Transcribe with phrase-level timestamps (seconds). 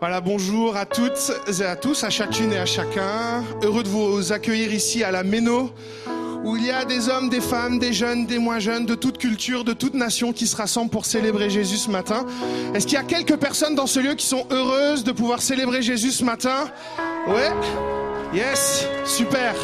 [0.00, 3.42] Voilà, bonjour à toutes et à tous, à chacune et à chacun.
[3.62, 5.70] Heureux de vous accueillir ici à la Méno,
[6.44, 9.18] où il y a des hommes, des femmes, des jeunes, des moins jeunes, de toute
[9.18, 12.26] culture, de toute nation qui se rassemblent pour célébrer Jésus ce matin.
[12.74, 15.80] Est-ce qu'il y a quelques personnes dans ce lieu qui sont heureuses de pouvoir célébrer
[15.80, 16.66] Jésus ce matin?
[17.28, 17.50] Ouais?
[18.34, 18.86] Yes?
[19.04, 19.54] Super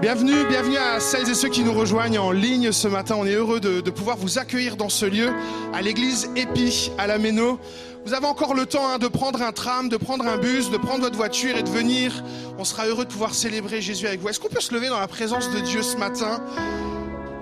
[0.00, 3.16] Bienvenue, bienvenue à celles et ceux qui nous rejoignent en ligne ce matin.
[3.18, 5.32] On est heureux de, de pouvoir vous accueillir dans ce lieu,
[5.74, 7.58] à l'église Épi, à la Méno.
[8.06, 10.76] Vous avez encore le temps hein, de prendre un tram, de prendre un bus, de
[10.76, 12.22] prendre votre voiture et de venir.
[12.58, 14.28] On sera heureux de pouvoir célébrer Jésus avec vous.
[14.28, 16.40] Est-ce qu'on peut se lever dans la présence de Dieu ce matin?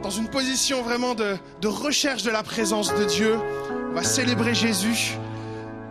[0.02, 3.36] Dans une position vraiment de, de recherche de la présence de Dieu.
[3.90, 5.18] On va célébrer Jésus.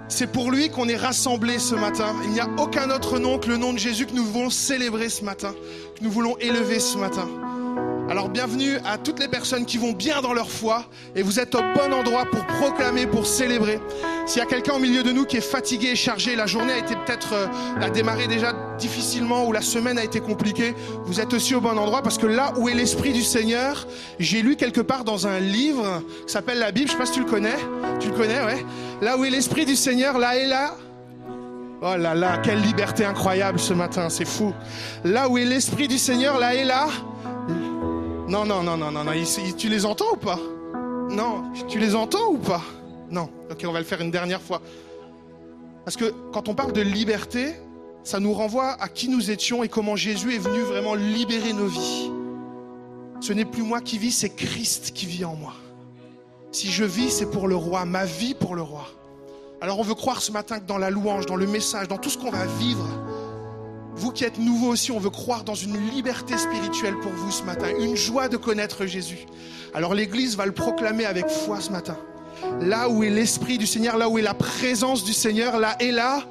[0.08, 2.16] C'est pour lui qu'on est rassemblés ce matin.
[2.26, 5.10] Il n'y a aucun autre nom que le nom de Jésus que nous voulons célébrer
[5.10, 5.54] ce matin,
[5.98, 7.28] que nous voulons élever ce matin.
[8.08, 11.56] Alors bienvenue à toutes les personnes qui vont bien dans leur foi et vous êtes
[11.56, 13.80] au bon endroit pour proclamer, pour célébrer.
[14.28, 16.74] S'il y a quelqu'un au milieu de nous qui est fatigué et chargé, la journée
[16.74, 17.48] a été peut-être euh,
[17.82, 20.74] a démarré déjà difficilement ou la semaine a été compliquée,
[21.06, 23.88] vous êtes aussi au bon endroit parce que là où est l'esprit du Seigneur,
[24.20, 27.14] j'ai lu quelque part dans un livre qui s'appelle la Bible, je sais pas si
[27.14, 27.58] tu le connais.
[28.00, 28.66] Tu le connais, ouais.
[29.02, 30.76] Là où est l'esprit du Seigneur, là et là,
[31.82, 34.54] Oh là là, quelle liberté incroyable ce matin, c'est fou.
[35.04, 36.88] Là où est l'Esprit du Seigneur, là et là.
[38.28, 39.12] Non, non, non, non, non, non.
[39.58, 40.40] Tu les entends ou pas?
[41.12, 42.62] Non, tu les entends ou pas?
[43.12, 43.30] Non.
[43.52, 44.62] Ok, on va le faire une dernière fois.
[45.84, 47.54] Parce que quand on parle de liberté,
[48.06, 51.66] ça nous renvoie à qui nous étions et comment Jésus est venu vraiment libérer nos
[51.66, 52.12] vies.
[53.20, 55.56] Ce n'est plus moi qui vis, c'est Christ qui vit en moi.
[56.52, 58.88] Si je vis, c'est pour le roi, ma vie pour le roi.
[59.60, 62.12] Alors on veut croire ce matin que dans la louange, dans le message, dans tout
[62.12, 62.88] ce qu'on va vivre,
[63.96, 67.42] vous qui êtes nouveaux aussi, on veut croire dans une liberté spirituelle pour vous ce
[67.42, 69.26] matin, une joie de connaître Jésus.
[69.74, 71.98] Alors l'Église va le proclamer avec foi ce matin.
[72.62, 75.92] Là où est l'Esprit du Seigneur, là où est la présence du Seigneur, là est
[75.92, 76.24] la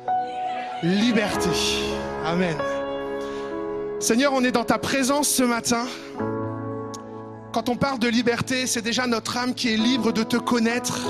[0.84, 1.48] liberté.
[2.24, 2.56] Amen.
[4.00, 5.86] Seigneur, on est dans ta présence ce matin.
[7.52, 11.00] Quand on parle de liberté, c'est déjà notre âme qui est libre de te connaître,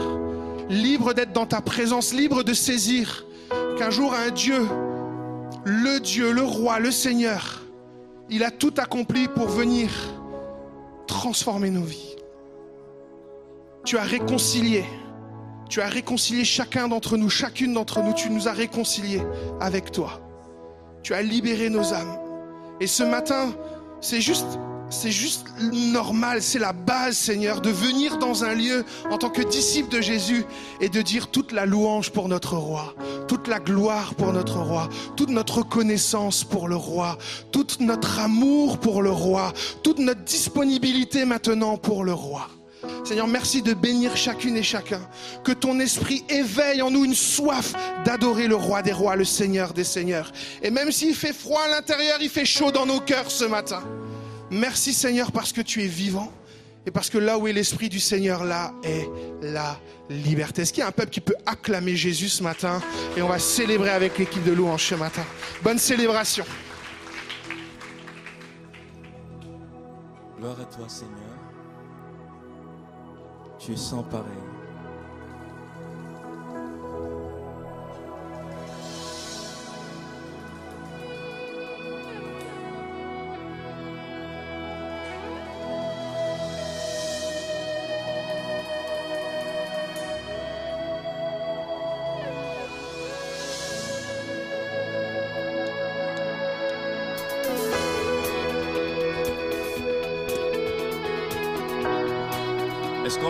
[0.69, 3.27] libre d'être dans ta présence, libre de saisir
[3.79, 4.67] qu'un jour un Dieu,
[5.65, 7.63] le Dieu, le roi, le Seigneur,
[8.31, 9.91] il a tout accompli pour venir
[11.07, 12.15] transformer nos vies.
[13.85, 14.85] Tu as réconcilié,
[15.69, 19.23] tu as réconcilié chacun d'entre nous, chacune d'entre nous, tu nous as réconciliés
[19.61, 20.21] avec toi.
[21.03, 22.19] Tu as libéré nos âmes.
[22.81, 23.55] Et ce matin,
[24.01, 24.59] c'est juste
[24.91, 29.43] c'est juste normal, c'est la base, Seigneur, de venir dans un lieu en tant que
[29.43, 30.45] disciple de Jésus
[30.81, 32.95] et de dire toute la louange pour notre roi,
[33.27, 37.19] toute la gloire pour notre roi, toute notre reconnaissance pour le roi,
[37.51, 39.53] tout notre amour pour le roi,
[39.83, 42.49] toute notre disponibilité maintenant pour le roi.
[43.05, 45.01] Seigneur, merci de bénir chacune et chacun.
[45.43, 47.73] Que ton esprit éveille en nous une soif
[48.05, 50.33] d'adorer le roi des rois, le Seigneur des seigneurs.
[50.63, 53.83] Et même s'il fait froid à l'intérieur, il fait chaud dans nos cœurs ce matin.
[54.51, 56.33] Merci Seigneur parce que tu es vivant
[56.87, 59.09] et parce que là où est l'Esprit du Seigneur, là est
[59.43, 59.79] la
[60.11, 60.63] liberté.
[60.63, 62.83] Est-ce qu'il y a un peuple qui peut acclamer Jésus ce matin
[63.17, 65.25] Et on va célébrer avec l'équipe de louange ce matin?
[65.63, 66.45] Bonne célébration.
[70.39, 71.24] Gloire à toi Seigneur.
[73.65, 74.54] Tu es pareil.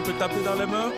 [0.05, 0.93] Peut taper dans les mains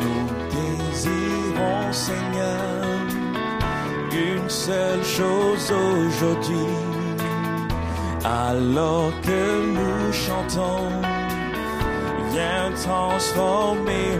[0.00, 0.24] Nous
[0.54, 2.84] désirons, Seigneur,
[4.12, 6.56] une seule chose aujourd'hui.
[8.24, 10.88] Alors que nous chantons,
[12.32, 14.16] viens transformer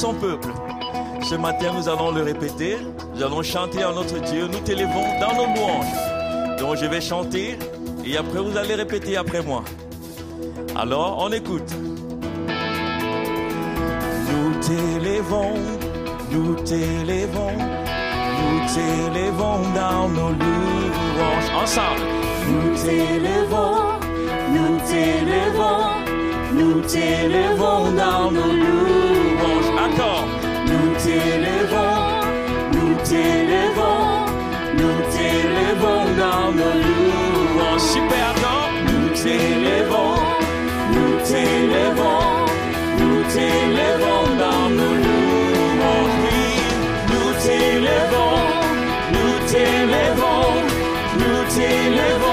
[0.00, 0.48] son peuple.
[1.22, 2.78] Ce matin, nous allons le répéter.
[3.14, 4.46] Nous allons chanter à notre Dieu.
[4.46, 6.58] Nous t'élevons dans nos louanges.
[6.58, 7.58] Donc, je vais chanter
[8.06, 9.62] et après, vous allez répéter après moi.
[10.74, 11.70] Alors, on écoute.
[14.30, 15.56] Nous t'élevons,
[16.30, 17.56] nous t'élevons,
[18.38, 21.50] nous t'élevons dans nos louanges.
[21.62, 22.06] Ensemble.
[22.48, 23.76] Nous t'élevons,
[24.54, 25.84] nous t'élevons,
[26.54, 29.09] nous t'élevons dans nos louanges.
[29.82, 32.20] Nous t'élevons,
[32.74, 34.26] nous t'élevons,
[34.76, 37.72] nous t'élevons dans nos louanges.
[37.74, 38.70] Oh, super accord.
[38.84, 40.16] Nous t'élevons,
[40.92, 42.26] nous t'élevons,
[42.98, 45.80] nous t'élevons dans nos louanges.
[45.82, 46.42] Oh, oui,
[47.08, 48.38] nous t'élevons,
[49.14, 50.44] nous t'élevons,
[51.18, 52.29] nous t'élevons.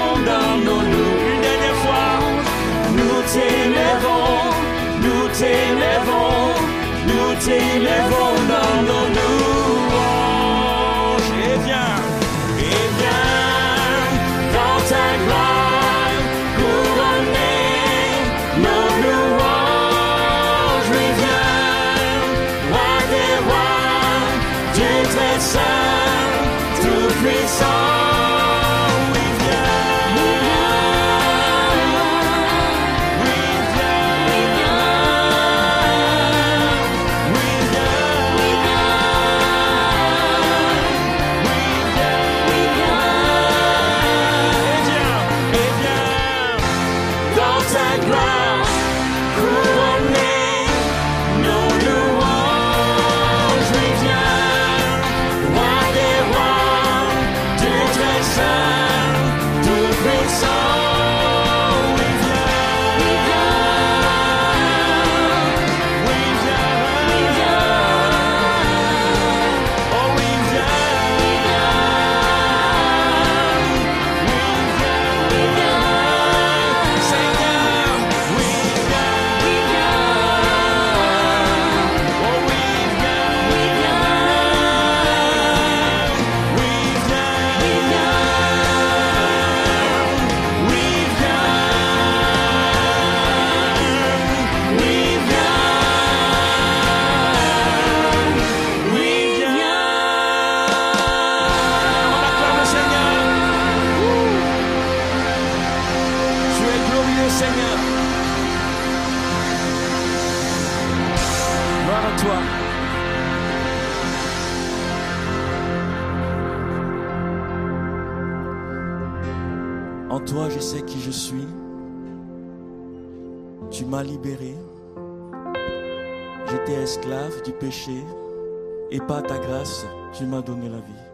[128.98, 131.07] et par ta grâce, tu m'as donné la vie.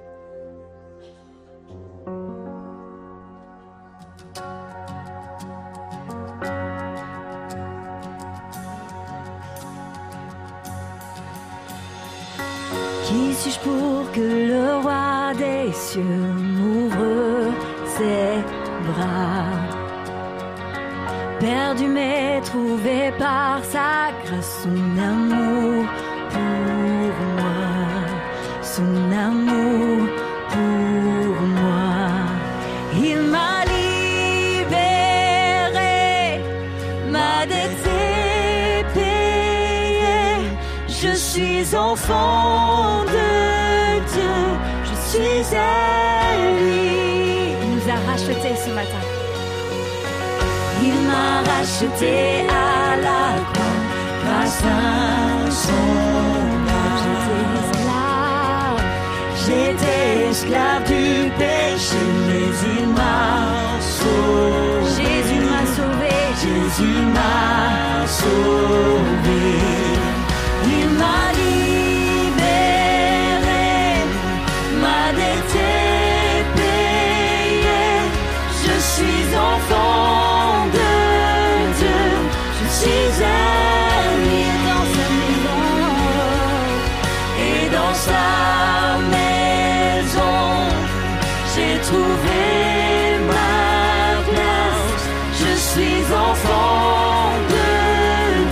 [91.86, 95.04] Trouvé ma place.
[95.40, 97.70] Je suis enfant de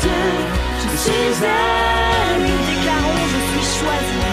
[0.03, 0.27] Dieu,
[0.83, 2.55] je suis ami.
[2.69, 4.33] Déclarons, je suis choisi.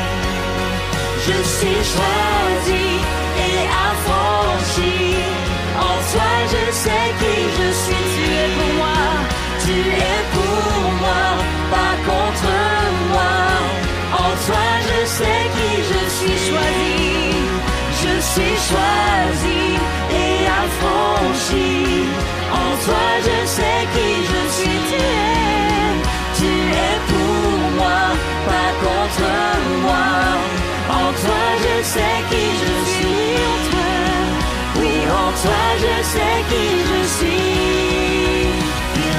[1.28, 2.86] Je suis choisi
[3.48, 4.98] et affranchi.
[5.88, 8.19] En toi, je sais qui je suis.
[18.70, 19.62] Choisi
[20.24, 21.72] et affranchi.
[22.64, 24.80] En toi, je sais qui je suis.
[24.90, 25.96] Tu es,
[26.40, 26.52] tu
[26.88, 28.02] es pour moi,
[28.50, 29.30] pas contre
[29.86, 30.10] moi.
[31.02, 33.30] En toi, je sais qui je suis.
[33.52, 33.92] En toi,
[34.80, 37.50] oui, en toi, je sais qui je suis.
[39.04, 39.16] Il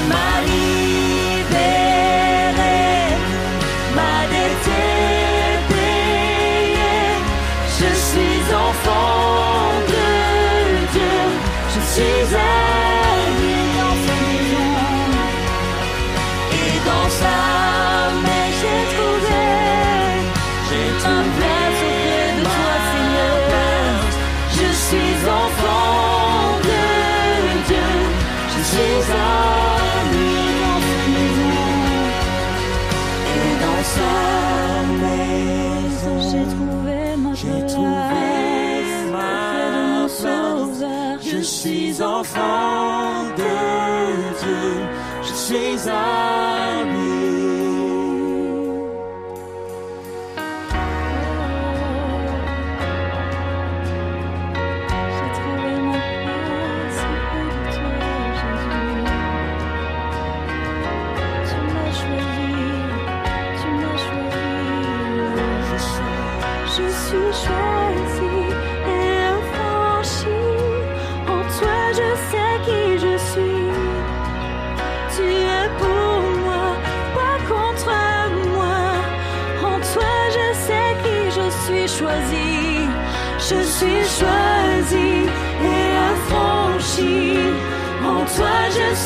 [45.85, 46.20] je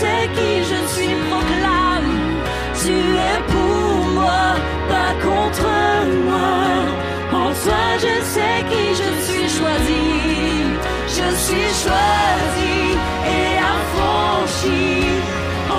[0.05, 1.15] sais qui je suis.
[1.29, 2.17] Proclame,
[2.81, 2.95] tu
[3.29, 4.45] es pour moi,
[4.91, 5.69] pas contre
[6.29, 6.55] moi.
[7.43, 10.07] En toi, je sais qui je suis choisi.
[11.17, 12.77] Je suis choisi
[13.37, 14.85] et affranchi.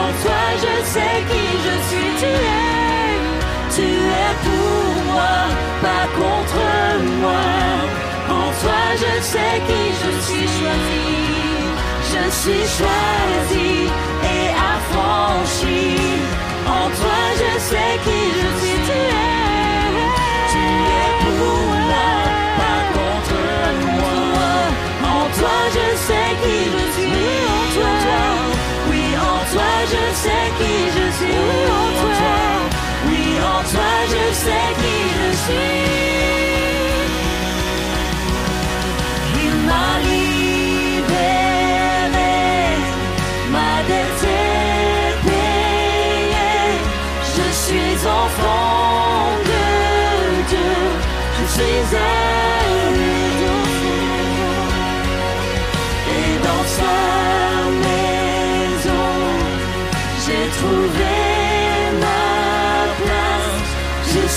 [0.02, 2.10] En toi, je sais qui je suis.
[2.22, 3.16] Tu es,
[3.76, 3.88] tu
[4.24, 5.36] es pour moi,
[5.86, 6.62] pas contre
[7.22, 7.46] moi.
[8.40, 11.06] En toi, je sais qui je suis choisi.
[12.12, 13.70] Je suis choisi
[16.68, 18.78] En toi, je sais qui je suis.
[18.86, 19.36] Tu es,
[20.52, 20.64] tu
[20.98, 22.08] es pour moi,
[22.60, 23.40] pas contre
[23.96, 24.20] moi.
[25.02, 27.26] en toi, je sais qui je suis.
[27.80, 28.24] En toi,
[28.90, 31.38] oui, en toi, je sais qui je suis.
[31.48, 32.36] Oui, en toi,
[33.06, 33.22] oui,
[33.54, 36.15] en toi, je sais qui je suis.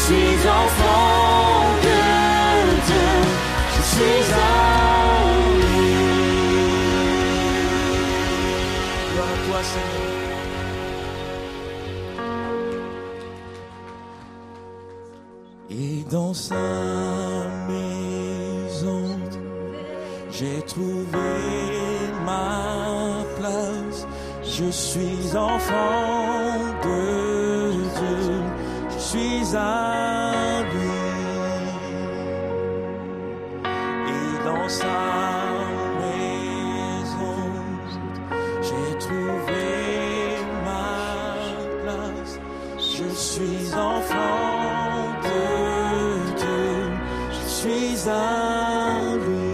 [0.09, 1.99] Suis enfant de
[2.87, 3.11] Dieu,
[3.73, 5.93] je suis ami.
[9.11, 10.17] Gloire à toi, Seigneur.
[15.69, 16.69] Et dans sa
[17.69, 19.05] maison,
[20.31, 21.29] j'ai trouvé
[22.25, 24.07] ma place.
[24.43, 26.68] Je suis enfant
[29.09, 30.99] suis à lui
[34.15, 34.99] et dans sa
[35.99, 37.39] maison
[38.61, 39.65] j'ai trouvé
[40.63, 40.93] ma
[41.81, 42.39] place.
[42.77, 45.41] Je suis enfant de
[46.37, 46.71] Dieu,
[47.31, 49.49] je suis à lui.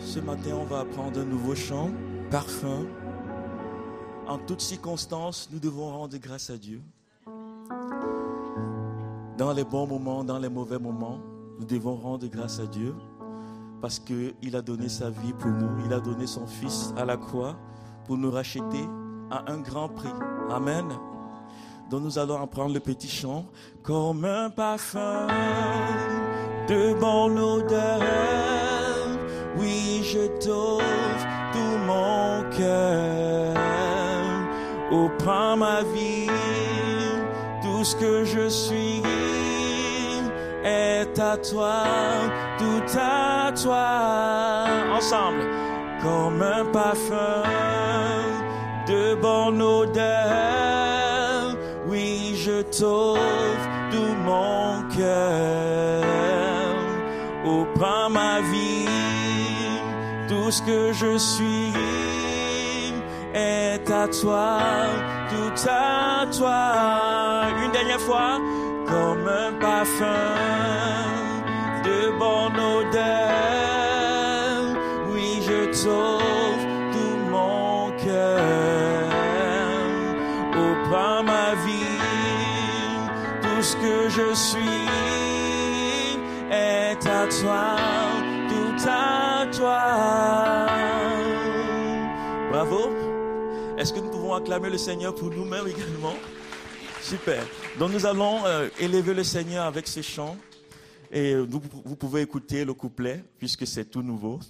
[0.00, 1.90] Ce matin, on va apprendre un nouveau chant,
[2.32, 2.84] parfum.
[4.34, 6.82] En toutes circonstances, nous devons rendre grâce à Dieu.
[9.38, 11.20] Dans les bons moments, dans les mauvais moments,
[11.60, 12.96] nous devons rendre grâce à Dieu
[13.80, 15.86] parce qu'il a donné sa vie pour nous.
[15.86, 17.54] Il a donné son Fils à la croix
[18.06, 18.84] pour nous racheter
[19.30, 20.12] à un grand prix.
[20.50, 20.88] Amen.
[21.88, 23.46] Donc nous allons apprendre le petit chant
[23.84, 25.28] comme un parfum
[26.68, 28.00] de bonne odeur.
[29.58, 33.73] Oui, je t'offre tout mon cœur.
[34.92, 36.28] Oh, prends ma vie,
[37.62, 39.02] tout ce que je suis
[40.64, 41.84] est à toi,
[42.58, 44.66] tout à toi.
[44.94, 45.44] Ensemble,
[46.02, 47.42] comme un parfum
[48.86, 51.56] de bonne odeur.
[51.88, 56.02] Oui, je t'offre tout mon cœur.
[57.46, 58.88] Oh, prends ma vie,
[60.28, 61.73] tout ce que je suis
[63.34, 64.58] est à toi,
[65.28, 67.48] tout à toi.
[67.64, 68.38] Une dernière fois,
[68.86, 70.32] comme un parfum
[71.84, 73.02] de bonne odeur.
[75.12, 78.40] Oui, je t'offre tout mon cœur.
[80.56, 82.00] Oh, prends ma vie,
[83.42, 84.88] tout ce que je suis
[86.50, 87.76] est à toi,
[88.48, 90.43] tout à toi.
[93.84, 96.14] Est-ce que nous pouvons acclamer le Seigneur pour nous-mêmes également?
[97.02, 97.46] Super.
[97.78, 100.38] Donc nous allons euh, élever le Seigneur avec ce chant.
[101.12, 104.40] Et vous, pouvez écouter le couplet puisque c'est tout nouveau.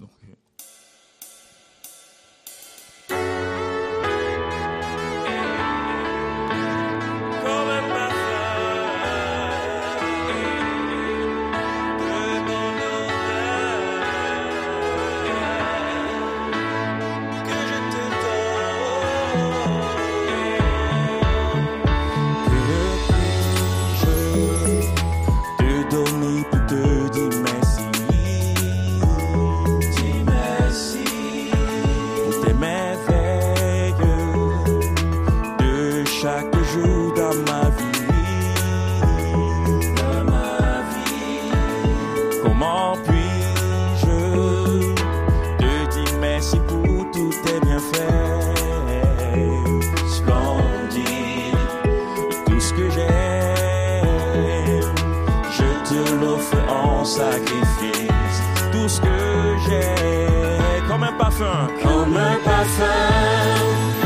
[57.05, 64.04] Sacrifice, tout ce que j'ai comme un parfum, Comme un parfum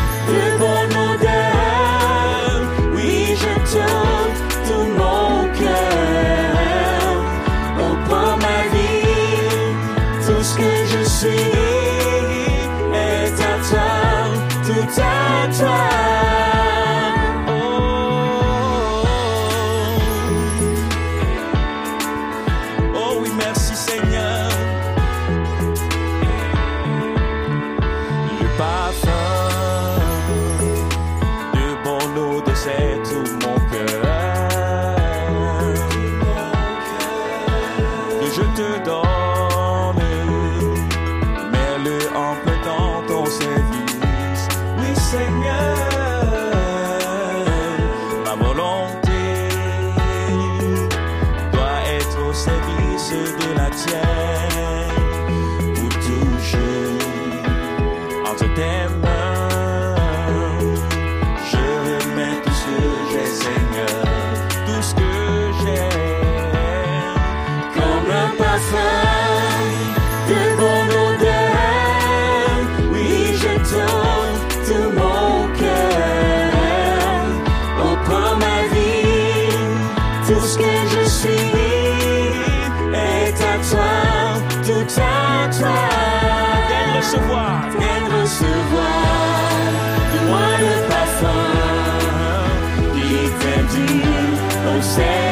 [94.96, 95.27] au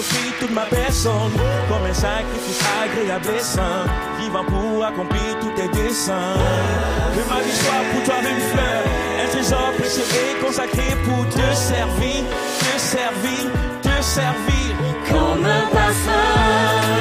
[0.00, 1.32] t'offrir toute ma personne
[1.68, 3.84] comme un sacrifice agréable et saint,
[4.18, 6.36] vivant pour accomplir tous tes desseins.
[7.14, 8.82] Que ma vie soit pour toi une fleur,
[9.22, 12.24] un trésor précieux et consacré pour te servir,
[12.60, 14.74] te servir, te servir.
[15.10, 16.99] Comme un parfum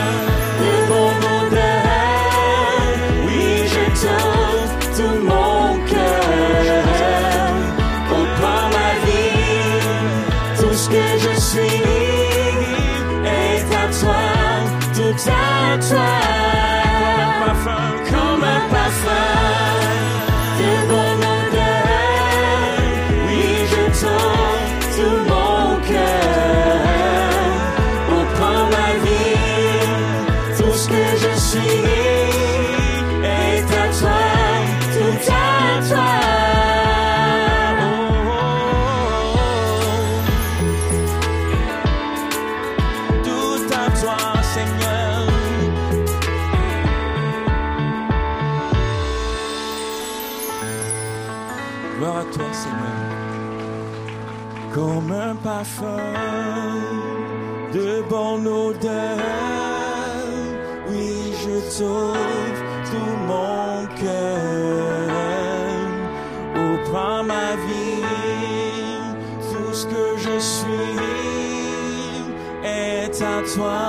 [73.60, 73.82] toi,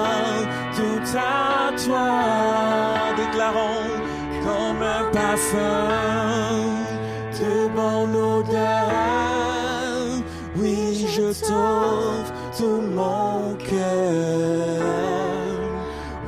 [0.76, 2.08] tout à toi,
[3.16, 3.92] déclarons
[4.44, 5.88] comme un parfum
[7.40, 8.04] de mon
[8.38, 8.90] odeur.
[10.56, 14.82] Oui, je t'offre tout mon cœur.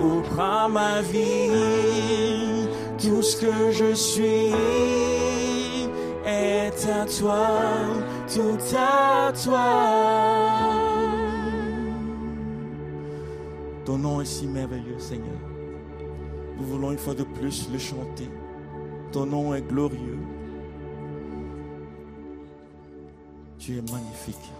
[0.00, 4.54] Oh, prends ma vie, tout ce que je suis
[6.24, 7.46] est à toi,
[8.32, 10.41] tout à toi.
[14.02, 15.38] nom est si merveilleux, Seigneur.
[16.58, 18.28] Nous voulons une fois de plus le chanter.
[19.12, 20.18] Ton nom est glorieux.
[23.58, 24.52] Tu es magnifique.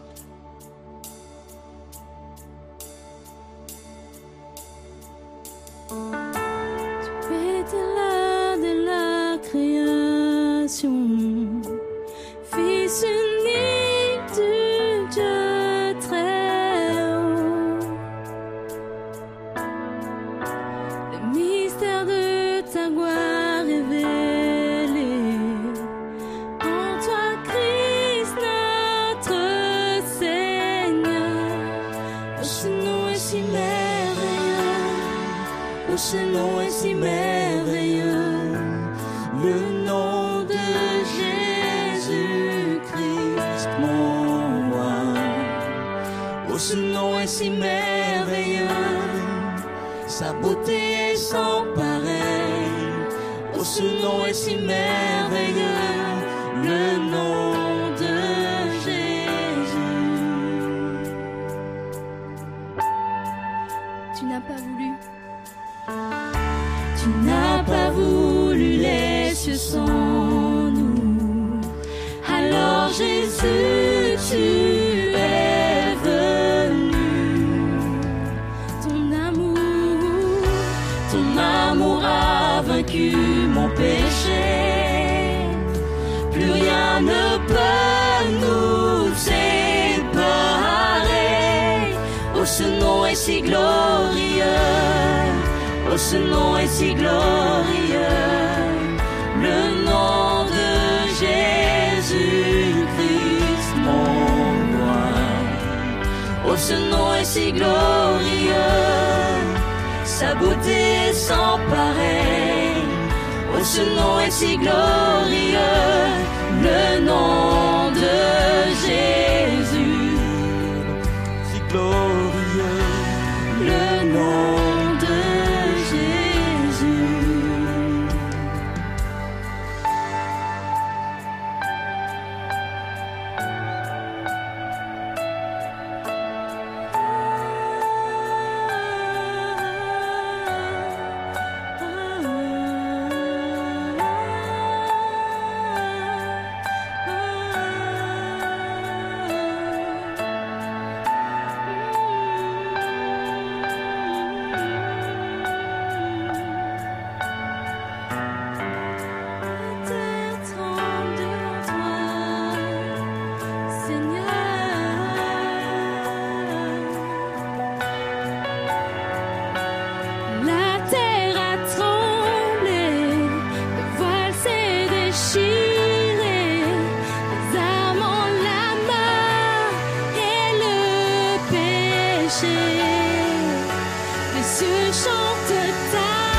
[184.73, 185.13] 你唱
[185.49, 185.55] 的
[185.93, 186.32] 歌。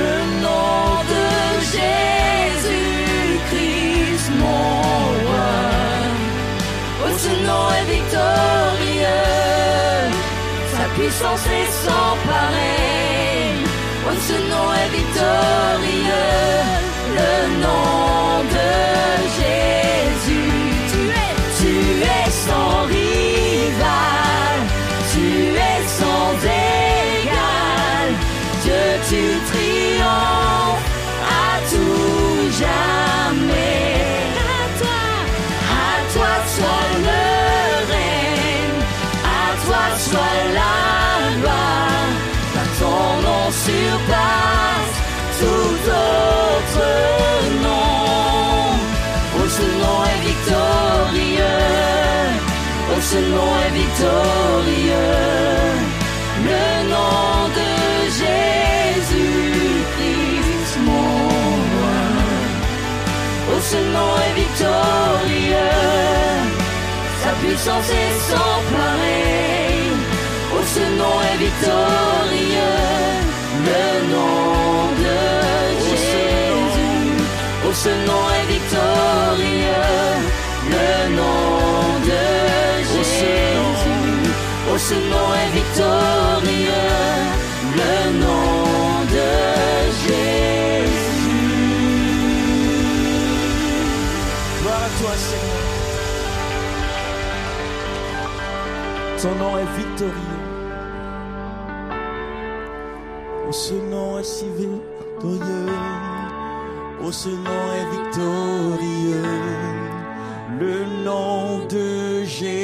[0.00, 0.80] Le nom
[1.12, 1.26] de
[2.52, 3.48] Jésus-Christ,
[4.40, 4.70] mon
[5.24, 5.54] roi.
[7.02, 9.24] Oh, ce nom est victorieux,
[10.72, 13.52] sa puissance est sans pareil.
[14.08, 16.34] Oh, ce nom est victorieux,
[17.18, 18.05] le nom
[30.06, 33.84] à tout jamais.
[34.50, 35.00] À toi,
[35.84, 37.24] à toi soit le
[37.92, 38.82] règne,
[39.24, 40.76] à toi soit la
[41.40, 42.10] gloire,
[42.54, 44.96] car ton nom surpasse
[45.40, 46.88] tout autre
[47.64, 47.86] nom.
[49.38, 51.64] Oh, ce nom est victorieux,
[52.90, 55.14] oh, ce nom est victorieux,
[56.48, 57.35] le nom
[63.76, 65.74] ce nom est victorieux,
[67.22, 69.84] sa puissance est sans pareil.
[70.54, 72.78] Oh, ce nom est victorieux,
[73.68, 74.44] le nom
[75.04, 75.18] de
[75.84, 76.76] Jésus.
[77.66, 79.94] Oh, ce nom est victorieux,
[80.74, 81.46] le nom
[82.10, 82.24] de
[82.90, 83.34] Jésus.
[84.70, 86.92] Oh, ce nom est victorieux,
[87.80, 88.65] le nom
[99.22, 100.12] Ton nom est victorieux.
[103.48, 105.72] Oh, ce nom est si victorieux.
[107.02, 109.22] Oh, ce nom est victorieux.
[110.60, 112.60] Le nom de Jésus-Christ,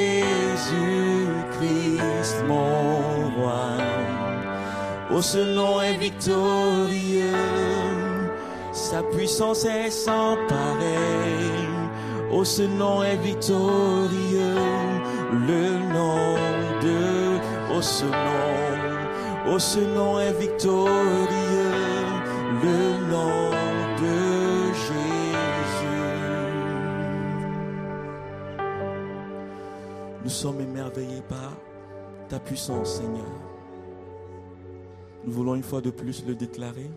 [2.46, 3.70] mon roi.
[5.10, 7.32] Oh, ce nom est victorieux.
[8.72, 11.61] Sa puissance est sans pareil.
[12.34, 14.56] Oh, ce nom est victorieux.
[15.32, 16.34] Le nom
[16.80, 17.38] de,
[17.70, 20.88] oh, ce nom, oh, ce nom est victorieux.
[22.62, 23.50] Le nom
[24.00, 25.92] de Jésus.
[30.24, 31.52] Nous sommes émerveillés par
[32.28, 33.26] ta puissance, Seigneur.
[35.24, 36.90] Nous voulons une fois de plus le déclarer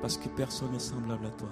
[0.00, 1.48] parce que personne n'est semblable à toi.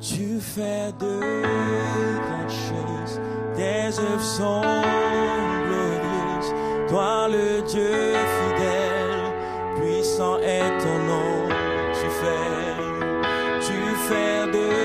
[0.00, 1.42] Tu fais de
[2.20, 3.20] grandes choses,
[3.56, 4.60] tes œuvres sont
[5.66, 6.54] glorieuses.
[6.88, 9.32] Toi, le Dieu fidèle,
[9.76, 11.48] puissant est ton nom.
[11.94, 12.76] Tu fais,
[13.60, 13.78] tu
[14.08, 14.83] fais de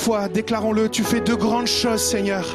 [0.00, 2.46] foi, déclarons-le, tu fais de grandes choses, Seigneur.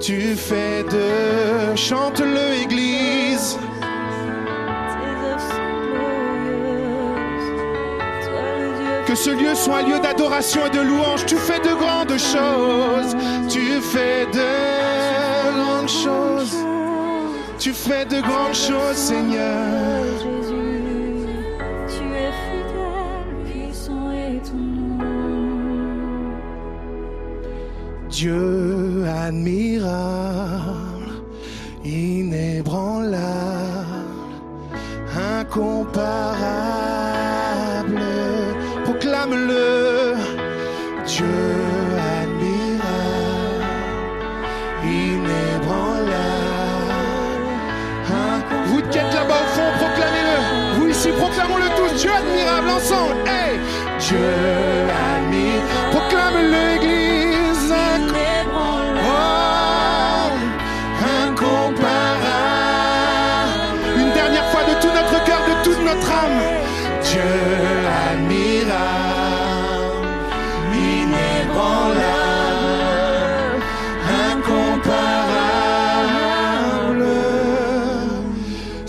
[0.00, 1.76] Tu fais de...
[1.76, 3.58] Chante-le, Église.
[9.06, 11.26] Que ce lieu soit un lieu d'adoration et de louange.
[11.26, 13.12] Tu fais de grandes choses.
[13.48, 14.50] Tu fais de
[15.58, 16.56] grandes choses.
[17.58, 19.93] Tu fais de grandes choses, Seigneur.
[28.24, 28.53] Dieu.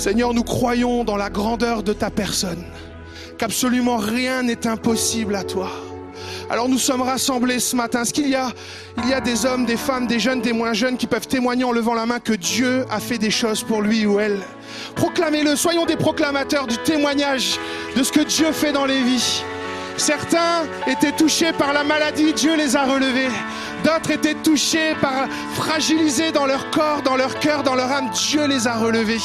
[0.05, 2.63] Seigneur, nous croyons dans la grandeur de ta personne,
[3.39, 5.71] qu'absolument rien n'est impossible à toi.
[6.47, 8.03] Alors nous sommes rassemblés ce matin.
[8.03, 8.51] Est-ce qu'il y a,
[9.03, 11.63] il y a des hommes, des femmes, des jeunes, des moins jeunes qui peuvent témoigner
[11.63, 14.37] en levant la main que Dieu a fait des choses pour lui ou elle?
[14.93, 15.55] Proclamez-le.
[15.55, 17.59] Soyons des proclamateurs du témoignage
[17.95, 19.41] de ce que Dieu fait dans les vies.
[19.97, 23.29] Certains étaient touchés par la maladie, Dieu les a relevés.
[23.83, 28.09] D'autres étaient touchés par fragilisés dans leur corps, dans leur cœur, dans leur âme.
[28.11, 29.21] Dieu les a relevés.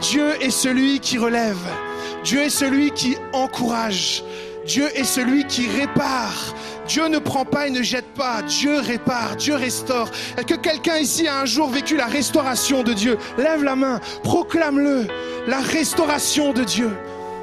[0.00, 1.58] Dieu est celui qui relève.
[2.24, 4.22] Dieu est celui qui encourage.
[4.66, 6.54] Dieu est celui qui répare.
[6.88, 8.42] Dieu ne prend pas et ne jette pas.
[8.42, 10.08] Dieu répare, Dieu restaure.
[10.36, 13.18] Est-ce que quelqu'un ici a un jour vécu la restauration de Dieu?
[13.38, 15.06] Lève la main, proclame-le.
[15.46, 16.90] La restauration de Dieu.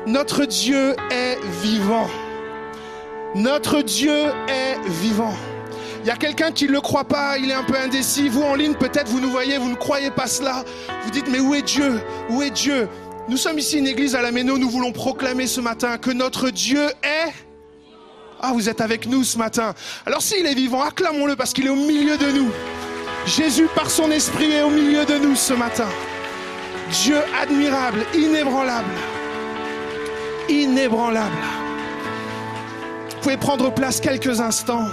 [0.06, 2.10] Notre Dieu est vivant.
[3.36, 5.34] Notre Dieu est vivant.
[6.04, 8.28] Il y a quelqu'un qui ne le croit pas, il est un peu indécis.
[8.28, 10.66] Vous en ligne, peut-être vous nous voyez, vous ne croyez pas cela.
[11.06, 12.01] Vous dites, mais où est Dieu?
[12.30, 12.89] Où est Dieu?
[13.30, 16.49] Nous sommes ici une église à la Méno, nous voulons proclamer ce matin que notre
[16.49, 17.32] Dieu est...
[18.41, 19.74] Ah, vous êtes avec nous ce matin.
[20.06, 22.51] Alors s'il est vivant, acclamons-le parce qu'il est au milieu de nous.
[23.26, 25.88] Jésus, par son esprit, est au milieu de nous ce matin.
[26.91, 28.91] Dieu admirable, inébranlable.
[30.49, 31.32] Inébranlable.
[33.10, 34.88] Vous pouvez prendre place quelques instants.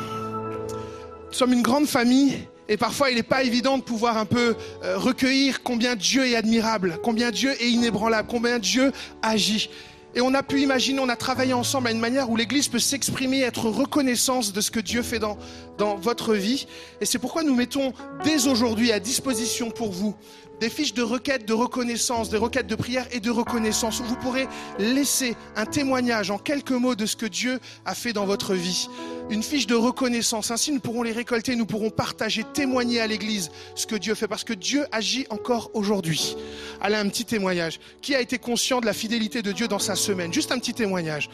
[1.31, 4.57] Nous sommes une grande famille et parfois il n'est pas évident de pouvoir un peu
[4.83, 8.91] euh, recueillir combien Dieu est admirable, combien Dieu est inébranlable, combien Dieu
[9.23, 9.71] agit.
[10.17, 12.81] Et on a pu imaginer, on a travaillé ensemble à une manière où l'Église peut
[12.81, 15.39] s'exprimer, être reconnaissance de ce que Dieu fait dans,
[15.79, 16.67] dans votre vie.
[17.01, 17.93] Et c'est pourquoi nous mettons
[18.25, 20.17] dès aujourd'hui à disposition pour vous
[20.61, 24.17] des fiches de requêtes de reconnaissance, des requêtes de prière et de reconnaissance où vous
[24.17, 24.47] pourrez
[24.79, 28.89] laisser un témoignage en quelques mots de ce que Dieu a fait dans votre vie.
[29.31, 30.51] Une fiche de reconnaissance.
[30.51, 34.29] Ainsi, nous pourrons les récolter, nous pourrons partager, témoigner à l'Église ce que Dieu fait
[34.29, 36.37] parce que Dieu agit encore aujourd'hui.
[36.81, 37.81] Allez, un petit témoignage.
[38.03, 40.33] Qui a été conscient de la fidélité de Dieu dans sa semaine?
[40.33, 41.31] Juste un petit témoignage.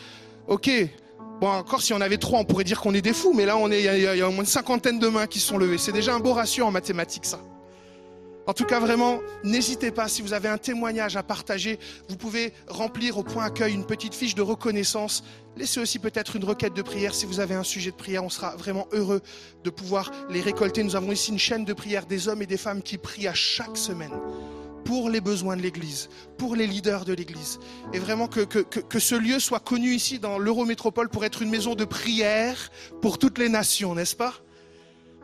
[0.47, 0.71] Ok,
[1.39, 3.59] Bon, encore si on avait trois, on pourrait dire qu'on est des fous, mais là,
[3.59, 5.77] on est, il y, y a au moins une cinquantaine de mains qui sont levées.
[5.77, 7.41] C'est déjà un beau ratio en mathématiques, ça.
[8.47, 12.53] En tout cas, vraiment, n'hésitez pas, si vous avez un témoignage à partager, vous pouvez
[12.69, 15.25] remplir au point accueil une petite fiche de reconnaissance.
[15.57, 17.13] Laissez aussi peut-être une requête de prière.
[17.13, 19.21] Si vous avez un sujet de prière, on sera vraiment heureux
[19.65, 20.85] de pouvoir les récolter.
[20.85, 23.35] Nous avons ici une chaîne de prière des hommes et des femmes qui prient à
[23.35, 24.13] chaque semaine
[24.85, 27.59] pour les besoins de l'Église, pour les leaders de l'Église.
[27.93, 31.51] Et vraiment que, que, que, ce lieu soit connu ici dans l'Eurométropole pour être une
[31.51, 32.71] maison de prière
[33.03, 34.35] pour toutes les nations, n'est-ce pas?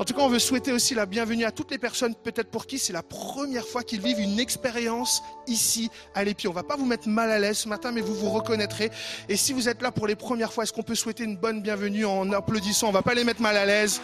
[0.02, 2.66] En tout cas, on veut souhaiter aussi la bienvenue à toutes les personnes, peut-être pour
[2.66, 6.48] qui c'est la première fois qu'ils vivent une expérience ici à l'Épi.
[6.48, 8.90] On va pas vous mettre mal à l'aise ce matin, mais vous vous reconnaîtrez.
[9.28, 11.62] Et si vous êtes là pour les premières fois, est-ce qu'on peut souhaiter une bonne
[11.62, 12.88] bienvenue en applaudissant?
[12.88, 14.00] On va pas les mettre mal à l'aise,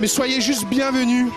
[0.00, 1.28] mais soyez juste bienvenus.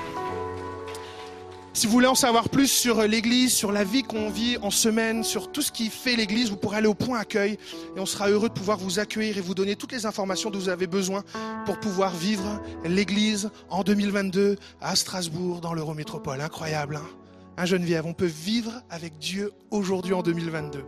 [1.79, 5.23] Si vous voulez en savoir plus sur l'Église, sur la vie qu'on vit en semaine,
[5.23, 7.53] sur tout ce qui fait l'Église, vous pourrez aller au point accueil
[7.95, 10.59] et on sera heureux de pouvoir vous accueillir et vous donner toutes les informations dont
[10.59, 11.23] vous avez besoin
[11.65, 16.41] pour pouvoir vivre l'Église en 2022 à Strasbourg dans l'Eurométropole.
[16.41, 17.07] Incroyable, hein?
[17.55, 20.83] Hein, Geneviève, on peut vivre avec Dieu aujourd'hui en 2022.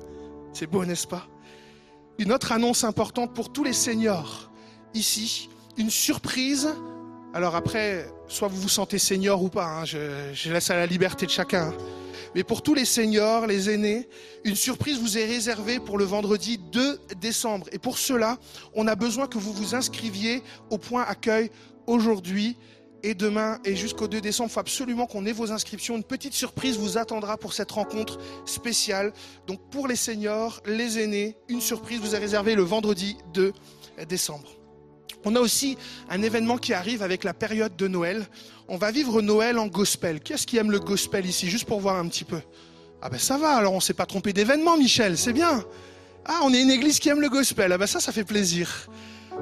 [0.51, 1.25] C'est beau, n'est-ce pas?
[2.19, 4.51] Une autre annonce importante pour tous les seniors
[4.93, 6.67] ici, une surprise
[7.33, 11.25] alors après, soit vous vous sentez senior ou pas, hein, je, laisse à la liberté
[11.25, 11.73] de chacun.
[12.33, 14.07] Mais pour tous les seniors, les aînés,
[14.45, 17.67] une surprise vous est réservée pour le vendredi 2 décembre.
[17.73, 18.37] Et pour cela,
[18.73, 21.51] on a besoin que vous vous inscriviez au point accueil
[21.87, 22.55] aujourd'hui
[23.03, 24.49] et demain et jusqu'au 2 décembre.
[24.49, 25.97] Il faut absolument qu'on ait vos inscriptions.
[25.97, 29.11] Une petite surprise vous attendra pour cette rencontre spéciale.
[29.45, 33.51] Donc pour les seniors, les aînés, une surprise vous est réservée le vendredi 2
[34.07, 34.60] décembre.
[35.23, 35.77] On a aussi
[36.09, 38.25] un événement qui arrive avec la période de Noël.
[38.67, 40.19] On va vivre Noël en gospel.
[40.19, 41.49] Qui est-ce qui aime le gospel ici?
[41.49, 42.39] Juste pour voir un petit peu.
[43.01, 45.63] Ah ben ça va, alors on s'est pas trompé d'événement, Michel, c'est bien.
[46.25, 47.71] Ah, on est une église qui aime le gospel.
[47.71, 48.87] Ah ben ça, ça fait plaisir.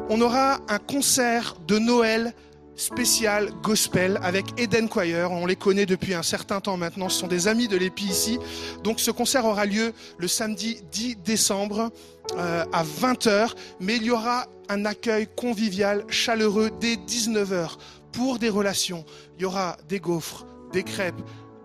[0.10, 2.34] On aura un concert de Noël
[2.80, 5.32] spécial gospel avec Eden Choir.
[5.32, 7.10] On les connaît depuis un certain temps maintenant.
[7.10, 8.40] Ce sont des amis de l'EPI ici.
[8.84, 11.92] Donc ce concert aura lieu le samedi 10 décembre
[12.38, 13.54] euh, à 20h.
[13.82, 17.78] Mais il y aura un accueil convivial, chaleureux dès 19h
[18.14, 19.04] pour des relations.
[19.38, 21.22] Il y aura des gaufres, des crêpes,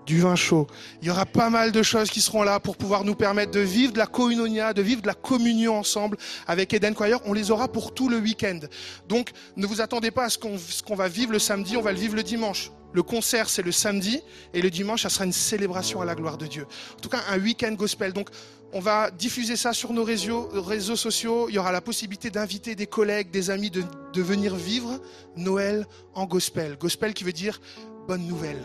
[0.06, 0.66] du vin chaud.
[1.02, 3.60] Il y aura pas mal de choses qui seront là pour pouvoir nous permettre de
[3.60, 7.20] vivre de la koinonia, de vivre de la communion ensemble avec Eden Choir.
[7.24, 8.60] On les aura pour tout le week-end.
[9.08, 11.98] Donc, ne vous attendez pas à ce qu'on va vivre le samedi, on va le
[11.98, 12.70] vivre le dimanche.
[12.92, 14.20] Le concert, c'est le samedi,
[14.52, 16.66] et le dimanche, ça sera une célébration à la gloire de Dieu.
[16.96, 18.12] En tout cas, un week-end gospel.
[18.12, 18.28] Donc,
[18.72, 21.48] on va diffuser ça sur nos réseaux, sociaux.
[21.48, 25.00] Il y aura la possibilité d'inviter des collègues, des amis de venir vivre
[25.36, 26.76] Noël en gospel.
[26.78, 27.60] Gospel qui veut dire
[28.06, 28.62] bonne nouvelle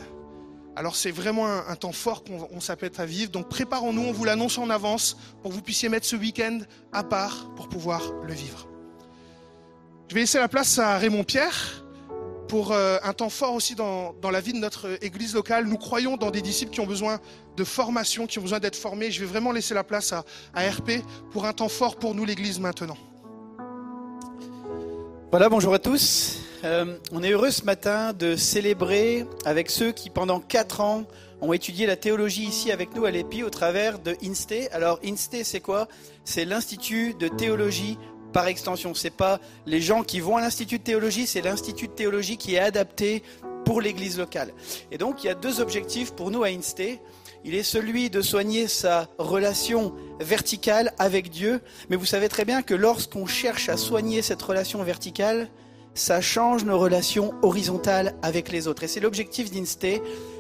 [0.80, 3.32] Alors c'est vraiment un, temps fort qu'on on s'apprête à vivre.
[3.32, 6.60] Donc préparons-nous, on vous l'annonce en avance pour que vous puissiez mettre ce week-end
[6.94, 8.66] à part pour pouvoir le vivre.
[10.08, 11.84] Je vais laisser la place à Raymond Pierre
[12.48, 15.66] pour euh, un temps fort aussi dans, dans la vie de notre église locale.
[15.66, 17.20] Nous croyons dans des disciples qui ont besoin
[17.58, 19.12] de formation, qui ont besoin d'être formés.
[19.12, 20.24] Je vais vraiment laisser la place à,
[20.54, 22.98] à RP pour un temps fort pour nous, l'église, maintenant.
[25.30, 26.40] Voilà, bonjour à tous.
[26.66, 31.06] Euh, on est heureux ce matin de célébrer avec ceux qui, pendant quatre ans,
[31.42, 34.70] ont étudié la théologie ici avec nous à l'EPI au travers de INSTE.
[34.74, 35.88] Alors, INSTE, c'est quoi?
[36.26, 37.98] C'est l'Institut de théologie
[38.34, 38.94] par extension.
[38.94, 42.56] C'est pas les gens qui vont à l'Institut de théologie, c'est l'Institut de théologie qui
[42.56, 43.24] est adapté
[43.64, 44.52] pour l'église locale.
[44.92, 47.00] Et donc, il y a deux objectifs pour nous à INSTE.
[47.46, 51.62] Il est celui de soigner sa relation verticale avec Dieu.
[51.90, 55.48] Mais vous savez très bien que lorsqu'on cherche à soigner cette relation verticale,
[55.94, 58.84] ça change nos relations horizontales avec les autres.
[58.84, 59.88] Et c'est l'objectif d'Inste.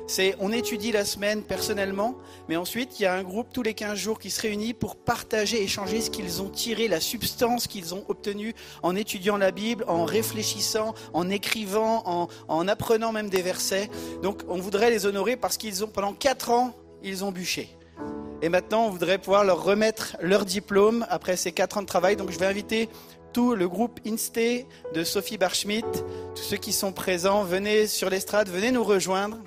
[0.07, 2.15] C'est on étudie la semaine personnellement,
[2.47, 4.95] mais ensuite il y a un groupe tous les 15 jours qui se réunit pour
[4.95, 9.85] partager, échanger ce qu'ils ont tiré, la substance qu'ils ont obtenue en étudiant la Bible,
[9.87, 13.89] en réfléchissant, en écrivant, en, en apprenant même des versets.
[14.23, 16.73] Donc on voudrait les honorer parce qu'ils ont pendant 4 ans
[17.03, 17.69] ils ont bûché.
[18.41, 22.15] Et maintenant, on voudrait pouvoir leur remettre leur diplôme après ces quatre ans de travail.
[22.15, 22.87] Donc, je vais inviter
[23.39, 25.87] le groupe Inste de Sophie Barschmidt,
[26.35, 29.37] tous ceux qui sont présents, venez sur l'estrade, venez nous rejoindre.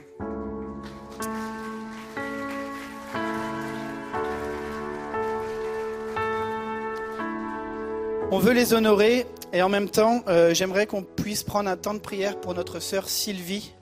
[8.31, 11.95] On veut les honorer et en même temps, euh, j'aimerais qu'on puisse prendre un temps
[11.95, 13.73] de prière pour notre sœur Sylvie,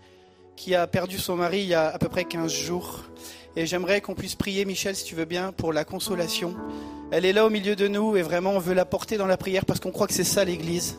[0.56, 3.04] qui a perdu son mari il y a à peu près 15 jours.
[3.56, 6.56] Et j'aimerais qu'on puisse prier, Michel, si tu veux bien, pour la consolation.
[7.10, 9.36] Elle est là au milieu de nous et vraiment on veut la porter dans la
[9.36, 10.98] prière parce qu'on croit que c'est ça l'Église.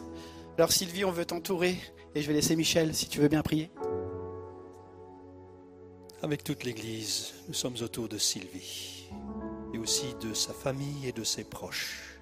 [0.58, 1.78] Alors Sylvie, on veut t'entourer
[2.14, 3.72] et je vais laisser Michel, si tu veux bien prier.
[6.22, 9.06] Avec toute l'Église, nous sommes autour de Sylvie
[9.74, 12.20] et aussi de sa famille et de ses proches.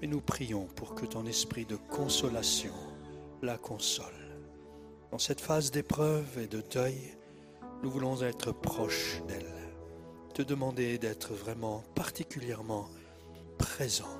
[0.00, 2.72] Et nous prions pour que ton esprit de consolation
[3.42, 4.06] la console.
[5.10, 7.16] Dans cette phase d'épreuve et de deuil,
[7.82, 9.52] nous voulons être proches d'elle,
[10.34, 12.88] te demander d'être vraiment particulièrement
[13.58, 14.18] présent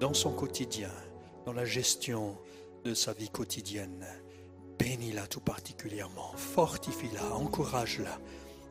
[0.00, 0.90] dans son quotidien,
[1.46, 2.36] dans la gestion
[2.84, 4.06] de sa vie quotidienne.
[4.78, 8.18] Bénis-la tout particulièrement, fortifie-la, encourage-la,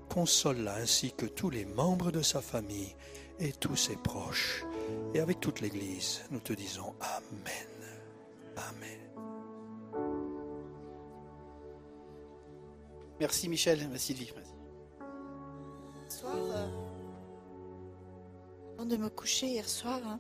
[0.10, 2.96] console-la ainsi que tous les membres de sa famille
[3.40, 4.66] et tous ses proches.
[5.14, 7.68] Et avec toute l'Église, nous te disons Amen.
[8.58, 9.11] Amen.
[13.22, 14.34] Merci Michel, merci Sylvie.
[16.10, 16.68] Ce soir, euh,
[18.74, 20.20] avant de me coucher hier soir, hein,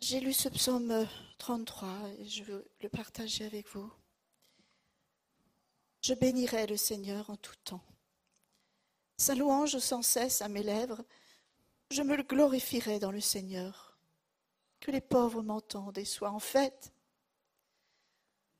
[0.00, 1.04] j'ai lu ce psaume euh,
[1.38, 1.88] 33
[2.20, 3.92] et je veux le partager avec vous.
[6.00, 7.82] Je bénirai le Seigneur en tout temps.
[9.16, 11.04] Sa louange sans cesse à mes lèvres.
[11.90, 13.98] Je me le glorifierai dans le Seigneur.
[14.78, 16.92] Que les pauvres m'entendent et soient en fête.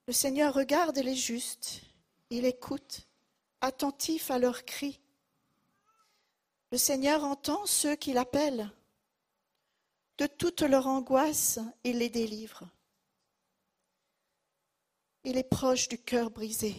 [0.08, 1.93] Le Seigneur regarde les justes
[2.30, 3.08] il écoute,
[3.60, 5.00] attentif à leurs cris.
[6.70, 8.70] Le Seigneur entend ceux qui l'appellent.
[10.18, 12.68] De toute leur angoisse, il les délivre.
[15.24, 16.74] Il est proche du cœur brisé,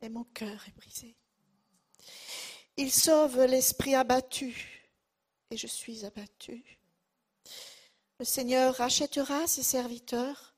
[0.00, 1.16] et mon cœur est brisé.
[2.76, 4.90] Il sauve l'esprit abattu,
[5.50, 6.78] et je suis abattu.
[8.18, 10.54] Le Seigneur rachètera ses serviteurs,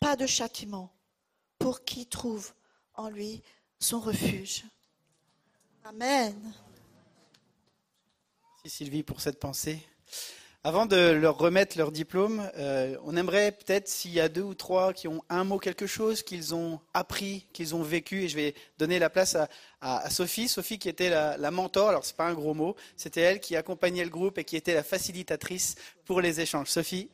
[0.00, 0.92] pas de châtiment
[1.58, 2.52] pour qui trouve
[2.94, 3.42] en lui
[3.78, 4.64] son refuge.
[5.84, 6.34] Amen.
[8.42, 9.80] Merci Sylvie pour cette pensée.
[10.62, 14.52] Avant de leur remettre leur diplôme, euh, on aimerait peut-être s'il y a deux ou
[14.52, 18.36] trois qui ont un mot, quelque chose qu'ils ont appris, qu'ils ont vécu, et je
[18.36, 19.38] vais donner la place
[19.80, 20.48] à, Sophie.
[20.48, 23.56] Sophie qui était la, la mentor, alors c'est pas un gros mot, c'était elle qui
[23.56, 26.68] accompagnait le groupe et qui était la facilitatrice pour les échanges.
[26.68, 27.08] Sophie,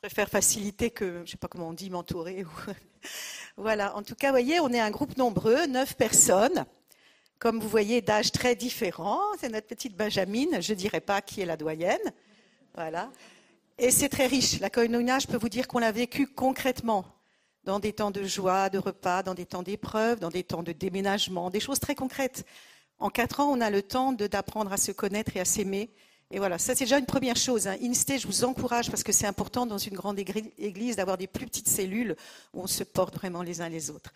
[0.00, 2.44] préfère faciliter que, je ne sais pas comment on dit, m'entourer.
[2.44, 2.70] ou-
[3.56, 6.64] voilà, en tout cas, vous voyez, on est un groupe nombreux, neuf personnes,
[7.38, 9.20] comme vous voyez, d'âges très différents.
[9.40, 12.00] C'est notre petite Benjamine, je ne dirais pas qui est la doyenne.
[12.74, 13.10] Voilà.
[13.78, 14.60] Et c'est très riche.
[14.60, 17.04] La koinonia, je peux vous dire qu'on l'a vécu concrètement,
[17.64, 20.72] dans des temps de joie, de repas, dans des temps d'épreuves, dans des temps de
[20.72, 22.46] déménagement, des choses très concrètes.
[22.98, 25.90] En quatre ans, on a le temps d'apprendre à se connaître et à s'aimer.
[26.30, 27.68] Et voilà, ça c'est déjà une première chose.
[27.68, 27.76] Hein.
[27.82, 31.46] Inste, je vous encourage parce que c'est important dans une grande église d'avoir des plus
[31.46, 32.16] petites cellules
[32.52, 34.12] où on se porte vraiment les uns les autres.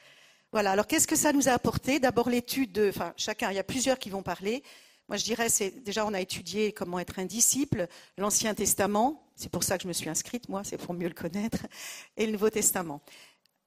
[0.52, 2.00] Voilà, alors qu'est-ce que ça nous a apporté?
[2.00, 4.64] D'abord l'étude de, enfin chacun, il y a plusieurs qui vont parler.
[5.08, 7.86] Moi je dirais, c'est déjà on a étudié comment être un disciple,
[8.16, 11.14] l'Ancien Testament, c'est pour ça que je me suis inscrite, moi, c'est pour mieux le
[11.14, 11.66] connaître,
[12.16, 13.00] et le Nouveau Testament.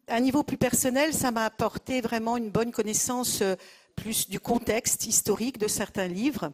[0.08, 3.56] À un niveau plus personnel, ça m'a apporté vraiment une bonne connaissance euh,
[3.96, 6.52] plus du contexte historique de certains livres.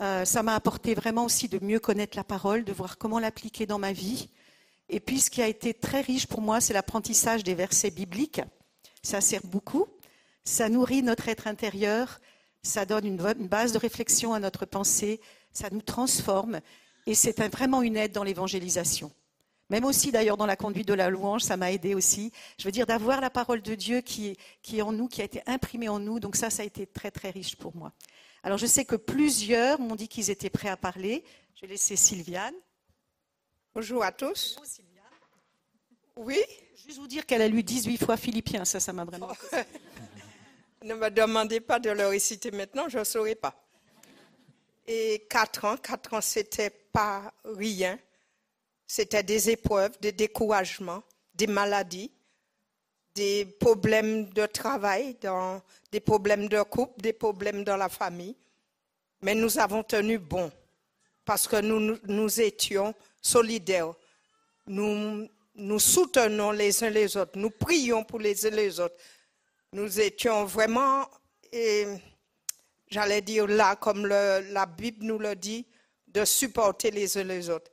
[0.00, 3.66] Euh, ça m'a apporté vraiment aussi de mieux connaître la parole, de voir comment l'appliquer
[3.66, 4.28] dans ma vie.
[4.88, 8.40] Et puis ce qui a été très riche pour moi, c'est l'apprentissage des versets bibliques.
[9.02, 9.86] Ça sert beaucoup.
[10.44, 12.20] Ça nourrit notre être intérieur.
[12.62, 15.20] Ça donne une, base de réflexion à notre pensée.
[15.52, 16.60] Ça nous transforme.
[17.06, 19.10] Et c'est vraiment une aide dans l'évangélisation.
[19.70, 22.32] Même aussi d'ailleurs dans la conduite de la louange, ça m'a aidé aussi.
[22.58, 25.24] Je veux dire d'avoir la parole de Dieu qui qui est en nous, qui a
[25.24, 26.20] été imprimée en nous.
[26.20, 27.92] Donc ça, ça a été très très riche pour moi.
[28.48, 31.22] Alors je sais que plusieurs m'ont dit qu'ils étaient prêts à parler.
[31.54, 32.54] Je vais laisser Sylviane.
[33.74, 34.58] Bonjour à tous.
[36.16, 36.38] Oui,
[36.86, 39.28] Juste vous dire qu'elle a lu 18 fois Philippiens, ça, ça m'a vraiment.
[40.82, 43.54] ne me demandez pas de le réciter maintenant, je ne saurais pas.
[44.86, 47.98] Et quatre ans, quatre ans, c'était pas rien.
[48.86, 51.02] C'était des épreuves, des découragements,
[51.34, 52.10] des maladies,
[53.18, 55.16] des problèmes de travail,
[55.90, 58.36] des problèmes de couple, des problèmes dans la famille.
[59.22, 60.52] Mais nous avons tenu bon
[61.24, 63.92] parce que nous, nous, étions solidaires.
[64.68, 67.36] Nous nous soutenons les uns les autres.
[67.36, 68.94] Nous prions pour les uns les autres.
[69.72, 71.04] Nous étions vraiment,
[72.88, 75.66] j'allais dire là, comme la Bible nous le dit,
[76.06, 77.70] de supporter les uns les autres.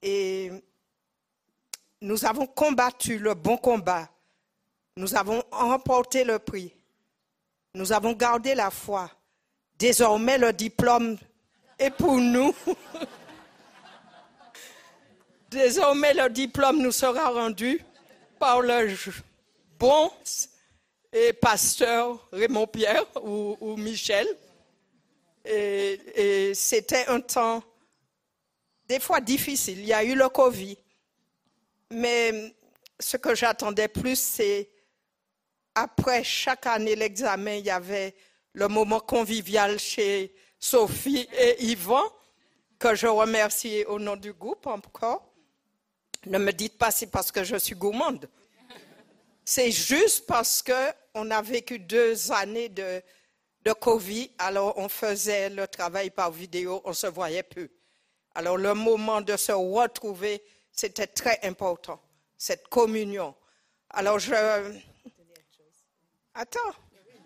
[0.00, 0.52] Et
[2.00, 4.08] nous avons combattu le bon combat.
[4.98, 6.72] Nous avons remporté le prix.
[7.72, 9.08] Nous avons gardé la foi.
[9.78, 11.16] Désormais, le diplôme
[11.78, 12.52] est pour nous.
[15.52, 17.80] Désormais, le diplôme nous sera rendu
[18.40, 18.92] par le
[19.78, 20.10] bon
[21.12, 24.26] et pasteur Raymond Pierre ou, Michel.
[25.44, 27.62] Et c'était un temps
[28.88, 29.78] des fois difficile.
[29.78, 30.76] Il y a eu le Covid.
[31.92, 32.52] Mais
[32.98, 34.68] ce que j'attendais plus, c'est
[35.82, 38.14] après chaque année l'examen, il y avait
[38.52, 42.02] le moment convivial chez Sophie et Yvan,
[42.78, 45.32] que je remercie au nom du groupe encore.
[46.26, 48.28] Ne me dites pas c'est parce que je suis gourmande.
[49.44, 53.02] C'est juste parce que on a vécu deux années de,
[53.80, 57.68] Covid, alors on faisait le travail par vidéo, on se voyait peu.
[58.34, 62.00] Alors le moment de se retrouver, c'était très important,
[62.38, 63.34] cette communion.
[63.90, 64.32] Alors je...
[66.38, 66.72] Attends.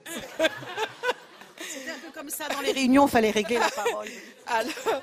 [0.07, 4.09] C'était un peu comme ça dans les réunions, il fallait régler la parole.
[4.47, 5.03] Alors,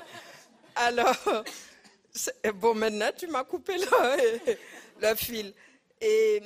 [0.74, 1.44] alors
[2.12, 4.56] c'est- bon, maintenant, tu m'as coupé le,
[5.00, 5.54] le fil.
[6.00, 6.42] Et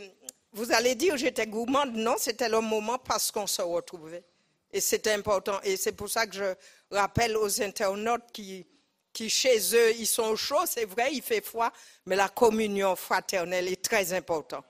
[0.52, 1.94] vous allez dire, j'étais gourmande.
[1.94, 4.24] Non, c'était le moment parce qu'on se retrouvait.
[4.70, 5.58] Et c'était important.
[5.62, 6.54] Et c'est pour ça que je
[6.94, 8.66] rappelle aux internautes qui,
[9.12, 11.72] qui, chez eux, ils sont chauds, c'est vrai, il fait froid,
[12.04, 14.64] mais la communion fraternelle est très importante.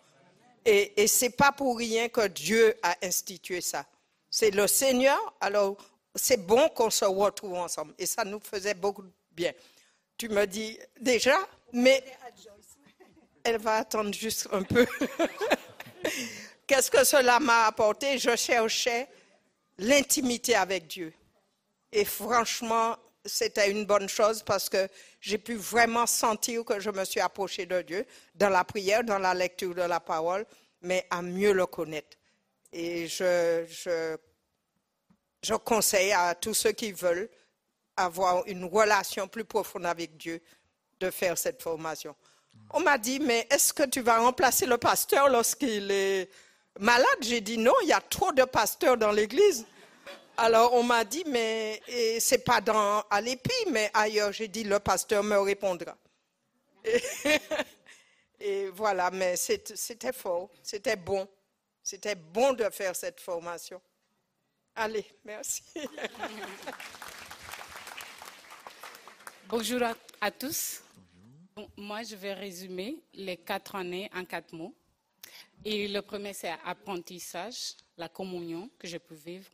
[0.64, 3.84] Et, et c'est pas pour rien que Dieu a institué ça.
[4.30, 5.76] C'est le Seigneur, alors
[6.14, 7.94] c'est bon qu'on se retrouve ensemble.
[7.98, 9.52] Et ça nous faisait beaucoup de bien.
[10.16, 11.36] Tu me dis déjà,
[11.72, 12.02] mais
[13.42, 14.86] elle va attendre juste un peu.
[16.66, 18.18] Qu'est-ce que cela m'a apporté?
[18.18, 19.08] Je cherchais
[19.78, 21.12] l'intimité avec Dieu.
[21.92, 24.88] Et franchement, c'était une bonne chose parce que
[25.20, 29.18] j'ai pu vraiment sentir que je me suis approchée de Dieu dans la prière, dans
[29.18, 30.44] la lecture de la parole,
[30.82, 32.16] mais à mieux le connaître.
[32.72, 33.64] Et je,
[35.42, 37.30] je, conseille à tous ceux qui veulent
[37.96, 40.40] avoir une relation plus profonde avec Dieu
[40.98, 42.14] de faire cette formation.
[42.70, 46.28] On m'a dit, mais est-ce que tu vas remplacer le pasteur lorsqu'il est
[46.80, 47.06] malade?
[47.20, 49.64] J'ai dit non, il y a trop de pasteurs dans l'église.
[50.36, 51.80] Alors on m'a dit, mais
[52.18, 54.32] c'est pas dans, à l'épi, mais ailleurs.
[54.32, 55.96] J'ai dit, le pasteur me répondra.
[58.40, 61.28] Et, voilà, mais c'était fort, c'était bon.
[61.82, 63.80] C'était bon de faire cette formation.
[64.74, 65.62] Allez, merci.
[69.48, 69.82] Bonjour
[70.20, 70.82] à, tous.
[71.76, 74.74] Moi, je vais résumer les quatre années en quatre mots.
[75.64, 79.52] Et le premier, c'est apprentissage, la communion que je peux vivre,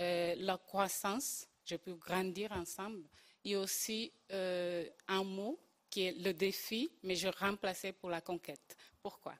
[0.00, 3.04] euh, la croissance, je peux grandir ensemble,
[3.44, 5.58] et aussi euh, un mot
[5.90, 8.76] qui est le défi, mais je remplaçais pour la conquête.
[9.02, 9.34] Pourquoi?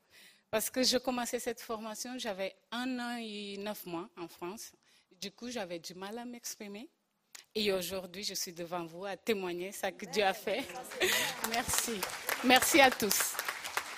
[0.51, 4.73] Parce que je commençais cette formation, j'avais un an et neuf mois en France.
[5.21, 6.89] Du coup, j'avais du mal à m'exprimer.
[7.55, 10.65] Et aujourd'hui, je suis devant vous à témoigner ce que Dieu a fait.
[11.51, 12.01] Merci.
[12.45, 13.35] Merci à tous.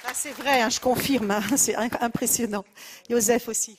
[0.04, 2.64] Ah, c'est vrai, hein, je confirme, hein, c'est impressionnant.
[3.10, 3.78] Joseph aussi.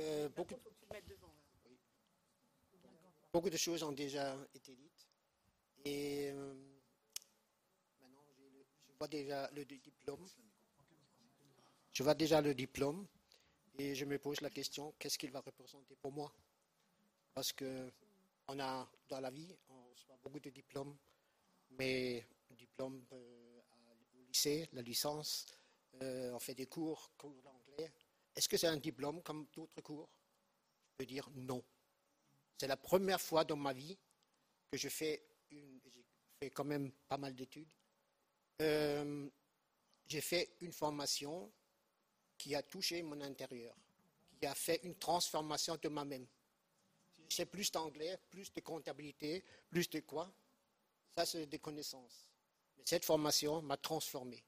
[0.00, 0.54] Euh, beaucoup,
[3.36, 5.06] beaucoup de choses ont déjà été dites.
[5.84, 6.54] Et euh,
[8.00, 8.24] maintenant,
[8.88, 10.26] je vois déjà le di- diplôme.
[11.92, 13.06] Je vois déjà le diplôme
[13.78, 16.32] et je me pose la question qu'est-ce qu'il va représenter pour moi?
[17.34, 17.92] Parce que
[18.48, 20.96] on a dans la vie, on reçoit beaucoup de diplômes,
[21.78, 23.60] mais diplôme euh,
[24.16, 25.44] au lycée, la licence,
[26.00, 27.92] euh, on fait des cours, cours d'anglais.
[28.34, 30.08] Est-ce que c'est un diplôme comme d'autres cours?
[30.88, 31.62] Je peux dire non.
[32.58, 33.96] C'est la première fois dans ma vie
[34.70, 35.80] que je fais une.
[35.84, 36.04] J'ai
[36.40, 37.68] fait quand même pas mal d'études.
[38.62, 39.28] Euh,
[40.06, 41.52] j'ai fait une formation
[42.38, 43.74] qui a touché mon intérieur,
[44.38, 46.26] qui a fait une transformation de moi-même.
[47.28, 50.30] C'est plus d'anglais, plus de comptabilité, plus de quoi
[51.16, 52.30] Ça, c'est des connaissances.
[52.76, 54.42] Mais cette formation m'a transformé.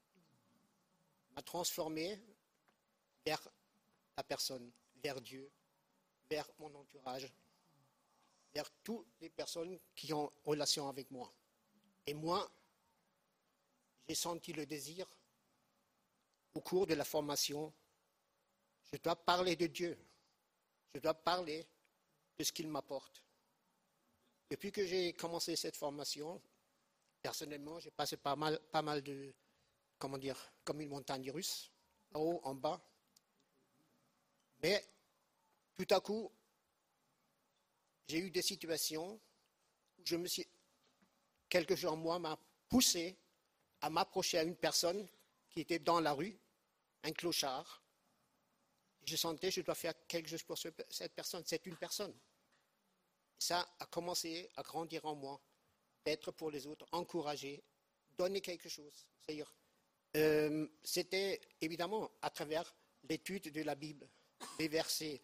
[1.35, 2.19] M'a transformé
[3.25, 3.41] vers
[4.15, 4.71] la personne,
[5.03, 5.51] vers Dieu,
[6.29, 7.29] vers mon entourage,
[8.53, 11.31] vers toutes les personnes qui ont relation avec moi.
[12.05, 12.49] Et moi,
[14.07, 15.07] j'ai senti le désir
[16.53, 17.71] au cours de la formation.
[18.91, 19.97] Je dois parler de Dieu.
[20.93, 21.67] Je dois parler
[22.37, 23.23] de ce qu'il m'apporte.
[24.49, 26.41] Depuis que j'ai commencé cette formation,
[27.21, 29.33] personnellement, j'ai passé pas mal, pas mal de,
[29.99, 31.71] comment dire, comme une montagne russe,
[32.13, 32.81] en haut, en bas.
[34.63, 34.83] Mais
[35.77, 36.31] tout à coup,
[38.09, 39.13] j'ai eu des situations
[39.99, 40.45] où je me suis,
[41.47, 42.37] quelque chose en moi m'a
[42.67, 43.15] poussé
[43.81, 45.07] à m'approcher à une personne
[45.49, 46.35] qui était dans la rue,
[47.03, 47.83] un clochard.
[49.05, 51.43] Je sentais que je dois faire quelque chose pour ce- cette personne.
[51.45, 52.13] C'est une personne.
[53.37, 55.39] Ça a commencé à grandir en moi,
[56.03, 57.63] d'être pour les autres, encourager,
[58.17, 59.05] donner quelque chose.
[59.21, 59.53] C'est-à-dire,
[60.17, 64.09] euh, c'était évidemment à travers l'étude de la Bible,
[64.57, 65.21] les versets,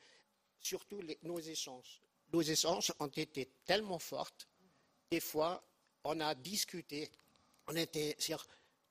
[0.59, 2.01] surtout nos échanges.
[2.35, 4.29] Nos échanges ont été tellement forts.
[5.09, 5.63] Des fois,
[6.03, 7.09] on a discuté,
[7.65, 8.17] on était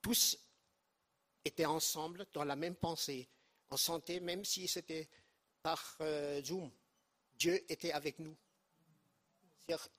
[0.01, 0.35] tous
[1.43, 3.29] étaient ensemble dans la même pensée.
[3.69, 5.07] On sentait, même si c'était
[5.61, 6.71] par euh, Zoom,
[7.37, 8.35] Dieu était avec nous.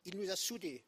[0.07, 0.85] Il nous a soudés.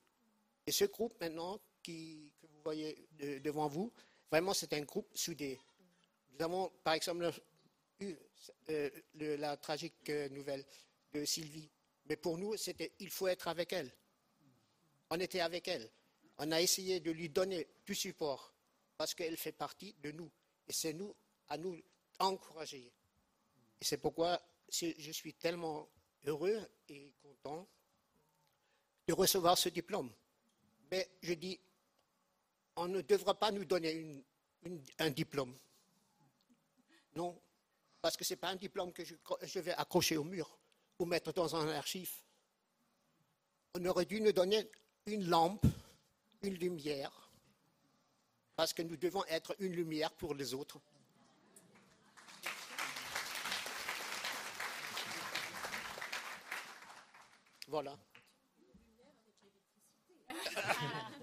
[0.66, 3.92] Et ce groupe maintenant que vous voyez de- devant vous,
[4.32, 5.60] vraiment c'est un groupe soudé.
[6.32, 7.30] Nous avons par exemple
[8.00, 8.16] eu
[8.70, 8.90] euh,
[9.20, 10.64] la tragique euh, nouvelle
[11.12, 11.70] de Sylvie.
[12.08, 13.92] Mais pour nous, c'était il faut être avec elle.
[15.10, 15.88] On était avec elle.
[16.38, 18.54] On a essayé de lui donner du support
[18.96, 20.30] parce qu'elle fait partie de nous.
[20.66, 21.14] Et c'est nous
[21.48, 21.78] à nous
[22.18, 22.92] encourager.
[23.80, 24.40] Et c'est pourquoi
[24.70, 25.88] je suis tellement
[26.24, 27.66] heureux et content
[29.06, 30.10] de recevoir ce diplôme.
[30.90, 31.58] Mais je dis,
[32.76, 34.24] on ne devra pas nous donner
[34.98, 35.56] un diplôme.
[37.14, 37.40] Non,
[38.00, 40.58] parce que ce n'est pas un diplôme que je vais accrocher au mur
[40.98, 42.10] ou mettre dans un archive.
[43.74, 44.68] On aurait dû nous donner
[45.06, 45.64] une lampe,
[46.42, 47.30] une lumière,
[48.56, 50.80] parce que nous devons être une lumière pour les autres.
[57.68, 57.96] Voilà.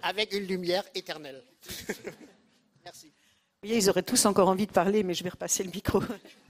[0.04, 1.44] Avec une lumière éternelle.
[2.84, 3.08] Merci.
[3.08, 3.14] Vous
[3.70, 6.02] voyez, ils auraient tous encore envie de parler, mais je vais repasser le micro.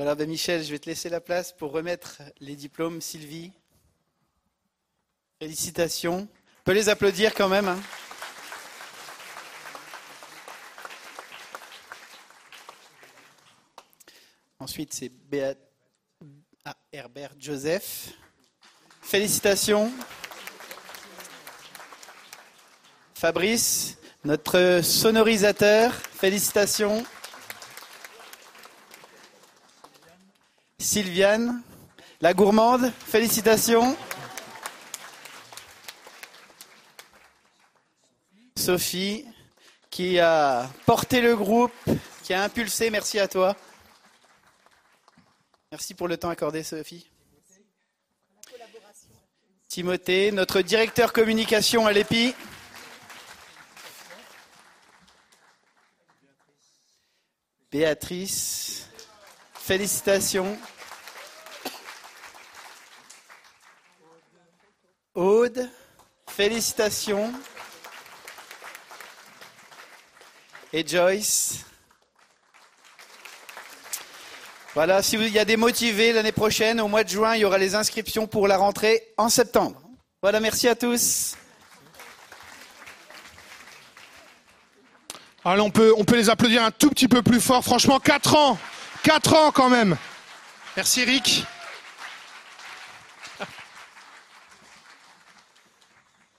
[0.00, 3.02] Voilà, ben Michel, je vais te laisser la place pour remettre les diplômes.
[3.02, 3.52] Sylvie,
[5.38, 6.26] félicitations.
[6.60, 7.68] On peut les applaudir quand même.
[7.68, 7.78] hein.
[14.58, 15.54] Ensuite, c'est Béat...
[16.64, 18.14] ah, Herbert Joseph.
[19.02, 19.92] Félicitations.
[23.14, 25.92] Fabrice, notre sonorisateur.
[25.92, 27.04] Félicitations.
[30.90, 31.62] Sylviane,
[32.20, 33.96] la gourmande, félicitations.
[38.56, 39.24] Sophie,
[39.88, 41.70] qui a porté le groupe,
[42.24, 43.54] qui a impulsé, merci à toi.
[45.70, 47.08] Merci pour le temps accordé, Sophie.
[49.68, 52.34] Timothée, notre directeur communication à l'EPI.
[57.70, 58.88] Béatrice,
[59.54, 60.58] félicitations.
[65.14, 65.68] Aude,
[66.28, 67.32] félicitations.
[70.72, 71.64] Et Joyce.
[74.74, 77.40] Voilà, si vous- il y a des motivés l'année prochaine, au mois de juin, il
[77.40, 79.82] y aura les inscriptions pour la rentrée en septembre.
[80.22, 81.34] Voilà, merci à tous.
[85.44, 87.64] Allez, on peut, on peut les applaudir un tout petit peu plus fort.
[87.64, 88.58] Franchement, 4 ans.
[89.02, 89.96] 4 ans quand même.
[90.76, 91.44] Merci Eric.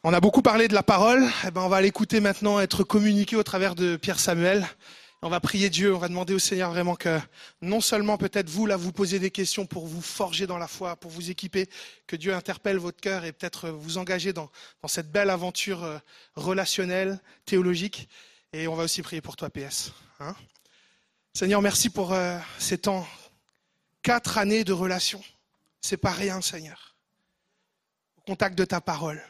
[0.04, 3.36] On a beaucoup parlé de la parole, eh ben on va l'écouter maintenant, être communiqué
[3.36, 4.68] au travers de Pierre Samuel.
[5.22, 7.20] On va prier Dieu, on va demander au Seigneur vraiment que
[7.62, 10.96] non seulement peut-être vous, là, vous posez des questions pour vous forger dans la foi,
[10.96, 11.70] pour vous équiper,
[12.08, 14.50] que Dieu interpelle votre cœur et peut-être vous engager dans,
[14.82, 16.00] dans cette belle aventure euh,
[16.34, 18.10] relationnelle, théologique.
[18.54, 19.92] Et on va aussi prier pour toi, PS.
[20.20, 20.36] hein.
[21.36, 23.08] Seigneur, merci pour euh, ces temps.
[24.02, 25.24] Quatre années de relation.
[25.80, 26.96] C'est pas rien, Seigneur.
[28.18, 29.22] Au contact de ta parole.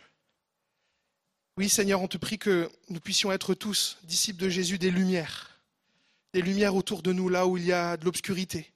[1.61, 5.59] Oui, Seigneur, on te prie que nous puissions être tous, disciples de Jésus, des lumières.
[6.33, 8.73] Des lumières autour de nous, là où il y a de l'obscurité,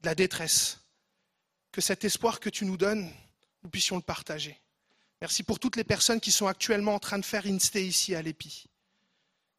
[0.00, 0.80] de la détresse.
[1.70, 3.08] Que cet espoir que tu nous donnes,
[3.62, 4.58] nous puissions le partager.
[5.20, 8.20] Merci pour toutes les personnes qui sont actuellement en train de faire Instay ici à
[8.20, 8.64] l'EPI.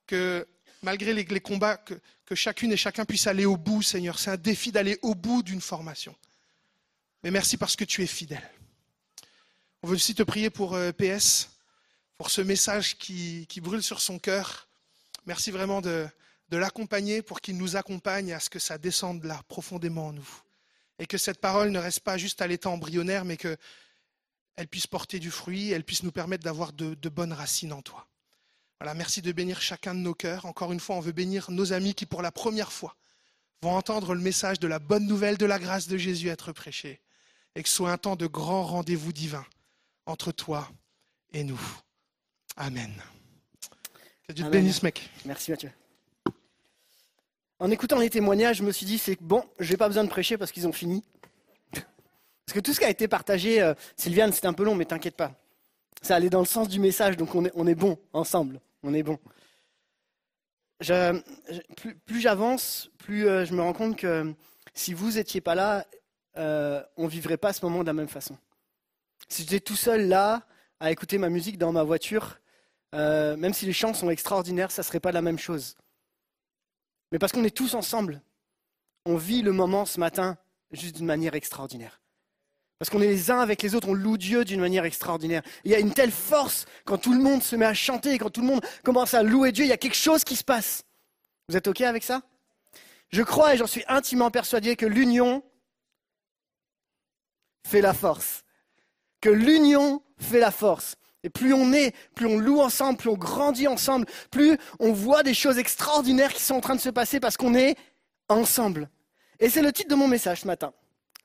[0.05, 0.45] Que
[0.81, 1.93] malgré les, combats, que,
[2.25, 4.19] que chacune et chacun puisse aller au bout, Seigneur.
[4.19, 6.13] C'est un défi d'aller au bout d'une formation.
[7.23, 8.51] Mais merci parce que tu es fidèle.
[9.81, 11.47] On veut aussi te prier pour euh, PS,
[12.19, 14.67] pour ce message qui, brûle sur son cœur.
[15.25, 16.05] Merci vraiment de,
[16.51, 20.29] l'accompagner pour qu'il nous accompagne à ce que ça descende là, profondément en nous.
[20.99, 23.57] Et que cette parole ne reste pas juste à l'état embryonnaire, mais qu'elle
[24.69, 28.05] puisse porter du fruit, elle puisse nous permettre d'avoir de, de bonnes racines en toi.
[28.81, 30.45] Voilà, merci de bénir chacun de nos cœurs.
[30.45, 32.97] Encore une fois, on veut bénir nos amis qui, pour la première fois,
[33.61, 36.99] vont entendre le message de la bonne nouvelle de la grâce de Jésus être prêché.
[37.55, 39.45] Et que ce soit un temps de grand rendez-vous divin
[40.05, 40.69] entre toi
[41.31, 41.61] et nous.
[42.59, 42.91] Amen.
[44.27, 44.51] Que Dieu te Amen.
[44.61, 45.09] bénisse, mec.
[45.25, 45.71] Merci Mathieu.
[47.57, 50.37] En écoutant les témoignages, je me suis dit, c'est bon, j'ai pas besoin de prêcher
[50.37, 51.03] parce qu'ils ont fini.
[52.45, 54.85] Parce que tout ce qui a été partagé, euh, Sylviane, c'était un peu long, mais
[54.85, 55.31] t'inquiète pas.
[56.01, 58.59] Ça allait dans le sens du message, donc on est, on est bon ensemble.
[58.83, 59.19] On est bon.
[60.81, 61.21] Je-
[61.75, 64.33] plus plus j'avance, plus euh, je me rends compte que
[64.73, 65.85] si vous étiez pas là,
[66.37, 68.37] euh, on vivrait pas ce moment de la même façon.
[69.27, 70.43] Si j'étais tout seul là,
[70.79, 72.38] à écouter ma musique dans ma voiture,
[72.95, 75.75] euh, même si les chants sont extraordinaires, ça serait pas la même chose.
[77.11, 78.21] Mais parce qu'on est tous ensemble,
[79.05, 80.37] on vit le moment ce matin
[80.71, 82.01] juste d'une manière extraordinaire.
[82.77, 85.41] Parce qu'on est les uns avec les autres, on loue Dieu d'une manière extraordinaire.
[85.65, 88.29] Il y a une telle force quand tout le monde se met à chanter, quand
[88.29, 90.83] tout le monde commence à louer Dieu, il y a quelque chose qui se passe.
[91.49, 92.21] Vous êtes OK avec ça?
[93.11, 95.43] Je crois et j'en suis intimement persuadé que l'union
[97.67, 98.45] fait la force.
[99.19, 100.95] Que l'union fait la force.
[101.23, 105.23] Et plus on est, plus on loue ensemble, plus on grandit ensemble, plus on voit
[105.23, 107.75] des choses extraordinaires qui sont en train de se passer parce qu'on est
[108.29, 108.89] ensemble.
[109.39, 110.73] Et c'est le titre de mon message ce matin.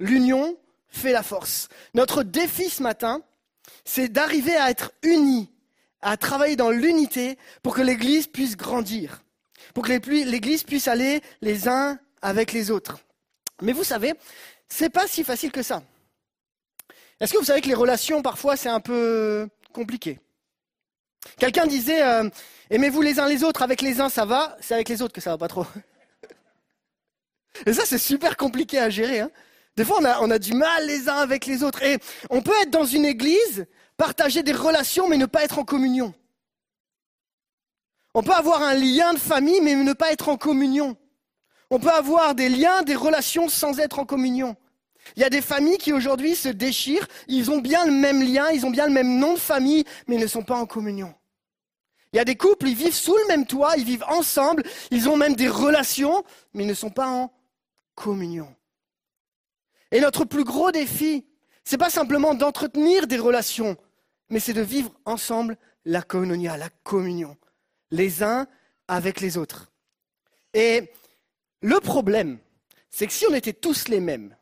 [0.01, 0.57] L'union
[0.88, 1.68] fait la force.
[1.95, 3.22] Notre défi ce matin,
[3.84, 5.51] c'est d'arriver à être unis,
[6.01, 9.22] à travailler dans l'unité pour que l'Église puisse grandir,
[9.74, 12.99] pour que l'Église puisse aller les uns avec les autres.
[13.62, 14.14] Mais vous savez,
[14.68, 15.82] c'est pas si facile que ça.
[17.20, 20.20] Est-ce que vous savez que les relations, parfois, c'est un peu compliqué
[21.39, 22.29] Quelqu'un disait euh,
[22.70, 25.20] Aimez-vous les uns les autres, avec les uns ça va, c'est avec les autres que
[25.20, 25.66] ça va pas trop.
[27.66, 29.20] Et ça, c'est super compliqué à gérer.
[29.20, 29.31] hein.
[29.77, 31.83] Des fois, on a, on a du mal les uns avec les autres.
[31.83, 31.99] Et
[32.31, 33.66] on peut être dans une église,
[33.97, 36.14] partager des relations, mais ne pas être en communion.
[38.14, 40.97] On peut avoir un lien de famille, mais ne pas être en communion.
[41.70, 44.57] On peut avoir des liens, des relations sans être en communion.
[45.16, 48.50] Il y a des familles qui aujourd'hui se déchirent, ils ont bien le même lien,
[48.50, 51.14] ils ont bien le même nom de famille, mais ils ne sont pas en communion.
[52.12, 55.09] Il y a des couples, ils vivent sous le même toit, ils vivent ensemble, ils
[55.09, 57.32] ont même des relations, mais ils ne sont pas en
[57.94, 58.55] communion.
[59.90, 61.26] Et notre plus gros défi,
[61.64, 63.76] c'est pas simplement d'entretenir des relations,
[64.30, 67.36] mais c'est de vivre ensemble la koinonia, la communion,
[67.90, 68.46] les uns
[68.88, 69.72] avec les autres.
[70.52, 70.90] Et
[71.62, 72.38] le problème,
[72.90, 74.36] c'est que si on était tous les mêmes,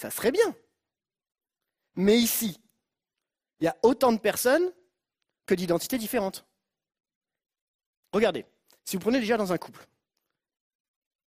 [0.00, 0.54] ça serait bien.
[1.96, 2.60] Mais ici,
[3.60, 4.72] il y a autant de personnes
[5.46, 6.46] que d'identités différentes.
[8.12, 8.46] Regardez,
[8.84, 9.86] si vous prenez déjà dans un couple,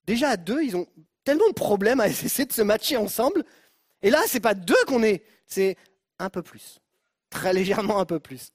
[0.05, 0.88] déjà à deux, ils ont
[1.24, 3.43] tellement de problèmes à essayer de se matcher ensemble.
[4.01, 5.78] Et là, c'est pas deux qu'on est, c'est
[6.19, 6.80] un peu plus.
[7.30, 8.51] Très légèrement un peu plus.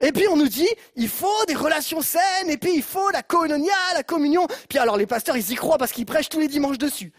[0.00, 3.22] Et puis on nous dit, il faut des relations saines, et puis il faut la
[3.22, 4.48] koinonia, la communion.
[4.68, 7.12] Puis alors les pasteurs, ils y croient parce qu'ils prêchent tous les dimanches dessus.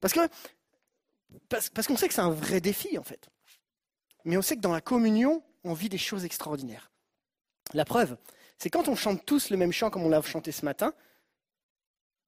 [0.00, 0.20] Parce que
[1.74, 3.28] parce, qu'on sait que c'est un vrai défi en fait.
[4.24, 6.90] Mais on sait que dans la communion, on vit des choses extraordinaires.
[7.74, 8.16] La preuve,
[8.58, 10.94] c'est quand on chante tous le même chant comme on l'a chanté ce matin,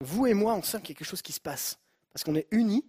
[0.01, 1.79] vous et moi, on sent quelque chose qui se passe.
[2.13, 2.85] Parce qu'on est unis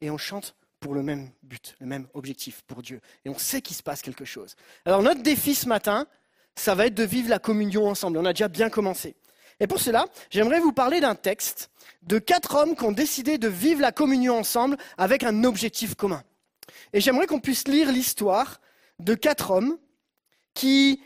[0.00, 3.00] et on chante pour le même but, le même objectif, pour Dieu.
[3.24, 4.56] Et on sait qu'il se passe quelque chose.
[4.84, 6.06] Alors notre défi ce matin,
[6.56, 8.18] ça va être de vivre la communion ensemble.
[8.18, 9.16] On a déjà bien commencé.
[9.60, 11.70] Et pour cela, j'aimerais vous parler d'un texte
[12.02, 16.22] de quatre hommes qui ont décidé de vivre la communion ensemble avec un objectif commun.
[16.92, 18.60] Et j'aimerais qu'on puisse lire l'histoire
[18.98, 19.78] de quatre hommes
[20.54, 21.02] qui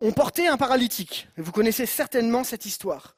[0.00, 1.28] ont porté un paralytique.
[1.36, 3.16] Vous connaissez certainement cette histoire.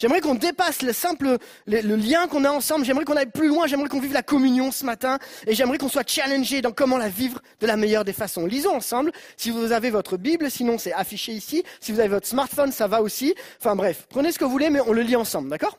[0.00, 2.84] J'aimerais qu'on dépasse le simple le, lien qu'on a ensemble.
[2.84, 3.66] J'aimerais qu'on aille plus loin.
[3.66, 5.18] J'aimerais qu'on vive la communion ce matin.
[5.46, 8.46] Et j'aimerais qu'on soit challengé dans comment la vivre de la meilleure des façons.
[8.46, 9.12] Lisons ensemble.
[9.36, 11.62] Si vous avez votre Bible, sinon c'est affiché ici.
[11.80, 13.34] Si vous avez votre smartphone, ça va aussi.
[13.60, 15.78] Enfin bref, prenez ce que vous voulez, mais on le lit ensemble, d'accord?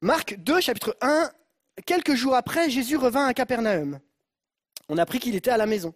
[0.00, 1.30] Marc 2, chapitre 1.
[1.84, 3.98] Quelques jours après, Jésus revint à Capernaum.
[4.88, 5.94] On apprit qu'il était à la maison.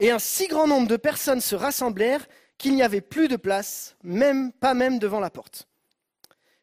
[0.00, 2.26] Et un si grand nombre de personnes se rassemblèrent
[2.58, 5.68] qu'il n'y avait plus de place, même pas même devant la porte.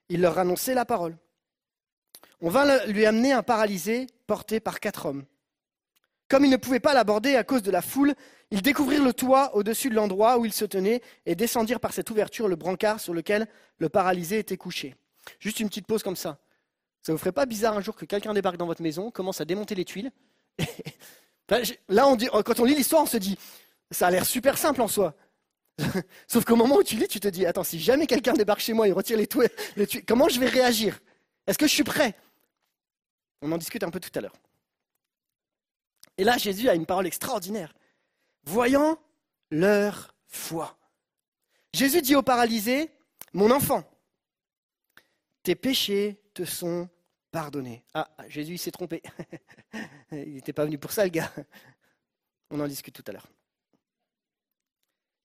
[0.10, 1.18] Il leur annonçait la parole.
[2.42, 5.26] On vint lui amener un paralysé porté par quatre hommes.
[6.28, 8.16] Comme ils ne pouvaient pas l'aborder à cause de la foule,
[8.52, 12.10] ils découvrirent le toit au-dessus de l'endroit où il se tenait et descendirent par cette
[12.10, 14.96] ouverture le brancard sur lequel le paralysé était couché.
[15.40, 16.40] Juste une petite pause comme ça.
[17.02, 19.46] Ça vous ferait pas bizarre un jour que quelqu'un débarque dans votre maison, commence à
[19.46, 20.12] démonter les tuiles
[21.90, 23.38] Là, on dit, quand on lit l'histoire, on se dit,
[23.90, 25.14] ça a l'air super simple en soi.
[26.28, 28.74] Sauf qu'au moment où tu lis, tu te dis, attends, si jamais quelqu'un débarque chez
[28.74, 29.28] moi et retire les,
[29.76, 31.00] les comment je vais réagir?
[31.48, 32.16] Est-ce que je suis prêt?
[33.42, 34.36] On en discute un peu tout à l'heure.
[36.18, 37.74] Et là, Jésus a une parole extraordinaire.
[38.44, 39.00] Voyant
[39.50, 40.78] leur foi.
[41.74, 42.92] Jésus dit au paralysé,
[43.34, 43.84] mon enfant,
[45.44, 46.90] tes péchés te sont
[47.32, 47.84] pardonnés.
[47.94, 49.02] Ah, Jésus s'est trompé.
[50.12, 51.32] il n'était pas venu pour ça, le gars.
[52.50, 53.28] On en discute tout à l'heure.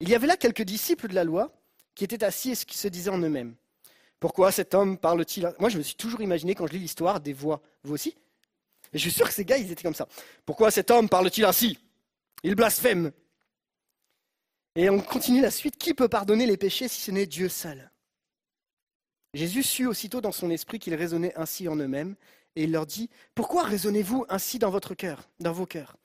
[0.01, 1.53] Il y avait là quelques disciples de la loi
[1.95, 3.55] qui étaient assis et qui se disaient en eux-mêmes.
[4.21, 7.33] Pourquoi cet homme parle-t-il Moi, je me suis toujours imaginé quand je lis l'histoire des
[7.33, 7.61] voix.
[7.85, 8.17] Vous aussi?
[8.93, 10.09] Et je suis sûr que ces gars, ils étaient comme ça.
[10.45, 11.79] Pourquoi cet homme parle-t-il ainsi?
[12.43, 13.13] Il blasphème.
[14.75, 15.77] Et on continue la suite.
[15.77, 17.91] Qui peut pardonner les péchés si ce n'est Dieu seul?
[19.35, 22.17] Jésus sut aussitôt dans son esprit qu'ils raisonnaient ainsi en eux-mêmes,
[22.55, 25.97] et il leur dit Pourquoi raisonnez-vous ainsi dans votre cœur, dans vos cœurs?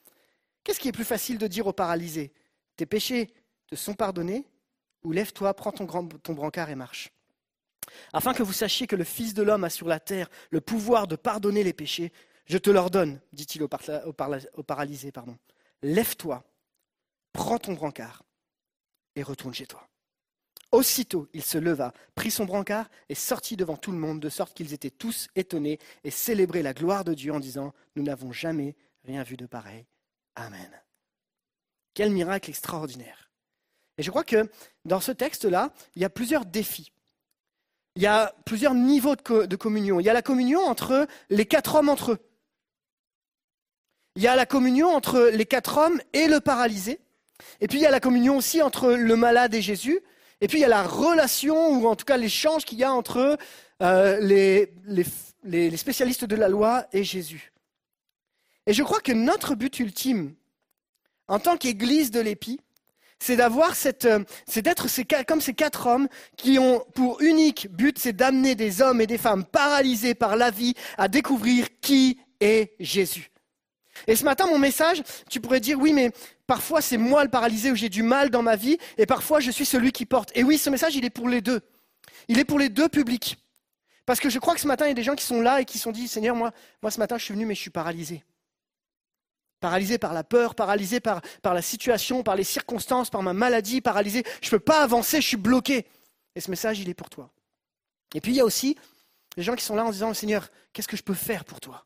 [0.63, 2.33] Qu'est-ce qui est plus facile de dire aux paralysés?
[2.75, 3.33] Tes péchés
[3.77, 4.45] sont pardonnés
[5.03, 7.11] Ou lève-toi, prends ton, grand, ton brancard et marche.
[8.13, 11.07] Afin que vous sachiez que le Fils de l'homme a sur la terre le pouvoir
[11.07, 12.11] de pardonner les péchés,
[12.45, 13.69] je te l'ordonne, dit-il au,
[14.55, 15.11] au paralysé.
[15.11, 15.37] Pardon.
[15.81, 16.43] Lève-toi,
[17.33, 18.23] prends ton brancard
[19.15, 19.87] et retourne chez toi.
[20.71, 24.53] Aussitôt, il se leva, prit son brancard et sortit devant tout le monde, de sorte
[24.53, 28.75] qu'ils étaient tous étonnés et célébraient la gloire de Dieu en disant Nous n'avons jamais
[29.03, 29.85] rien vu de pareil.
[30.35, 30.71] Amen.
[31.93, 33.30] Quel miracle extraordinaire.
[34.01, 34.49] Et je crois que
[34.83, 36.91] dans ce texte-là, il y a plusieurs défis.
[37.95, 39.99] Il y a plusieurs niveaux de, co- de communion.
[39.99, 42.19] Il y a la communion entre les quatre hommes entre eux.
[44.15, 46.99] Il y a la communion entre les quatre hommes et le paralysé.
[47.59, 49.99] Et puis il y a la communion aussi entre le malade et Jésus.
[50.41, 52.91] Et puis il y a la relation, ou en tout cas l'échange qu'il y a
[52.91, 53.37] entre
[53.83, 57.53] euh, les spécialistes de la loi et Jésus.
[58.65, 60.33] Et je crois que notre but ultime,
[61.27, 62.59] en tant qu'Église de l'Épi,
[63.21, 66.07] c'est d'avoir cette, euh, c'est d'être ces comme ces quatre hommes
[66.37, 70.49] qui ont pour unique but, c'est d'amener des hommes et des femmes paralysés par la
[70.49, 73.29] vie à découvrir qui est Jésus.
[74.07, 76.11] Et ce matin, mon message, tu pourrais dire, oui, mais
[76.47, 79.51] parfois c'est moi le paralysé où j'ai du mal dans ma vie, et parfois je
[79.51, 80.31] suis celui qui porte.
[80.33, 81.61] Et oui, ce message, il est pour les deux.
[82.27, 83.37] Il est pour les deux publics.
[84.07, 85.61] Parce que je crois que ce matin, il y a des gens qui sont là
[85.61, 86.51] et qui sont dit, Seigneur, moi,
[86.81, 88.23] moi ce matin, je suis venu, mais je suis paralysé.
[89.61, 94.23] Paralysé par la peur, paralysé par, la situation, par les circonstances, par ma maladie, paralysé.
[94.41, 95.85] Je ne peux pas avancer, je suis bloqué.
[96.35, 97.31] Et ce message, il est pour toi.
[98.15, 98.75] Et puis il y a aussi
[99.37, 101.85] les gens qui sont là en disant, Seigneur, qu'est-ce que je peux faire pour toi?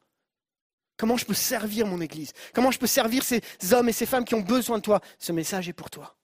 [0.97, 2.31] Comment je peux servir mon Église?
[2.53, 3.41] Comment je peux servir ces
[3.73, 5.01] hommes et ces femmes qui ont besoin de toi?
[5.19, 6.15] Ce message est pour toi.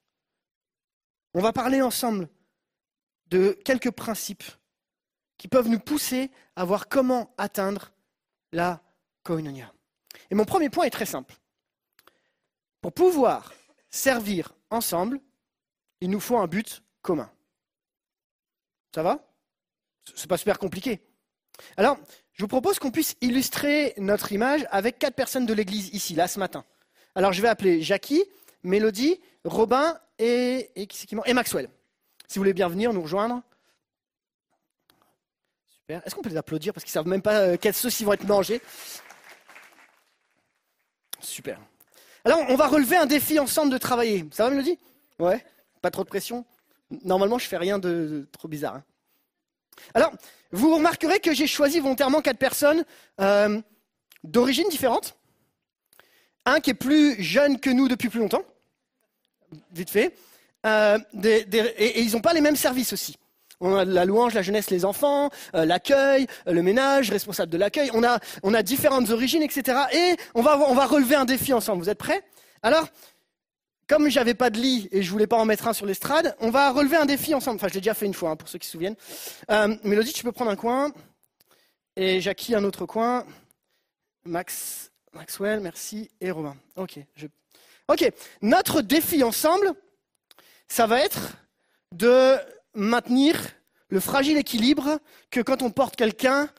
[1.33, 2.29] On va parler ensemble
[3.27, 4.43] de quelques principes
[5.37, 7.91] qui peuvent nous pousser à voir comment atteindre
[8.53, 8.81] la
[9.23, 9.73] koinonia.
[10.29, 11.35] Et mon premier point est très simple.
[12.81, 13.53] Pour pouvoir
[13.89, 15.19] servir ensemble,
[15.99, 17.29] il nous faut un but commun.
[18.93, 19.27] Ça va?
[20.15, 20.99] C'est pas super compliqué.
[21.77, 21.97] Alors,
[22.33, 26.27] je vous propose qu'on puisse illustrer notre image avec quatre personnes de l'Église ici, là,
[26.27, 26.65] ce matin.
[27.13, 28.23] Alors, je vais appeler Jackie,
[28.63, 31.69] Mélodie, Robin et, et, Maxwell.
[32.27, 33.41] Si vous voulez bien venir nous rejoindre.
[35.69, 36.01] Super.
[36.05, 36.73] Est-ce qu'on peut les applaudir?
[36.73, 38.61] Parce qu'ils savent même pas euh, quelles sauces ils vont être mangés
[41.21, 41.59] Super.
[42.23, 44.25] Alors, on va relever un défi ensemble de travailler.
[44.31, 44.77] Ça va, Mélodie?
[45.19, 45.43] Ouais
[45.81, 46.45] Pas trop de pression?
[47.03, 48.75] Normalement, je fais rien de, trop bizarre.
[48.75, 48.83] hein.
[49.93, 50.11] Alors,
[50.51, 52.83] vous remarquerez que j'ai choisi volontairement quatre personnes
[53.19, 53.59] euh,
[54.23, 55.15] d'origines différentes.
[56.45, 58.43] Un qui est plus jeune que nous depuis plus longtemps,
[59.71, 60.15] vite fait.
[60.65, 63.15] Euh, et ils n'ont pas les mêmes services aussi.
[63.61, 67.57] On a la louange, la jeunesse, les enfants, euh, l'accueil, euh, le ménage, responsable de
[67.57, 67.89] l'accueil.
[67.93, 69.77] On a, on a différentes origines, etc.
[69.93, 71.83] Et on va, on va relever un défi ensemble.
[71.83, 72.23] Vous êtes prêts?
[72.63, 72.87] Alors,
[73.87, 76.49] comme j'avais pas de lit et je voulais pas en mettre un sur l'estrade, on
[76.49, 77.57] va relever un défi ensemble.
[77.57, 78.95] Enfin, je l'ai déjà fait une fois, hein, pour ceux qui se souviennent.
[79.51, 80.91] Euh, Mélodie, tu peux prendre un coin.
[81.95, 83.25] Et Jackie, un autre coin.
[84.25, 86.09] Max, Maxwell, merci.
[86.21, 86.55] Et Romain.
[86.77, 86.99] Ok.
[87.15, 87.27] je-
[87.87, 88.09] Ok.
[88.41, 89.73] Notre défi ensemble,
[90.67, 91.33] ça va être
[91.91, 92.37] de
[92.73, 93.37] maintenir
[93.89, 94.99] le fragile équilibre
[95.29, 96.49] que quand on porte quelqu'un,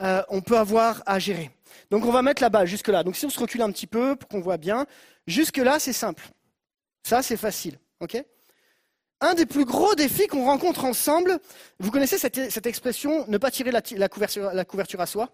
[0.00, 1.50] euh, on peut avoir à gérer.
[1.90, 3.02] Donc on va mettre la balle jusque-là.
[3.02, 4.86] Donc si on se recule un petit peu pour qu'on voit bien,
[5.26, 6.24] jusque-là c'est simple.
[7.02, 7.78] Ça c'est facile.
[9.20, 11.38] un des plus gros défis qu'on rencontre ensemble,
[11.78, 15.30] vous connaissez cette, expression ne pas tirer la, couverture, à soi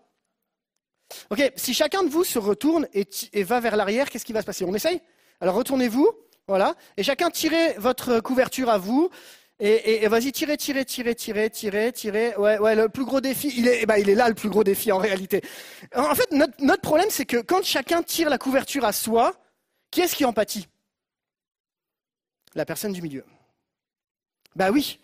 [1.31, 4.47] Ok, si chacun de vous se retourne et va vers l'arrière, qu'est-ce qui va se
[4.47, 4.65] passer?
[4.65, 5.03] On essaye?
[5.41, 6.09] Alors retournez-vous,
[6.47, 9.11] voilà, et chacun tirez votre couverture à vous.
[9.65, 12.35] Et, vas-y, tirez, tirez, tirez, tirez, tirez, tirez.
[12.37, 14.91] Ouais, ouais, le plus gros défi, il est, eh ben, là le plus gros défi
[14.91, 15.41] en réalité.
[15.95, 19.35] En fait, notre, problème, c'est que quand chacun tire la couverture à soi,
[19.93, 20.67] qui est-ce qui en pâtit
[22.57, 23.25] La personne du milieu.
[24.57, 24.99] Bah oui.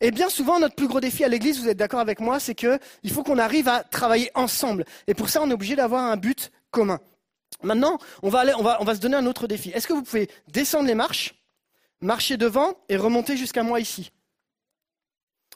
[0.00, 2.54] Et bien souvent, notre plus gros défi à l'église, vous êtes d'accord avec moi, c'est
[2.54, 4.86] que il faut qu'on arrive à travailler ensemble.
[5.08, 7.00] Et pour ça, on est obligé d'avoir un but commun.
[7.62, 8.46] Maintenant, on va
[8.94, 9.68] se donner un autre défi.
[9.72, 11.34] Est-ce que vous pouvez descendre les marches,
[12.00, 14.12] marcher devant et remonter jusqu'à moi ici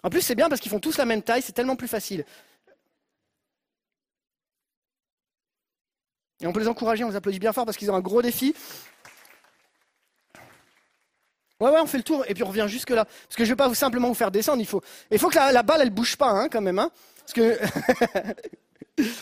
[0.03, 2.25] En plus, c'est bien parce qu'ils font tous la même taille, c'est tellement plus facile.
[6.41, 8.21] Et on peut les encourager, on les applaudit bien fort parce qu'ils ont un gros
[8.21, 8.55] défi.
[11.61, 13.05] Ouais, ouais, on fait le tour et puis on revient jusque là.
[13.05, 15.37] Parce que je ne vais pas simplement vous faire descendre, il faut, il faut que
[15.37, 16.79] la, balle, elle bouge pas, hein, quand même.
[16.79, 16.91] Hein,
[17.21, 17.59] parce que.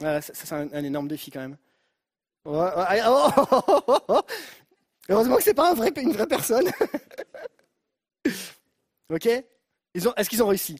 [0.00, 1.56] Voilà, ça, c'est un énorme défi quand même.
[5.08, 6.70] Heureusement que c'est pas un vrai, une vraie personne.
[9.10, 9.26] ok?
[9.94, 10.76] Est-ce qu'ils ont réussi?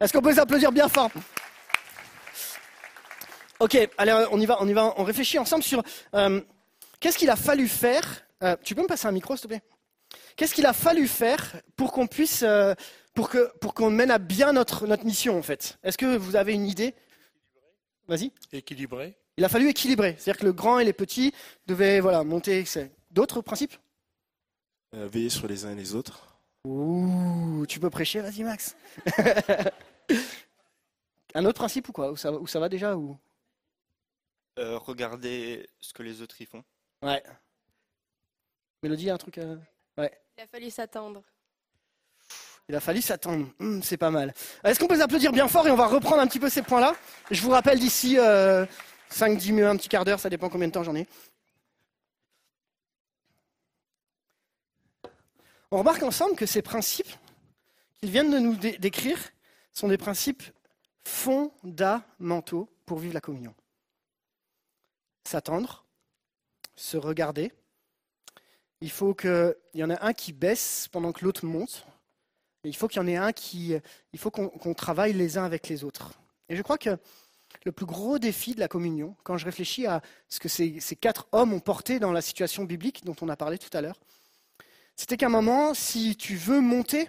[0.00, 1.10] Est-ce qu'on peut les applaudir bien fort?
[3.60, 5.82] Ok, allez, on y va, on y va, on réfléchit ensemble sur
[6.14, 6.40] euh,
[7.00, 8.24] qu'est-ce qu'il a fallu faire.
[8.44, 9.62] euh, tu peux me passer un micro, s'il te plaît?
[10.36, 12.74] Qu'est-ce qu'il a fallu faire pour qu'on puisse, euh,
[13.14, 15.78] pour que, pour qu'on mène à bien notre notre mission en fait?
[15.82, 16.94] Est-ce que vous avez une idée?
[18.06, 18.30] Vas-y.
[18.52, 19.18] Équilibré.
[19.38, 21.32] Il a fallu équilibrer, c'est-à-dire que le grand et les petits
[21.66, 22.64] devaient voilà monter.
[22.64, 23.74] c'est- D'autres principes?
[24.94, 26.36] Euh, veiller sur les uns et les autres.
[26.64, 28.76] Ouh, tu peux prêcher, vas-y Max.
[31.34, 32.10] un autre principe ou quoi?
[32.10, 33.16] Où ça, où ça va déjà ou?
[34.58, 36.64] Euh, regarder ce que les autres y font.
[37.02, 37.22] Ouais.
[38.82, 39.38] Mélodie, il y a un truc.
[39.38, 39.56] euh,
[39.96, 40.10] Ouais.
[40.36, 41.22] Il a fallu s'attendre.
[42.68, 43.48] Il a fallu s'attendre.
[43.60, 44.34] Hum, c'est pas mal.
[44.64, 46.62] Est-ce qu'on peut les applaudir bien fort et on va reprendre un petit peu ces
[46.62, 46.94] points-là?
[47.30, 48.18] Je vous rappelle d'ici
[49.10, 51.06] 5-10 minutes, un petit quart d'heure, ça dépend combien de temps j'en ai.
[55.70, 57.12] On remarque ensemble que ces principes
[58.00, 59.18] qu'ils viennent de nous dé- décrire
[59.72, 60.42] sont des principes
[61.04, 63.54] fondamentaux pour vivre la communion.
[65.24, 65.84] S'attendre,
[66.74, 67.52] se regarder.
[68.80, 71.84] Il faut qu'il y en ait un qui baisse pendant que l'autre monte.
[72.64, 73.74] Il faut qu'il y en ait un qui.
[74.12, 76.12] Il faut qu'on travaille les uns avec les autres.
[76.48, 76.96] Et je crois que
[77.64, 81.26] le plus gros défi de la communion, quand je réfléchis à ce que ces, quatre
[81.32, 83.98] hommes ont porté dans la situation biblique dont on a parlé tout à l'heure,
[84.96, 87.08] c'était qu'à un moment, si tu veux monter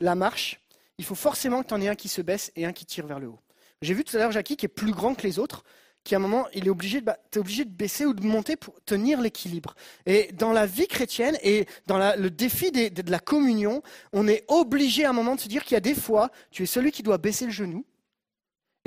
[0.00, 0.60] la marche,
[0.98, 3.06] il faut forcément que tu en aies un qui se baisse et un qui tire
[3.06, 3.38] vers le haut.
[3.82, 5.62] J'ai vu tout à l'heure Jackie qui est plus grand que les autres,
[6.02, 8.56] qui à un moment, il est obligé de, t'es obligé de baisser ou de monter
[8.56, 9.74] pour tenir l'équilibre.
[10.06, 13.82] Et dans la vie chrétienne et dans le défi de la communion,
[14.12, 16.62] on est obligé à un moment de se dire qu'il y a des fois, tu
[16.62, 17.84] es celui qui doit baisser le genou,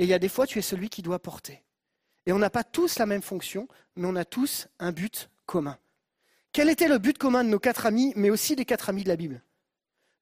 [0.00, 1.62] et il y a des fois, tu es celui qui doit porter.
[2.24, 5.76] Et on n'a pas tous la même fonction, mais on a tous un but commun.
[6.52, 9.08] Quel était le but commun de nos quatre amis, mais aussi des quatre amis de
[9.08, 9.42] la Bible?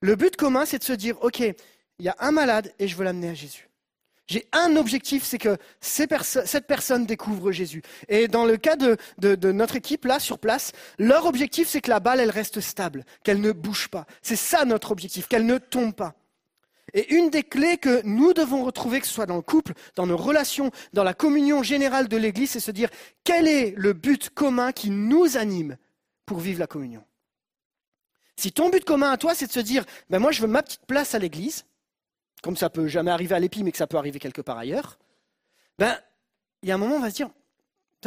[0.01, 1.55] Le but commun, c'est de se dire, OK, il
[2.01, 3.71] y a un malade et je veux l'amener à Jésus.
[4.27, 7.83] J'ai un objectif, c'est que cette personne découvre Jésus.
[8.09, 12.01] Et dans le cas de notre équipe, là, sur place, leur objectif, c'est que la
[12.01, 14.07] balle, elle reste stable, qu'elle ne bouge pas.
[14.23, 16.17] C'est ça notre objectif, qu'elle ne tombe pas.
[16.95, 20.07] Et une des clés que nous devons retrouver, que ce soit dans le couple, dans
[20.07, 22.89] nos relations, dans la communion générale de l'Église, c'est se dire
[23.25, 25.77] quel est le but commun qui nous anime
[26.25, 27.05] pour vivre la communion?
[28.37, 30.63] Si ton but commun à toi, c'est de se dire, ben moi je veux ma
[30.63, 31.67] petite place à l'Église,
[32.43, 34.99] comme ça peut jamais arriver à l'épi, mais que ça peut arriver quelque part ailleurs,
[35.79, 35.99] ben
[36.63, 37.31] il y a un moment on va se dire,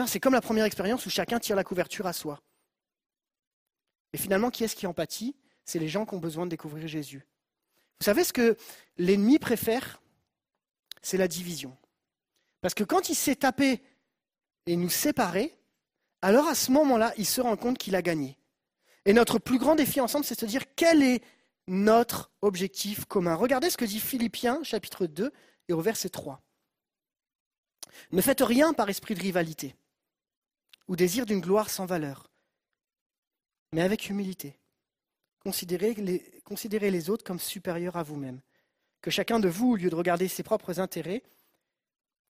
[0.07, 2.41] c'est comme la première expérience où chacun tire la couverture à soi.
[4.13, 5.35] Et finalement, qui est-ce qui en pâtit
[5.65, 7.25] C'est les gens qui ont besoin de découvrir Jésus.
[8.01, 8.57] Vous savez ce que
[8.97, 10.01] l'ennemi préfère?
[11.03, 11.77] C'est la division.
[12.59, 13.83] Parce que quand il s'est tapé
[14.65, 15.55] et nous séparer,
[16.23, 18.39] alors à ce moment-là, il se rend compte qu'il a gagné.
[19.05, 21.21] Et notre plus grand défi ensemble, c'est de se dire quel est
[21.67, 23.35] notre objectif commun.
[23.35, 25.31] Regardez ce que dit Philippiens chapitre 2
[25.67, 26.41] et au verset 3.
[28.13, 29.75] Ne faites rien par esprit de rivalité.
[30.87, 32.31] ou désir d'une gloire sans valeur,
[33.73, 34.60] mais avec humilité.
[35.43, 38.39] Considérez les, autres comme supérieurs à vous-même.
[39.01, 41.23] Que chacun de vous, au lieu de regarder ses propres intérêts,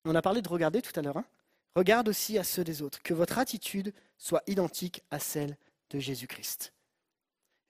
[0.05, 1.25] on a parlé de regarder tout à l'heure, hein,
[1.75, 3.01] regarde aussi à ceux des autres.
[3.01, 5.57] Que votre attitude soit identique à celle
[5.89, 6.73] de Jésus-Christ.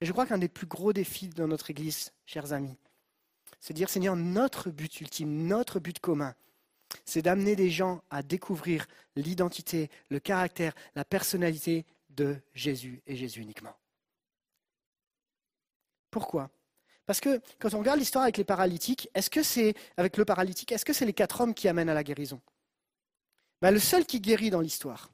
[0.00, 2.76] Et je crois qu'un des plus gros défis dans notre Église, chers amis,
[3.60, 6.34] c'est de dire, Seigneur, notre but ultime, notre but commun,
[7.04, 8.86] c'est d'amener des gens à découvrir
[9.16, 13.74] l'identité, le caractère, la personnalité de Jésus et Jésus uniquement.
[16.12, 16.50] Pourquoi?
[17.06, 20.70] Parce que quand on regarde l'histoire avec les paralytiques, est-ce que c'est avec le paralytique,
[20.70, 22.40] est-ce que c'est les quatre hommes qui amènent à la guérison?
[23.60, 25.10] Ben, Le seul qui guérit dans l'histoire,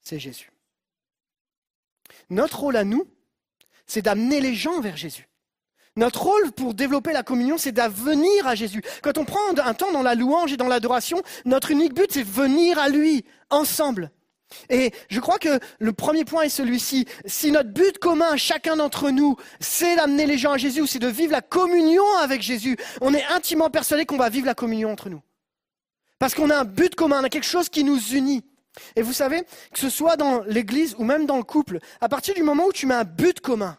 [0.00, 0.52] c'est Jésus.
[2.30, 3.08] Notre rôle à nous,
[3.86, 5.28] c'est d'amener les gens vers Jésus.
[5.96, 8.82] Notre rôle pour développer la communion, c'est d'avenir à Jésus.
[9.02, 12.22] Quand on prend un temps dans la louange et dans l'adoration, notre unique but, c'est
[12.22, 14.12] venir à lui, ensemble.
[14.70, 17.06] Et je crois que le premier point est celui-ci.
[17.26, 21.08] Si notre but commun, chacun d'entre nous, c'est d'amener les gens à Jésus, c'est de
[21.08, 25.10] vivre la communion avec Jésus, on est intimement persuadé qu'on va vivre la communion entre
[25.10, 25.22] nous.
[26.18, 28.44] Parce qu'on a un but commun, on a quelque chose qui nous unit.
[28.96, 29.42] Et vous savez,
[29.72, 32.72] que ce soit dans l'église ou même dans le couple, à partir du moment où
[32.72, 33.76] tu mets un but commun,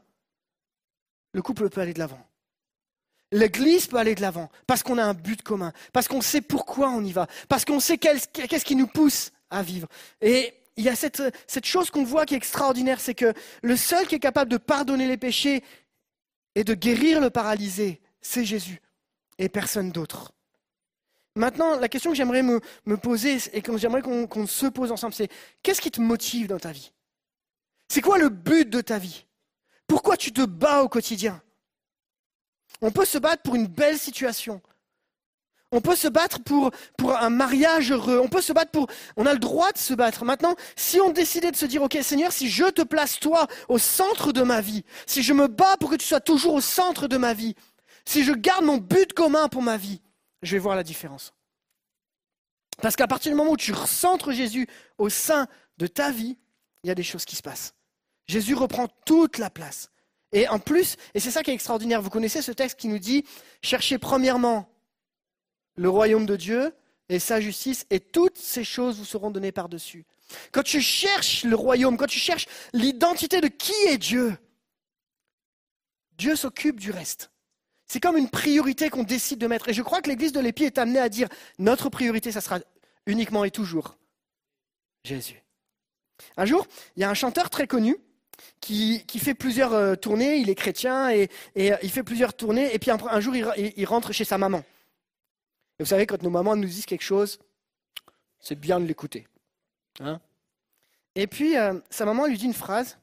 [1.33, 2.19] le couple peut aller de l'avant.
[3.31, 6.89] L'église peut aller de l'avant parce qu'on a un but commun, parce qu'on sait pourquoi
[6.89, 9.87] on y va, parce qu'on sait qu'est-ce qui nous pousse à vivre.
[10.80, 14.15] Il y a cette, chose qu'on voit qui est extraordinaire, c'est que le seul qui
[14.15, 15.61] est capable de pardonner les péchés
[16.56, 18.81] et de guérir le paralysé, c'est Jésus
[19.38, 20.31] et personne d'autre.
[21.35, 22.61] Maintenant, la question que j'aimerais me,
[22.95, 25.30] poser et que j'aimerais qu'on se pose ensemble, c'est
[25.64, 26.93] qu'est-ce qui te motive dans ta vie?
[27.89, 29.26] C'est quoi le but de ta vie?
[29.85, 31.41] Pourquoi tu te bats au quotidien?
[32.81, 34.61] On peut se battre pour une belle situation.
[35.71, 38.19] On peut se battre pour, pour un mariage heureux.
[38.19, 38.87] On peut se battre pour.
[39.17, 40.25] On a le droit de se battre.
[40.25, 43.77] Maintenant, si on décidait de se dire, OK, Seigneur, si je te place toi au
[43.77, 47.07] centre de ma vie, si je me bats pour que tu sois toujours au centre
[47.07, 47.55] de ma vie,
[48.05, 50.01] si je garde mon but commun pour ma vie,
[50.41, 51.33] je vais voir la différence.
[52.81, 54.67] Parce qu'à partir du moment où tu recentres Jésus
[54.97, 55.47] au sein
[55.77, 56.37] de ta vie,
[56.83, 57.75] il y a des choses qui se passent.
[58.27, 59.91] Jésus reprend toute la place.
[60.31, 62.99] Et en plus, et c'est ça qui est extraordinaire, vous connaissez ce texte qui nous
[62.99, 63.25] dit,
[63.61, 64.68] cherchez premièrement
[65.80, 66.76] le royaume de Dieu
[67.07, 70.06] et sa justice, et toutes ces choses vous seront données par-dessus.
[70.51, 74.38] Quand tu cherches le royaume, quand tu cherches l'identité de qui est Dieu,
[76.18, 77.31] Dieu s'occupe du reste.
[77.88, 79.69] C'est comme une priorité qu'on décide de mettre.
[79.69, 82.60] Et je crois que l'Église de l'Épi est amenée à dire, notre priorité, ça sera
[83.06, 83.97] uniquement et toujours
[85.06, 85.41] Jésus.
[86.35, 87.95] Un jour, il y a un chanteur très connu
[88.60, 92.80] qui, fait plusieurs euh, tournées, il est chrétien et, euh, il fait plusieurs tournées, et
[92.80, 94.64] puis un, jour il, rentre chez sa maman.
[95.80, 97.39] Et vous savez, quand nos mamans nous disent quelque chose,
[98.39, 99.27] c'est bien de l'écouter.
[99.99, 100.22] Hein
[101.15, 102.97] et puis euh, sa maman lui dit une phrase.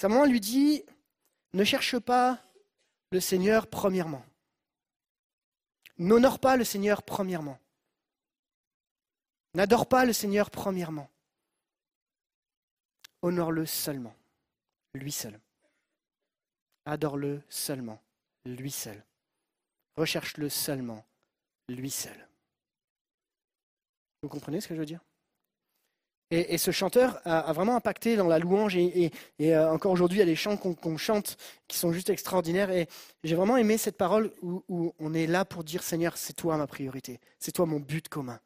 [0.00, 0.84] Sa maman lui dit,
[1.52, 2.40] ne cherche pas
[3.10, 4.24] le Seigneur premièrement.
[5.98, 7.58] N'honore pas le Seigneur premièrement.
[9.54, 11.08] N'adore pas le Seigneur premièrement
[13.24, 14.14] honore-le seulement,
[14.92, 15.40] lui seul.
[16.84, 17.98] Adore-le seulement,
[18.44, 19.02] lui seul.
[19.96, 21.04] Recherche-le seulement,
[21.68, 22.28] lui seul.
[24.22, 25.00] Vous comprenez ce que je veux dire?
[26.30, 30.22] Et, ce chanteur a, vraiment impacté dans la louange et, euh, encore aujourd'hui il y
[30.22, 31.36] a des chants qu'on chante
[31.68, 32.88] qui sont juste extraordinaires et
[33.22, 36.66] j'ai vraiment aimé cette parole où, on est là pour dire Seigneur c'est toi ma
[36.66, 38.40] priorité, c'est toi mon but commun.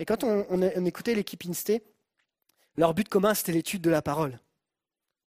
[0.00, 1.82] Et quand on, on écoutait l'équipe Insté,
[2.76, 4.38] leur but commun, c'était l'étude de la parole,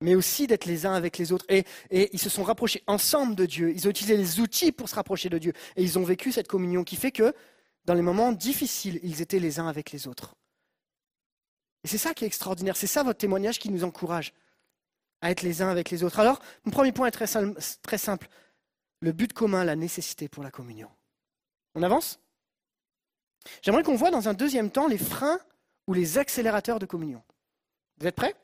[0.02, 1.46] mais aussi d'être les uns avec les autres.
[1.50, 3.72] Et, ils se sont rapprochés ensemble de Dieu.
[3.72, 5.54] Ils ont utilisé les outils pour se rapprocher de Dieu.
[5.76, 7.34] Et ils ont vécu cette communion qui fait que,
[7.86, 10.36] dans les moments difficiles, ils étaient les uns avec les autres.
[11.84, 12.76] Et c'est ça qui est extraordinaire.
[12.76, 14.34] C'est ça votre témoignage qui nous encourage
[15.22, 16.20] à être les uns avec les autres.
[16.20, 17.60] Alors, mon premier point est très simple.
[17.82, 18.28] Très simple.
[19.00, 20.90] Le but commun, la nécessité pour la communion.
[21.76, 22.20] On avance?
[23.62, 25.40] J'aimerais qu'on voit dans un deuxième temps les freins
[25.88, 27.24] ou les accélérateurs de communion.
[28.00, 28.36] Vous êtes prêts?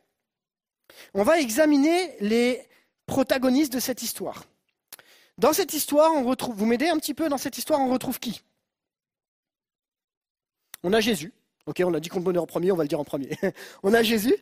[1.14, 2.68] On va examiner les
[3.06, 4.46] protagonistes de cette histoire.
[5.38, 8.20] Dans cette histoire, on retrouve, vous m'aidez un petit peu, dans cette histoire, on retrouve
[8.20, 8.42] qui?
[10.84, 11.34] On a Jésus.
[11.66, 13.38] Ok, on a dit qu'on le en premier, on va le dire en premier.
[13.84, 14.36] on a Jésus.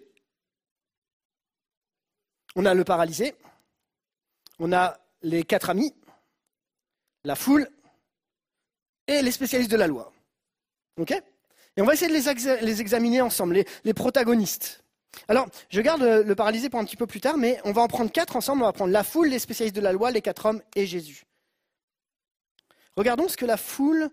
[2.55, 3.35] On a le paralysé.
[4.59, 5.93] On a les quatre amis,
[7.23, 7.69] la foule
[9.07, 10.11] et les spécialistes de la loi.
[10.97, 11.11] Ok?
[11.11, 14.83] Et on va essayer de les, examiner ensemble, les protagonistes.
[15.27, 17.87] Alors, je garde le paralysé pour un petit peu plus tard, mais on va en
[17.87, 18.63] prendre quatre ensemble.
[18.63, 21.25] On va prendre la foule, les spécialistes de la loi, les quatre hommes et Jésus.
[22.95, 24.09] Regardons ce que la foule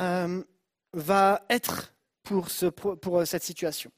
[0.00, 0.42] euh,
[0.92, 2.48] va être pour,
[3.00, 3.90] pour cette situation.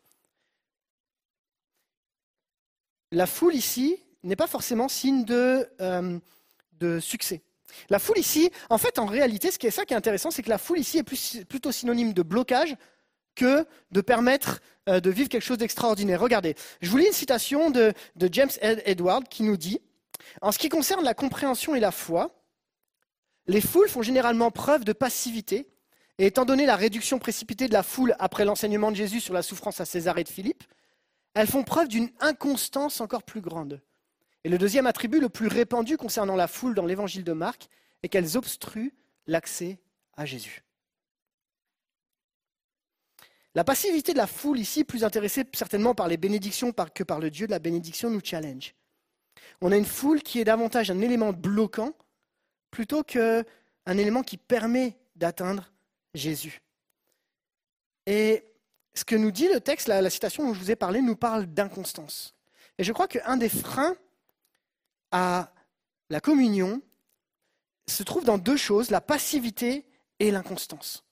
[3.12, 7.43] La foule ici n'est pas forcément signe de, euh, succès.
[7.89, 10.43] La foule ici, en fait, en réalité, ce qui est ça qui est intéressant, c'est
[10.43, 12.77] que la foule ici est plutôt synonyme de blocage
[13.35, 16.20] que de permettre euh, de vivre quelque chose d'extraordinaire.
[16.20, 19.81] Regardez, je vous lis une citation de, de James Edward qui nous dit
[20.43, 22.35] En ce qui concerne la compréhension et la foi,
[23.47, 25.69] les foules font généralement preuve de passivité,
[26.19, 29.43] et étant donné la réduction précipitée de la foule après l'enseignement de Jésus sur la
[29.43, 30.65] souffrance à Césarée de Philippe,
[31.35, 33.81] elles font preuve d'une inconstance encore plus grande.
[34.44, 37.69] Et le deuxième attribut le plus répandu concernant la foule dans l'évangile de Marc
[38.02, 38.94] est qu'elles obstruent
[39.27, 39.78] l'accès
[40.16, 40.62] à Jésus.
[43.55, 47.31] La passivité de la foule ici, plus intéressée certainement par les bénédictions que par le
[47.31, 48.74] Dieu de la bénédiction, nous challenge.
[49.60, 51.93] On a une foule qui est davantage un élément bloquant
[52.70, 53.44] plutôt qu'un
[53.86, 55.72] élément qui permet d'atteindre
[56.14, 56.62] Jésus.
[58.06, 58.44] Et
[58.94, 61.47] ce que nous dit le texte, la, citation dont je vous ai parlé, nous parle
[61.47, 62.35] d'inconstance.
[62.78, 63.97] Et je crois qu'un des freins
[65.10, 65.52] à
[66.09, 66.81] la communion
[67.89, 69.86] se trouve dans deux choses, la passivité
[70.18, 71.05] et l'inconstance.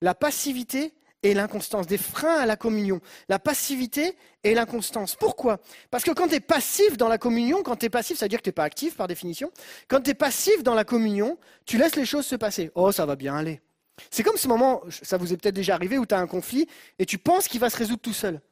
[0.00, 0.94] La passivité
[1.24, 5.16] et l'inconstance, des freins à la communion, la passivité et l'inconstance.
[5.16, 5.58] Pourquoi?
[5.90, 8.28] Parce que quand tu es passif dans la communion, quand tu es passif, ça veut
[8.28, 9.50] dire que tu n'es pas actif par définition,
[9.88, 12.70] quand tu es passif dans la communion, tu laisses les choses se passer.
[12.74, 13.62] Oh, ça va bien aller.
[14.10, 16.68] C'est comme ce moment, ça vous est peut-être déjà arrivé, où tu as un conflit
[16.98, 18.42] et tu penses qu'il va se résoudre tout seul.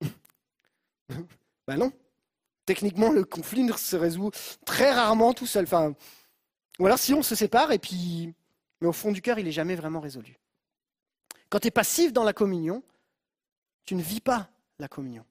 [1.68, 1.92] ben non,
[2.66, 4.32] techniquement, le conflit ne se résout
[4.66, 5.64] très rarement tout seul.
[5.64, 5.94] Enfin,
[6.80, 8.34] ou alors si on se sépare et puis,
[8.80, 10.36] mais au fond du cœur, il n'est jamais vraiment résolu.
[11.50, 12.82] Quand tu es passif dans la communion,
[13.84, 15.24] tu ne vis pas la communion.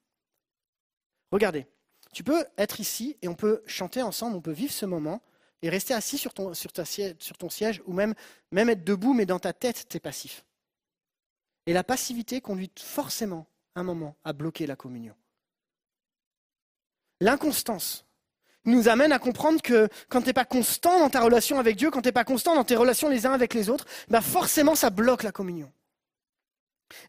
[1.31, 1.67] Regardez,
[2.13, 5.21] tu peux être ici et on peut chanter ensemble, on peut vivre ce moment
[5.61, 8.13] et rester assis sur ton, siège ou même,
[8.51, 10.45] même être debout, mais dans ta tête, tu es passif.
[11.65, 15.15] Et la passivité conduit forcément, un moment, à bloquer la communion.
[17.19, 18.05] L'inconstance
[18.65, 21.89] nous amène à comprendre que quand tu n'es pas constant dans ta relation avec Dieu,
[21.89, 24.75] quand tu n'es pas constant dans tes relations les uns avec les autres, bah forcément
[24.75, 25.71] ça bloque la communion.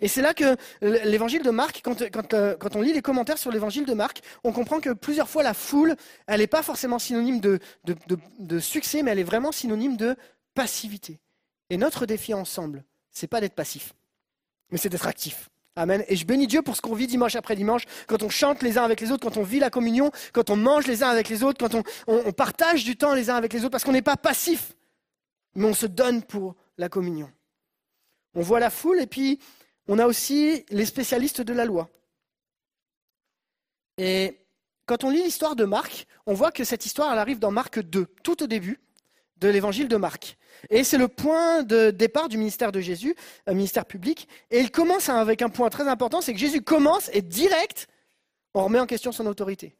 [0.00, 3.86] Et c'est là que l'évangile de Marc, euh, quand, on lit les commentaires sur l'évangile
[3.86, 5.96] de Marc, on comprend que plusieurs fois la foule,
[6.26, 10.16] elle n'est pas forcément synonyme de, de, succès, mais elle est vraiment synonyme de
[10.54, 11.20] passivité.
[11.70, 13.94] Et notre défi ensemble, c'est pas d'être passif,
[14.70, 15.50] mais c'est d'être actif.
[15.78, 16.02] Amen.
[16.08, 18.78] Et je bénis Dieu pour ce qu'on vit dimanche après dimanche, quand on chante les
[18.78, 21.28] uns avec les autres, quand on vit la communion, quand on mange les uns avec
[21.28, 24.02] les autres, quand on, partage du temps les uns avec les autres, parce qu'on n'est
[24.02, 24.74] pas passif,
[25.54, 27.30] mais on se donne pour la communion.
[28.34, 29.38] On voit la foule et puis
[29.88, 31.88] on a aussi les spécialistes de la loi.
[33.96, 34.40] Et
[34.86, 38.06] quand on lit l'histoire de Marc, on voit que cette histoire, arrive dans Marc 2,
[38.22, 38.80] tout au début
[39.38, 40.36] de l'évangile de Marc.
[40.70, 43.14] Et c'est le point de départ du ministère de Jésus,
[43.46, 44.28] un ministère public.
[44.50, 47.86] Et il commence avec un point très important, c'est que Jésus commence et direct,
[48.54, 49.76] on remet en question son autorité.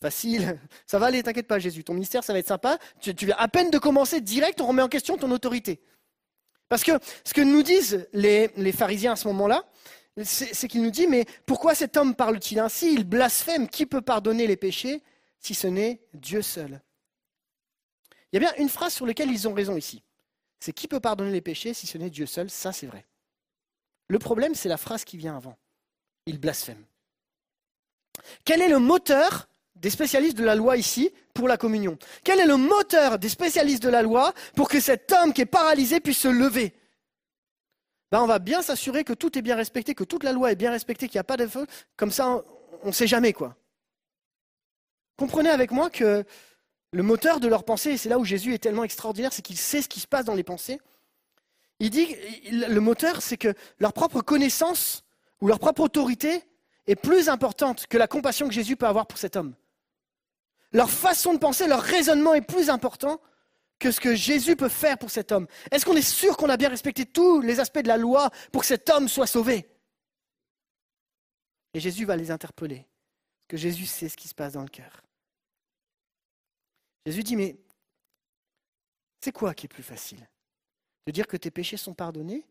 [0.00, 2.78] Facile, ça va aller, t'inquiète pas Jésus, ton ministère ça va être sympa.
[3.00, 5.80] Tu, viens à peine de commencer direct, on remet en question ton autorité.
[6.68, 6.92] Parce que
[7.24, 9.64] ce que nous disent les, les pharisiens à ce moment-là,
[10.22, 12.92] c'est qu'ils nous disent, mais pourquoi cet homme parle-t-il ainsi?
[12.92, 15.02] Il blasphème, qui peut pardonner les péchés
[15.38, 16.80] si ce n'est Dieu seul?
[18.32, 20.02] Il y a bien une phrase sur laquelle ils ont raison ici
[20.60, 22.50] c'est qui peut pardonner les péchés si ce n'est Dieu seul?
[22.50, 23.06] Ça, c'est vrai.
[24.08, 25.56] Le problème, c'est la phrase qui vient avant.
[26.26, 26.84] Il blasphème.
[28.44, 32.46] Quel est le moteur des spécialistes de la loi ici pour la communion Quel est
[32.46, 36.18] le moteur des spécialistes de la loi pour que cet homme qui est paralysé puisse
[36.18, 36.74] se lever?
[38.10, 40.56] Ben, On va bien s'assurer que tout est bien respecté, que toute la loi est
[40.56, 41.68] bien respectée, qu'il n'y a pas de faute.
[41.96, 42.42] Comme ça,
[42.82, 43.54] on ne sait jamais quoi.
[45.16, 46.24] Comprenez avec moi que
[46.92, 49.58] le moteur de leur pensée, et c'est là où Jésus est tellement extraordinaire, c'est qu'il
[49.58, 50.80] sait ce qui se passe dans les pensées.
[51.78, 52.16] Il dit,
[52.50, 55.04] le moteur, c'est que leur propre connaissance
[55.40, 56.42] ou leur propre autorité
[56.88, 59.54] est plus importante que la compassion que Jésus peut avoir pour cet homme.
[60.72, 63.20] Leur façon de penser, leur raisonnement est plus important
[63.78, 65.46] que ce que Jésus peut faire pour cet homme.
[65.70, 68.62] Est-ce qu'on est sûr qu'on a bien respecté tous les aspects de la loi pour
[68.62, 69.68] que cet homme soit sauvé?
[71.74, 72.86] Et Jésus va les interpeller,
[73.38, 75.02] parce que Jésus sait ce qui se passe dans le cœur.
[77.06, 77.56] Jésus dit, mais
[79.20, 80.28] c'est quoi qui est plus facile?
[81.06, 82.44] De dire que tes péchés sont pardonnés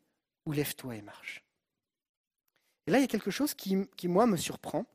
[0.46, 1.44] ou lève-toi et marche?
[2.88, 4.86] Et là, il y a quelque chose qui, qui, moi, me surprend.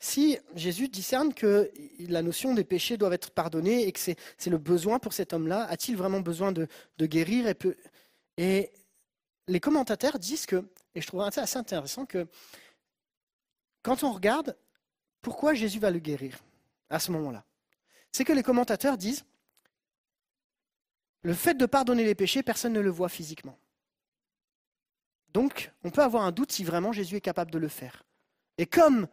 [0.00, 4.16] Si Jésus discerne que la notion des péchés doivent être pardonnés et que c'est
[4.46, 6.68] le besoin pour cet homme-là, a-t-il vraiment besoin de,
[7.00, 7.56] guérir et,
[8.36, 8.70] et
[9.48, 10.64] les commentateurs disent que,
[10.94, 12.28] et je trouve assez intéressant, que
[13.82, 14.56] quand on regarde
[15.20, 16.38] pourquoi Jésus va le guérir
[16.90, 17.44] à ce moment-là,
[18.12, 19.24] c'est que les commentateurs disent
[21.22, 23.58] le fait de pardonner les péchés, personne ne le voit physiquement.
[25.34, 28.04] Donc, on peut avoir un doute si vraiment Jésus est capable de le faire.
[28.56, 29.08] Et comme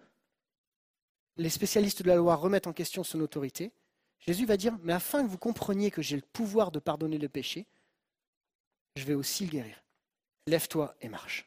[1.38, 3.72] les spécialistes de la loi remettent en question son autorité,
[4.20, 7.30] Jésus va dire, mais afin que vous compreniez que j'ai le pouvoir de pardonner le
[7.30, 7.66] péché,
[8.96, 9.84] je vais aussi le guérir.
[10.48, 11.46] Lève-toi et marche.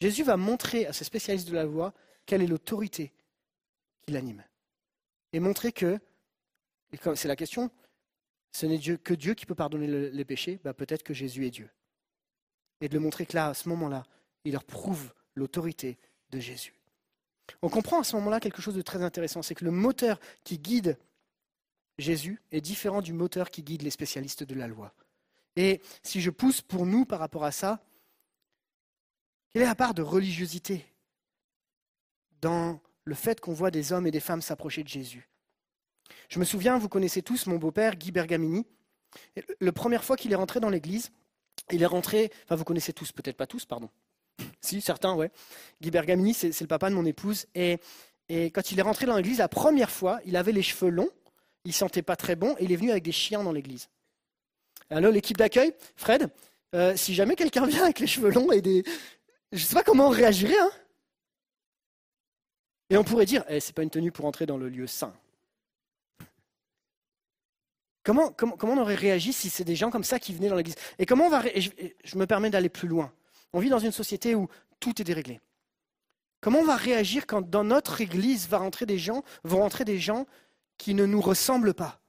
[0.00, 1.92] Jésus va montrer à ces spécialistes de la loi
[2.24, 3.12] quelle est l'autorité
[4.02, 4.44] qui l'anime.
[5.32, 5.98] Et montrer que,
[7.02, 7.70] comme c'est la question,
[8.52, 11.50] ce n'est que Dieu qui peut pardonner le- les péchés, bah peut-être que Jésus est
[11.50, 11.68] Dieu.
[12.80, 14.06] Et de le montrer que là, à ce moment-là,
[14.44, 15.98] il leur prouve l'autorité
[16.30, 16.77] de Jésus.
[17.62, 20.58] On comprend à ce moment-là quelque chose de très intéressant, c'est que le moteur qui
[20.58, 20.98] guide
[21.98, 24.94] Jésus est différent du moteur qui guide les spécialistes de la loi.
[25.56, 27.82] Et si je pousse pour nous par rapport à ça,
[29.50, 30.86] quelle est la part de religiosité
[32.40, 35.28] dans le fait qu'on voit des hommes et des femmes s'approcher de Jésus?
[36.28, 38.66] Je me souviens, vous connaissez tous mon beau-père, Guy Bergamini.
[39.60, 41.10] La première fois qu'il est rentré dans l'église,
[41.72, 43.90] il est rentré, enfin vous connaissez tous, peut-être pas tous, pardon.
[44.60, 45.30] Si, certains, ouais.
[45.80, 47.46] Guy Bergamini, c'est le papa de mon épouse.
[47.54, 47.78] Et,
[48.30, 51.10] quand il est rentré dans l'église, la première fois, il avait les cheveux longs,
[51.64, 53.88] il sentait pas très bon, et il est venu avec des chiens dans l'église.
[54.90, 56.30] Alors l'équipe d'accueil, Fred,
[56.74, 58.84] euh, si jamais quelqu'un vient avec les cheveux longs et des...
[59.52, 60.70] Je sais pas comment on réagirait, hein
[62.90, 65.14] Et on pourrait dire, eh, c'est pas une tenue pour entrer dans le lieu saint.
[68.02, 70.76] Comment, comment, on aurait réagi si c'est des gens comme ça qui venaient dans l'église?
[70.98, 71.42] Et comment on va...
[71.54, 73.12] je me permets d'aller plus loin.
[73.52, 74.48] On vit dans une société où
[74.80, 75.40] tout est déréglé.
[76.40, 80.26] Comment on va réagir quand dans notre église vont rentrer des gens
[80.76, 82.00] qui ne nous ressemblent pas?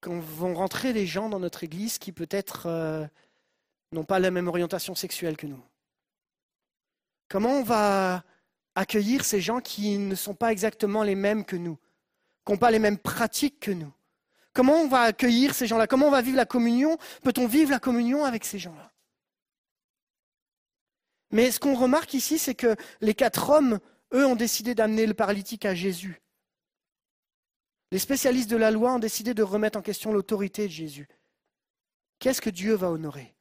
[0.00, 3.06] Quand vont rentrer des gens dans notre église qui peut-être euh,
[3.92, 5.62] n'ont pas la même orientation sexuelle que nous?
[7.28, 8.24] Comment on va
[8.74, 11.76] accueillir ces gens qui ne sont pas exactement les mêmes que nous,
[12.46, 13.92] qui n'ont pas les mêmes pratiques que nous?
[14.52, 15.86] Comment on va accueillir ces gens-là?
[15.86, 16.96] Comment on va vivre la communion?
[17.22, 18.92] Peut-on vivre la communion avec ces gens-là?
[21.30, 23.78] Mais ce qu'on remarque ici, c'est que les quatre hommes,
[24.14, 26.22] eux, ont décidé d'amener le paralytique à Jésus.
[27.90, 31.08] Les spécialistes de la loi ont décidé de remettre en question l'autorité de Jésus.
[32.18, 33.34] Qu'est-ce que Dieu va honorer?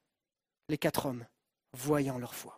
[0.70, 1.26] Les quatre hommes,
[1.74, 2.57] voyant leur foi.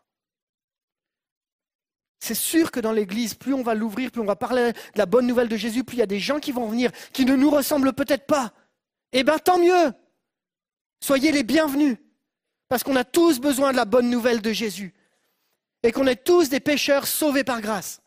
[2.30, 5.08] C'est sûr que dans l'Église, plus on va l'ouvrir, plus on va parler de la
[5.08, 7.36] bonne nouvelle de Jésus, plus il y a des gens qui vont venir, qui ne
[7.36, 8.54] nous ressemblent peut-être pas.
[9.14, 9.92] Eh bien, tant mieux.
[11.00, 11.98] Soyez les bienvenus.
[12.68, 14.94] Parce qu'on a tous besoin de la bonne nouvelle de Jésus.
[15.82, 18.00] Et qu'on est tous des pécheurs sauvés par grâce.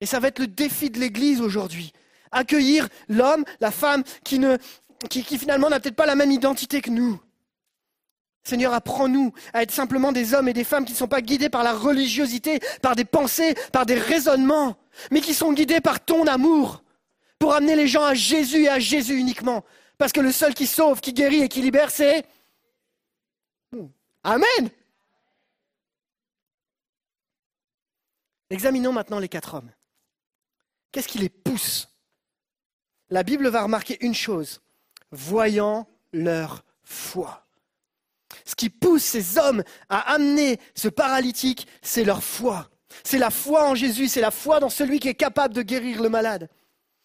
[0.00, 1.92] Et ça va être le défi de l'Église aujourd'hui.
[2.32, 4.40] Accueillir l'homme, la femme qui,
[5.08, 7.20] qui finalement n'a peut-être pas la même identité que nous.
[8.46, 11.48] Seigneur, apprends-nous à être simplement des hommes et des femmes qui ne sont pas guidés
[11.48, 14.76] par la religiosité, par des pensées, par des raisonnements,
[15.10, 16.84] mais qui sont guidés par ton amour,
[17.40, 19.64] pour amener les gens à Jésus et à Jésus uniquement.
[19.98, 22.24] Parce que le seul qui sauve, qui guérit et qui libère, c'est...
[24.22, 24.70] Amen.
[28.50, 29.72] Examinons maintenant les quatre hommes.
[30.92, 31.88] Qu'est-ce qui les pousse?
[33.10, 34.60] La Bible va remarquer une chose,
[35.10, 37.45] voyant leur foi.
[38.46, 42.70] Ce qui pousse ces hommes à amener ce paralytique, c'est leur foi.
[43.04, 46.02] C'est la foi en Jésus, c'est la foi dans celui qui est capable de guérir
[46.02, 46.48] le malade.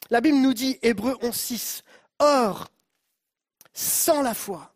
[0.09, 1.81] La Bible nous dit, Hébreu 11.6,
[2.19, 2.69] Or,
[3.73, 4.73] sans la foi,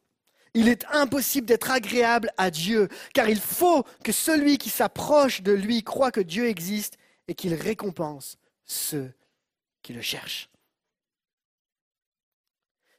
[0.56, 5.52] il est impossible d'être agréable à Dieu, car il faut que celui qui s'approche de
[5.52, 6.98] lui croit que Dieu existe
[7.28, 9.14] et qu'il récompense ceux
[9.84, 10.50] qui le cherchent.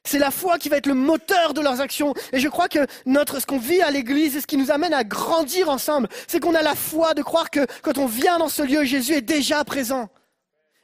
[0.07, 2.13] C'est la foi qui va être le moteur de leurs actions.
[2.31, 4.93] Et je crois que notre, ce qu'on vit à l'église et ce qui nous amène
[4.93, 8.47] à grandir ensemble, c'est qu'on a la foi de croire que quand on vient dans
[8.47, 10.07] ce lieu, Jésus est déjà présent.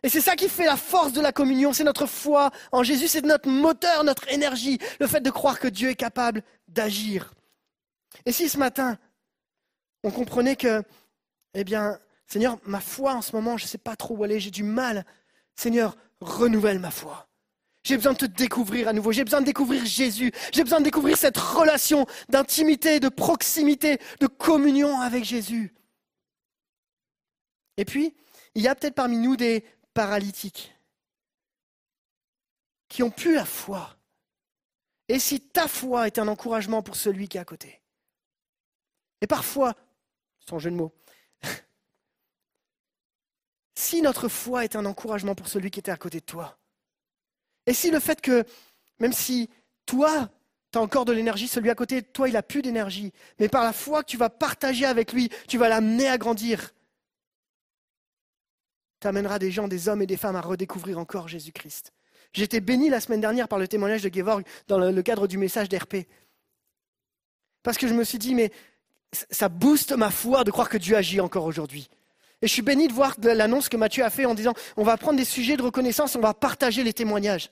[0.03, 3.07] Et c'est ça qui fait la force de la communion, c'est notre foi en Jésus,
[3.07, 7.33] c'est notre moteur, notre énergie, le fait de croire que Dieu est capable d'agir.
[8.25, 8.97] Et si ce matin,
[10.03, 10.83] on comprenait que,
[11.53, 11.97] eh bien,
[12.27, 14.63] Seigneur, ma foi en ce moment, je ne sais pas trop où aller, j'ai du
[14.63, 15.05] mal.
[15.55, 17.29] Seigneur, renouvelle ma foi.
[17.83, 19.11] J'ai besoin de te découvrir à nouveau.
[19.11, 20.31] J'ai besoin de découvrir Jésus.
[20.53, 25.73] J'ai besoin de découvrir cette relation d'intimité, de proximité, de communion avec Jésus.
[27.75, 28.15] Et puis,
[28.55, 30.73] il y a peut-être parmi nous des paralytiques
[32.87, 33.97] qui ont plus la foi.
[35.09, 37.81] Et si ta foi est un encouragement pour celui qui est à côté?
[39.19, 39.75] Et parfois,
[40.39, 40.93] sans jeu de mots,
[43.75, 46.57] si notre foi est un encouragement pour celui qui était à côté de toi,
[47.65, 48.43] et si le fait que,
[48.99, 49.49] même si
[49.85, 50.29] toi,
[50.71, 53.49] tu as encore de l'énergie, celui à côté de toi, il n'a plus d'énergie, mais
[53.49, 56.73] par la foi que tu vas partager avec lui, tu vas l'amener à grandir,
[58.99, 61.91] tu amèneras des gens, des hommes et des femmes à redécouvrir encore Jésus-Christ.
[62.33, 65.69] J'étais béni la semaine dernière par le témoignage de Gevorg dans le, cadre du message
[65.69, 66.07] d'RP.
[67.61, 68.51] Parce que je me suis dit, mais
[69.11, 71.89] ça booste ma foi de croire que Dieu agit encore aujourd'hui.
[72.43, 74.97] Et je suis béni de voir l'annonce que Mathieu a fait en disant, on va
[74.97, 77.49] prendre des sujets de reconnaissance, on va partager les témoignages.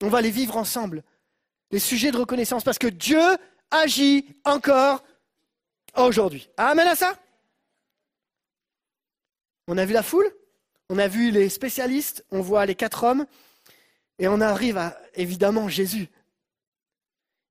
[0.00, 1.02] On va les vivre ensemble.
[1.72, 3.20] Les sujets de reconnaissance, parce que Dieu
[3.72, 5.02] agit encore
[5.96, 6.48] aujourd'hui.
[6.56, 7.18] Amen à ça
[9.66, 10.30] On a vu la foule,
[10.88, 13.26] on a vu les spécialistes, on voit les quatre hommes,
[14.20, 16.08] et on arrive à, évidemment, Jésus.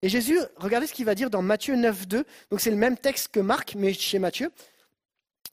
[0.02, 2.26] Et Jésus, regardez ce qu'il va dire dans Matthieu 9, 2.
[2.50, 4.54] Donc c'est le même texte que Marc, mais chez Matthieu.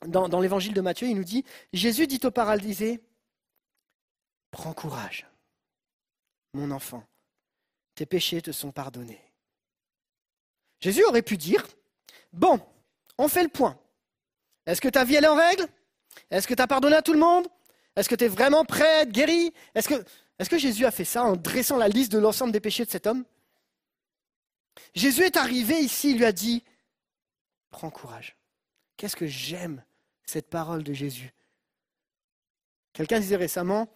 [0.07, 3.01] Dans, l'évangile de Matthieu, il nous dit, Jésus dit au paralysé,
[4.51, 5.27] prends courage,
[6.53, 7.03] mon enfant,
[7.95, 9.21] tes péchés te sont pardonnés.
[10.79, 11.65] Jésus aurait pu dire,
[12.31, 12.59] bon,
[13.17, 13.79] on fait le point.
[14.65, 15.67] Est-ce que ta vie est en règle?
[16.29, 17.47] Est-ce que tu as pardonné à tout le monde?
[17.95, 19.53] Est-ce que tu es vraiment prêt à être guéri?
[19.75, 20.05] Est-ce que,
[20.39, 22.89] est que Jésus a fait ça en dressant la liste de l'ensemble des péchés de
[22.89, 23.23] cet homme?
[24.95, 26.63] Jésus est arrivé ici, il lui a dit,
[27.69, 28.35] prends courage.
[28.97, 29.83] Qu'est-ce que j'aime
[30.25, 31.33] cette parole de Jésus
[32.93, 33.89] Quelqu'un disait récemment,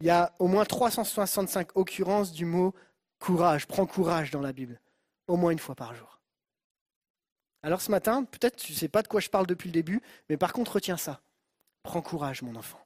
[0.00, 2.74] il y a au moins 365 occurrences du mot
[3.20, 4.80] courage, prends courage dans la Bible,
[5.28, 6.20] au moins une fois par jour.
[7.62, 10.02] Alors ce matin, peut-être tu ne sais pas de quoi je parle depuis le début,
[10.28, 11.22] mais par contre retiens ça.
[11.82, 12.84] Prends courage, mon enfant.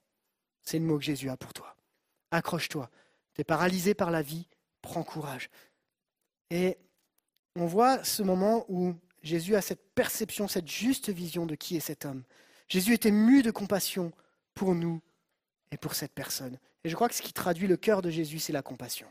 [0.61, 1.75] C'est le mot que Jésus a pour toi.
[2.31, 2.89] Accroche-toi.
[3.33, 4.47] Tu es paralysé par la vie,
[4.81, 5.49] prends courage.
[6.49, 6.77] Et
[7.55, 11.81] on voit ce moment où Jésus a cette perception, cette juste vision de qui est
[11.81, 12.23] cet homme.
[12.67, 14.11] Jésus était mu de compassion
[14.53, 15.01] pour nous
[15.71, 16.57] et pour cette personne.
[16.83, 19.07] Et je crois que ce qui traduit le cœur de Jésus, c'est la compassion.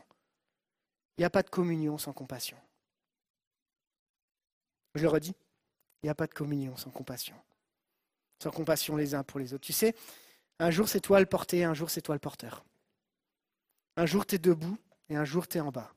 [1.17, 2.57] Il n'y a pas de communion sans compassion.
[4.95, 5.35] Je le redis,
[6.03, 7.35] il n'y a pas de communion sans compassion.
[8.41, 9.65] Sans compassion les uns pour les autres.
[9.65, 9.95] Tu sais,
[10.59, 12.65] un jour c'est toi le porté, un jour c'est toi le porteur.
[13.97, 14.77] Un jour tu es debout
[15.09, 15.93] et un jour tu es en bas.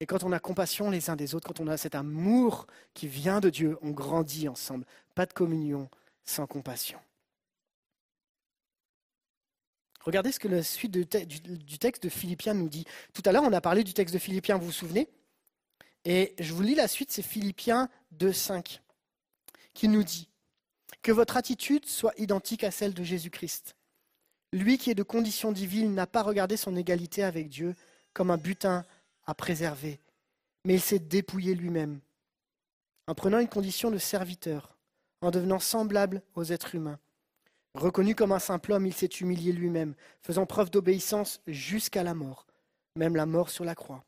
[0.00, 3.08] Et quand on a compassion les uns des autres, quand on a cet amour qui
[3.08, 4.84] vient de Dieu, on grandit ensemble.
[5.14, 5.88] Pas de communion
[6.24, 6.98] sans compassion.
[10.00, 12.84] Regardez ce que la suite du texte de Philippiens nous dit.
[13.12, 15.08] Tout à l'heure, on a parlé du texte de Philippiens, vous vous souvenez?
[16.04, 18.80] Et je vous lis la suite, c'est Philippiens 2.5,
[19.74, 20.28] qui nous dit
[21.02, 23.74] que votre attitude soit identique à celle de Jésus-Christ.
[24.52, 27.74] Lui qui est de condition divine n'a pas regardé son égalité avec Dieu
[28.12, 28.84] comme un butin
[29.26, 30.00] à préserver,
[30.64, 32.00] mais il s'est dépouillé lui-même,
[33.06, 34.76] en prenant une condition de serviteur,
[35.20, 36.98] en devenant semblable aux êtres humains.
[37.74, 42.46] Reconnu comme un simple homme, il s'est humilié lui-même, faisant preuve d'obéissance jusqu'à la mort,
[42.96, 44.04] même la mort sur la croix.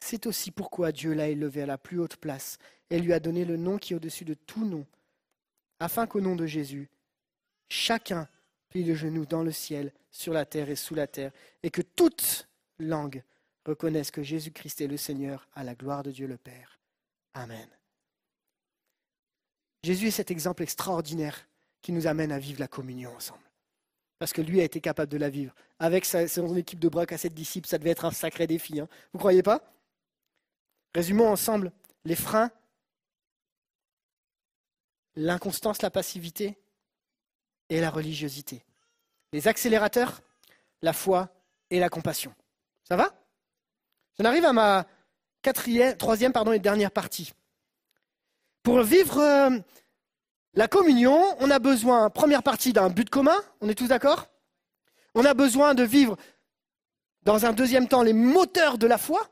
[0.00, 2.58] C'est aussi pourquoi Dieu l'a élevé à la plus haute place
[2.90, 4.86] et lui a donné le nom qui est au-dessus de tout nom,
[5.80, 6.90] afin qu'au nom de Jésus,
[7.68, 8.28] chacun
[8.68, 11.32] plie le genou dans le ciel, sur la terre et sous la terre,
[11.62, 12.48] et que toute
[12.78, 13.22] langue
[13.64, 16.78] reconnaissent que Jésus-Christ est le Seigneur à la gloire de Dieu le Père.
[17.34, 17.68] Amen.
[19.82, 21.46] Jésus est cet exemple extraordinaire
[21.82, 23.42] qui nous amène à vivre la communion ensemble.
[24.18, 25.54] Parce que lui a été capable de la vivre.
[25.78, 28.80] Avec son équipe de bras à sept disciples, ça devait être un sacré défi.
[28.80, 28.88] Hein.
[29.12, 29.60] Vous ne croyez pas?
[30.94, 31.72] Résumons ensemble
[32.04, 32.50] les freins,
[35.16, 36.56] l'inconstance, la passivité
[37.68, 38.64] et la religiosité.
[39.32, 40.22] Les accélérateurs,
[40.80, 41.28] la foi
[41.70, 42.34] et la compassion.
[42.84, 43.12] Ça va?
[44.18, 44.86] J'en arrive à ma
[45.98, 47.32] troisième et dernière partie.
[48.62, 49.50] Pour vivre euh,
[50.54, 54.28] la communion, on a besoin, première partie, d'un but commun, on est tous d'accord?
[55.14, 56.16] On a besoin de vivre,
[57.22, 59.28] dans un deuxième temps, les moteurs de la foi.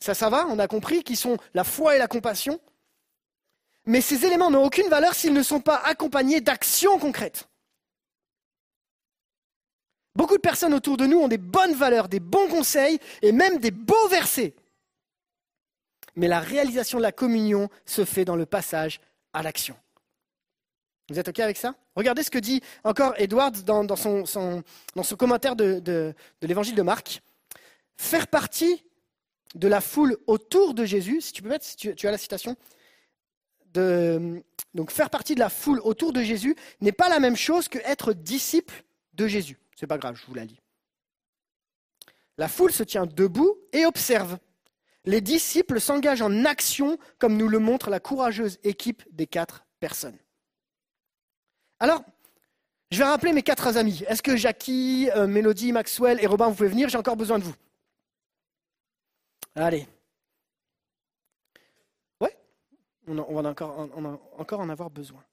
[0.00, 2.60] Ça, ça va, on a compris, qui sont la foi et la compassion.
[3.84, 7.48] Mais ces éléments n'ont aucune valeur s'ils ne sont pas accompagnés d'actions concrètes.
[10.14, 13.58] Beaucoup de personnes autour de nous ont des bonnes valeurs, des bons conseils et même
[13.58, 14.54] des beaux versets.
[16.16, 19.00] Mais la réalisation de la communion se fait dans le passage
[19.32, 19.76] à l'action.
[21.08, 21.74] Vous êtes OK avec ça?
[21.96, 24.62] Regardez ce que dit encore Edward dans, son,
[25.18, 27.22] commentaire de, l'évangile de Marc.
[27.96, 28.84] Faire partie
[29.54, 32.18] de la foule autour de Jésus, si tu peux mettre, si tu, tu as la
[32.18, 32.56] citation,
[33.74, 34.42] de,
[34.74, 37.78] donc faire partie de la foule autour de Jésus n'est pas la même chose que
[37.78, 38.84] être disciple
[39.14, 39.58] de Jésus.
[39.82, 40.60] C'est pas grave, je vous la lis.
[42.38, 44.38] La foule se tient debout et observe.
[45.04, 50.16] Les disciples s'engagent en action comme nous le montre la courageuse équipe des quatre personnes.
[51.80, 52.04] Alors,
[52.92, 54.04] je vais rappeler mes quatre amis.
[54.06, 56.88] Est-ce que Jackie, euh, Mélodie, Maxwell et Robin, vous pouvez venir?
[56.88, 57.56] J'ai encore besoin de vous.
[59.56, 59.88] Allez.
[62.20, 62.38] Ouais
[63.08, 63.90] on, va encore,
[64.38, 65.24] encore en avoir besoin.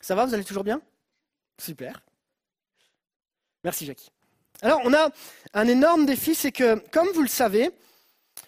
[0.00, 0.82] Ça va Vous allez toujours bien?
[1.60, 2.02] Super.
[3.64, 4.10] Merci Jackie.
[4.60, 5.10] Alors, on a
[5.54, 7.70] un énorme défi, c'est que, comme vous le savez,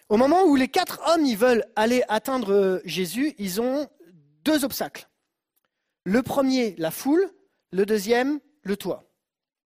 [0.08, 3.88] au moment où les quatre hommes ils veulent aller atteindre euh, Jésus, ils ont
[4.44, 5.08] deux obstacles.
[6.04, 7.28] Le premier, la foule.
[7.72, 9.04] Le deuxième, le toit.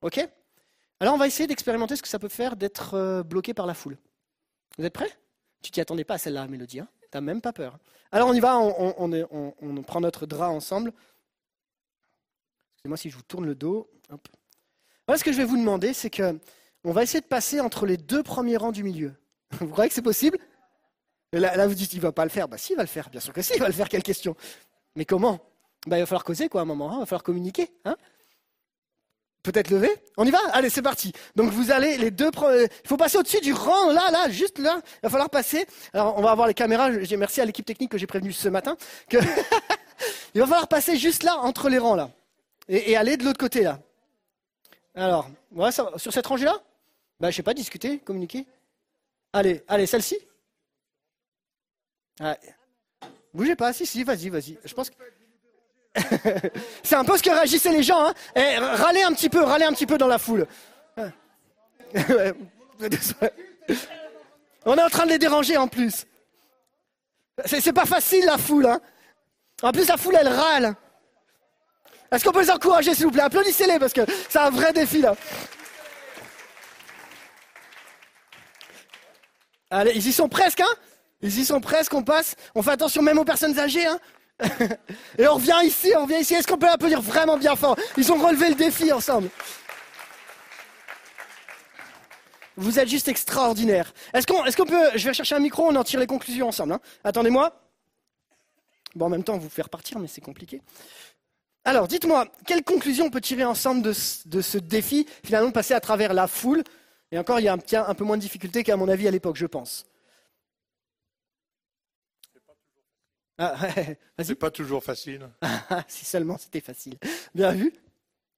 [0.00, 0.26] OK?
[1.00, 3.74] Alors, on va essayer d'expérimenter ce que ça peut faire d'être euh, bloqué par la
[3.74, 3.98] foule.
[4.78, 5.12] Vous êtes prêts?
[5.62, 6.80] Tu t'y attendais pas à celle-là, Mélodie.
[6.80, 6.88] Hein?
[7.10, 7.78] T'as même pas peur.
[8.10, 10.92] Alors, on y va, on, prend notre drap ensemble.
[12.76, 13.90] Excusez-moi si je vous tourne le dos.
[15.08, 16.38] Voilà ce que je vais vous demander, c'est que
[16.84, 19.12] on va essayer de passer entre les deux premiers rangs du milieu.
[19.60, 20.38] Vous croyez que c'est possible?
[21.32, 22.46] Là, vous dites, il va pas le faire.
[22.48, 23.10] Bah si, il va le faire.
[23.10, 23.88] Bien sûr que si, il va le faire.
[23.88, 24.36] Quelle question?
[24.96, 25.40] Mais comment?
[25.86, 26.90] Bah, il va falloir causer quoi, à un moment.
[26.90, 27.70] hein, il va falloir communiquer.
[27.84, 27.96] Hein
[29.42, 29.90] Peut-être lever?
[30.18, 30.38] On y va?
[30.52, 31.12] Allez, c'est parti.
[31.36, 32.28] Donc vous allez les deux.
[32.30, 34.80] pre- euh, Il faut passer au-dessus du rang, là, là, juste là.
[34.96, 35.66] Il va falloir passer.
[35.94, 36.90] Alors on va avoir les caméras.
[36.90, 38.76] Merci à l'équipe technique que j'ai prévenue ce matin.
[40.34, 42.10] Il va falloir passer juste là, entre les rangs là,
[42.68, 43.80] et aller de l'autre côté là.
[44.98, 45.30] Alors,
[45.96, 46.60] sur cette rangée-là
[47.20, 48.46] Bah, je sais pas, discuter, communiquer.
[49.32, 50.18] Allez, allez, celle-ci.
[53.32, 54.58] Bougez pas, si, si, vas-y, vas-y.
[54.64, 54.96] Je pense que.
[56.82, 58.14] C'est un peu ce que réagissaient les gens, hein.
[58.34, 60.48] Eh, râlez un petit peu, râlez un petit peu dans la foule.
[64.64, 66.06] On est en train de les déranger en plus.
[67.44, 68.80] C'est pas facile la foule, hein.
[69.62, 70.74] En plus, la foule, elle râle.
[72.10, 73.22] Est-ce qu'on peut les encourager, s'il vous plaît?
[73.22, 75.14] Applaudissez-les parce que c'est un vrai défi là.
[79.70, 80.74] Allez, ils y sont presque, hein?
[81.20, 82.34] Ils y sont presque, on passe.
[82.54, 83.98] On fait attention même aux personnes âgées, hein?
[85.18, 86.34] Et on revient ici, on revient ici.
[86.34, 87.76] Est-ce qu'on peut applaudir vraiment bien fort?
[87.96, 89.28] Ils ont relevé le défi ensemble.
[92.56, 93.92] Vous êtes juste extraordinaire.
[94.14, 94.90] Est-ce qu'on est peut...
[94.96, 96.72] Je vais chercher un micro, on en tire les conclusions ensemble.
[96.72, 97.52] hein Attendez-moi.
[98.94, 100.60] Bon, en même temps, vous faire partir, mais c'est compliqué.
[101.64, 105.52] Alors, dites-moi, quelle conclusion on peut tirer ensemble de, ce- de ce défi, finalement, de
[105.52, 106.62] passer à travers la foule
[107.12, 109.06] Et encore, il y a un, petit- un peu moins de difficulté qu'à mon avis
[109.06, 109.86] à l'époque, je pense.
[113.38, 113.56] Ah.
[114.22, 115.28] C'est pas toujours facile.
[115.88, 116.96] Si seulement c'était facile.
[117.34, 117.72] Bien vu.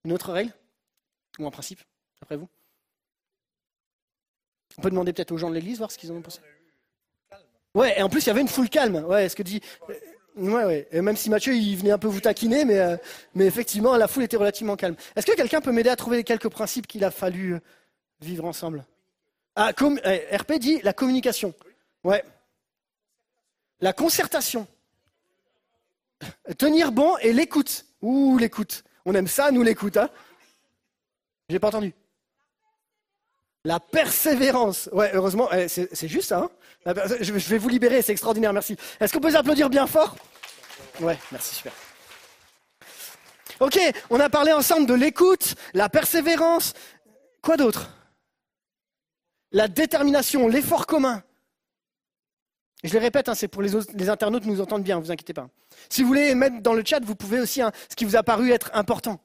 [0.04, 0.52] Une autre règle
[1.38, 1.80] Ou un principe,
[2.22, 2.48] après vous
[4.78, 6.40] On peut demander peut-être aux gens de l'église, voir ce qu'ils en ont pensé.
[7.74, 8.96] Ouais, et en plus, il y avait une foule calme.
[9.04, 9.60] Ouais, ce que dit.
[10.36, 10.88] Ouais.
[10.92, 12.96] Et même si Mathieu, il venait un peu vous taquiner, mais, euh,
[13.34, 14.96] mais effectivement, la foule était relativement calme.
[15.16, 17.60] Est-ce que quelqu'un peut m'aider à trouver quelques principes qu'il a fallu euh,
[18.20, 18.84] vivre ensemble?
[19.56, 19.72] Ah,
[20.04, 21.54] eh, RP dit la communication.
[22.04, 22.22] Ouais.
[23.80, 24.66] La concertation.
[26.58, 27.86] Tenir bon et l'écoute.
[28.02, 28.84] Ouh, l'écoute.
[29.04, 29.96] On aime ça, nous, l'écoute.
[29.96, 30.10] Hein?
[31.48, 31.92] J'ai pas entendu.
[33.64, 34.88] La persévérance.
[34.92, 36.38] Ouais, heureusement, eh, c'est juste ça.
[36.38, 36.50] hein
[37.20, 38.76] je vais vous libérer, c'est extraordinaire, merci.
[38.98, 40.16] Est-ce qu'on peut applaudir bien fort?
[41.00, 41.72] Ouais, merci, super.
[43.60, 43.78] Ok,
[44.08, 46.72] on a parlé ensemble de l'écoute, la persévérance.
[47.42, 47.90] Quoi d'autre?
[49.52, 51.22] La détermination, l'effort commun.
[52.82, 55.48] Je les répète, hein, c'est pour les, internautes nous entendent bien, vous inquiétez pas.
[55.90, 58.22] Si vous voulez mettre dans le chat, vous pouvez aussi hein, ce qui vous a
[58.22, 59.20] paru être important.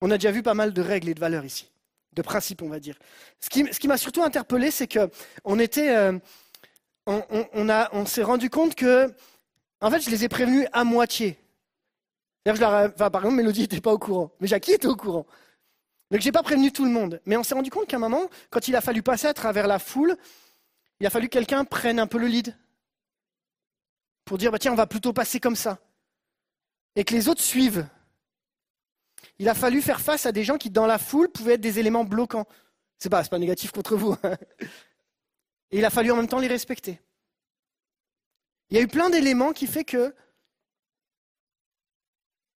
[0.00, 1.70] On a déjà vu pas mal de règles et de valeurs ici,
[2.18, 2.98] de principes, on va dire.
[3.40, 5.08] Ce qui, m'a surtout interpellé, c'est que
[5.44, 6.18] on était, euh,
[7.06, 9.14] on, on- on a, on s'est rendu compte que,
[9.80, 11.38] en fait, je les ai prévenus à moitié.
[12.46, 15.26] Je leur enfin, par exemple, Mélodie n'était pas au courant, mais Jackie était au courant.
[16.10, 17.20] Donc j'ai pas prévenu tout le monde.
[17.26, 19.66] Mais on s'est rendu compte qu'à un moment, quand il a fallu passer à travers
[19.66, 20.16] la foule,
[21.00, 22.56] il a fallu que quelqu'un prenne un peu le lead
[24.24, 25.78] pour dire bah tiens on va plutôt passer comme ça
[26.96, 27.86] et que les autres suivent.
[29.38, 31.78] Il a fallu faire face à des gens qui dans la foule pouvaient être des
[31.78, 32.46] éléments bloquants.
[32.98, 34.16] C'est pas pas négatif contre vous.
[34.22, 34.36] hein.
[35.70, 37.00] Et il a fallu en même temps les respecter.
[38.70, 40.14] Il y a eu plein d'éléments qui fait que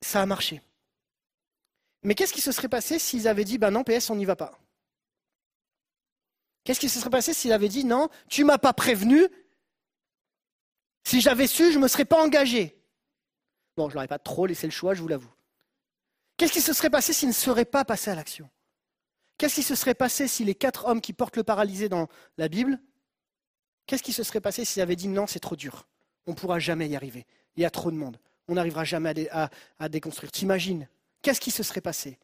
[0.00, 0.60] ça a marché.
[2.02, 4.34] Mais qu'est-ce qui se serait passé s'ils avaient dit bah non PS on n'y va
[4.36, 4.58] pas?
[6.64, 9.26] Qu'est-ce qui se serait passé s'il avait dit non, tu m'as pas prévenu?
[11.04, 12.80] Si j'avais su, je ne me serais pas engagé.
[13.76, 15.32] Bon, je leur ai pas trop laissé le choix, je vous l'avoue.
[16.42, 18.50] Qu'est-ce qui se serait passé s'il ne serait pas passé à l'action?
[19.38, 22.48] Qu'est-ce qui se serait passé si les quatre hommes qui portent le paralysé dans la
[22.48, 22.80] Bible,
[23.86, 25.86] qu'est-ce qui se serait passé s'ils avaient dit non, c'est trop dur
[26.26, 27.26] On ne pourra jamais y arriver.
[27.54, 28.18] Il y a trop de monde.
[28.48, 30.32] On n'arrivera jamais à, dé- à- à déconstruire.
[30.32, 30.88] T'imagines
[31.22, 32.18] Qu'est-ce qui se serait passé?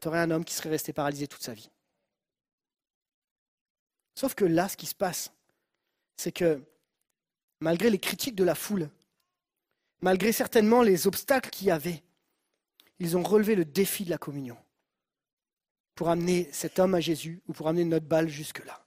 [0.00, 1.68] Tu aurais un homme qui serait resté paralysé toute sa vie.
[4.14, 5.30] Sauf que là, ce qui se passe,
[6.16, 6.58] c'est que
[7.60, 8.88] malgré les critiques de la foule,
[10.00, 12.02] malgré certainement les obstacles qu'il y avait,
[12.98, 14.56] ils ont relevé le défi de la communion
[15.94, 18.84] pour amener cet homme à Jésus ou pour amener notre balle jusque-là.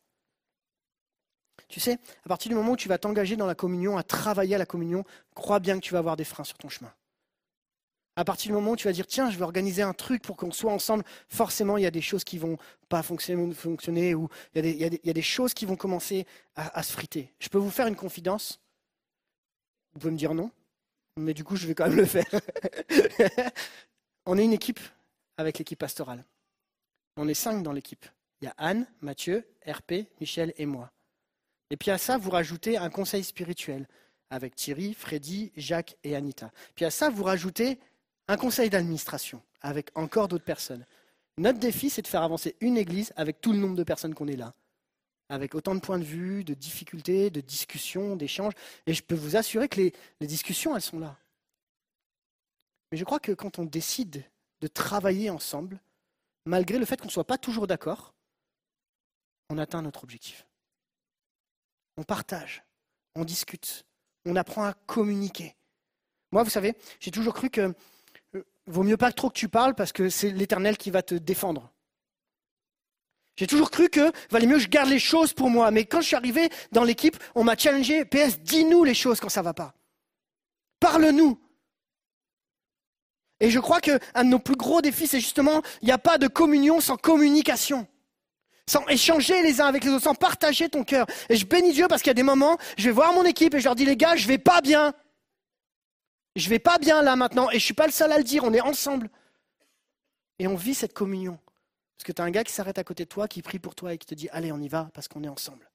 [1.68, 4.56] Tu sais, à partir du moment où tu vas t'engager dans la communion, à travailler
[4.56, 5.04] à la communion,
[5.36, 6.94] crois bien que tu vas avoir des freins sur ton chemin.
[8.16, 10.38] À partir du moment où tu vas dire, tiens, je vais organiser un truc pour
[10.38, 12.58] qu'on soit ensemble, forcément, il y a des choses qui vont
[12.90, 16.26] pas fonctionner, ou il y a des choses qui vont commencer
[16.56, 17.34] à, à se friter.
[17.40, 18.60] Je peux vous faire une confidence
[19.94, 20.50] Vous pouvez me dire non,
[21.18, 22.26] mais du coup, je vais quand même le faire.
[24.30, 24.82] On est une équipe
[25.38, 26.26] avec l'équipe pastorale.
[27.16, 28.06] On est cinq dans l'équipe.
[28.42, 30.92] Il y a Anne, Mathieu, RP, Michel et moi.
[31.70, 33.88] Et puis à ça, vous rajoutez un conseil spirituel
[34.30, 36.52] avec Thierry, Freddy, Jacques et Anita.
[36.76, 37.80] Puis à ça, vous rajoutez
[38.28, 40.86] un conseil d'administration avec encore d'autres personnes.
[41.38, 44.28] Notre défi, c'est de faire avancer une église avec tout le nombre de personnes qu'on
[44.28, 44.54] est là,
[45.30, 48.54] avec autant de points de vue, de difficultés, de discussions, d'échanges.
[48.88, 51.18] Et je peux vous assurer que les, les discussions, elles sont là.
[52.92, 54.24] Mais je crois que quand on décide
[54.62, 55.80] de travailler ensemble,
[56.46, 58.14] malgré le fait qu'on ne soit pas toujours d'accord,
[59.50, 60.46] on atteint notre objectif.
[61.98, 62.64] On partage,
[63.16, 63.86] on discute,
[64.26, 65.56] on apprend à communiquer.
[66.32, 67.74] Moi, vous savez, j'ai toujours cru que
[68.36, 71.16] euh, vaut mieux pas trop que tu parles parce que c'est l'Éternel qui va te
[71.16, 71.72] défendre.
[73.38, 75.70] J'ai toujours cru que valait mieux que je garde les choses pour moi.
[75.72, 78.04] Mais quand je suis arrivé dans l'équipe, on m'a challengé.
[78.04, 79.74] PS, dis-nous les choses quand ça va pas.
[80.80, 81.40] Parle-nous.
[83.40, 86.18] Et je crois qu'un de nos plus gros défis, c'est justement, il n'y a pas
[86.18, 87.88] de communion sans communication.
[88.70, 91.06] Sans échanger les uns avec les autres, sans partager ton cœur.
[91.30, 93.54] Et je bénis Dieu parce qu'il y a des moments, je vais voir mon équipe
[93.54, 94.94] et je leur dis, les gars, je vais pas bien.
[96.36, 97.50] Je vais pas bien là maintenant.
[97.52, 99.10] Et je suis pas le seul à le dire, on est ensemble.
[100.40, 101.40] Et on vit cette communion.
[101.98, 103.74] Parce que tu as un gars qui s'arrête à côté de toi, qui prie pour
[103.74, 105.70] toi et qui te dit, allez, on y va parce qu'on est ensemble.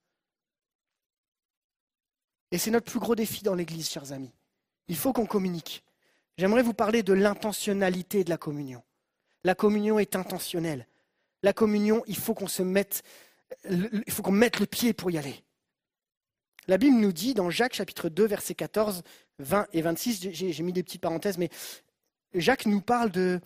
[2.50, 4.32] Et c'est notre plus gros défi dans l'Église, chers amis.
[4.88, 5.82] Il faut qu'on communique.
[6.38, 8.82] J'aimerais vous parler de l'intentionnalité de la communion.
[9.44, 10.86] La communion est intentionnelle.
[11.42, 13.02] La communion, il faut qu'on se mette,
[13.68, 15.44] il faut qu'on mette le pied pour y aller.
[16.68, 19.02] La Bible nous dit dans Jacques chapitre 2 versets 14,
[19.40, 21.50] 20 et 26, j'ai mis des petites parenthèses, mais
[22.34, 23.40] Jacques nous parle de,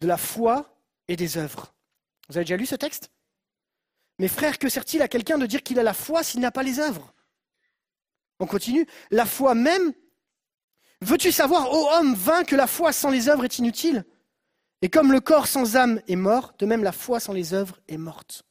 [0.00, 0.76] de la foi
[1.06, 1.72] et des œuvres.
[2.28, 3.10] Vous avez déjà lu ce texte?
[4.18, 6.62] Mais frère, que sert-il à quelqu'un de dire qu'il a la foi s'il n'a pas
[6.62, 7.14] les œuvres?
[8.40, 8.86] On continue.
[9.10, 9.92] La foi même
[11.02, 14.04] Veux-tu savoir, ô homme vain, que la foi sans les œuvres est inutile?
[14.82, 17.80] Et comme le corps sans âme est mort, de même la foi sans les œuvres
[17.88, 18.44] est morte.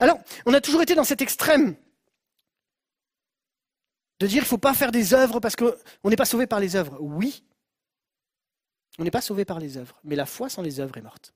[0.00, 1.76] Alors, on a toujours été dans cet extrême
[4.20, 5.72] de dire qu'il ne faut pas faire des œuvres parce qu'on
[6.04, 6.98] n'est pas sauvé par les œuvres.
[7.00, 7.44] Oui,
[8.98, 11.32] on n'est pas sauvé par les œuvres, mais la foi sans les œuvres est morte.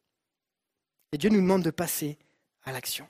[1.12, 2.18] Et Dieu nous demande de passer
[2.64, 3.08] à l'action.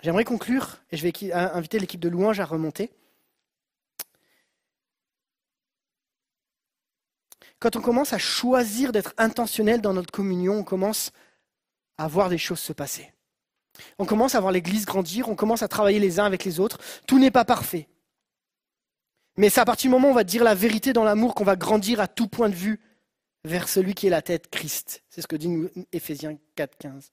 [0.00, 2.92] J'aimerais conclure, et je vais inviter l'équipe de louange à remonter.
[7.60, 11.10] Quand on commence à choisir d'être intentionnel dans notre communion, on commence
[11.96, 13.12] à voir des choses se passer.
[13.98, 16.78] On commence à voir l'Église grandir, on commence à travailler les uns avec les autres.
[17.06, 17.88] Tout n'est pas parfait.
[19.36, 21.44] Mais c'est à partir du moment où on va dire la vérité dans l'amour qu'on
[21.44, 22.80] va grandir à tout point de vue
[23.44, 25.04] vers celui qui est la tête, Christ.
[25.10, 25.48] C'est ce que dit
[25.92, 27.12] Éphésiens 4, 15.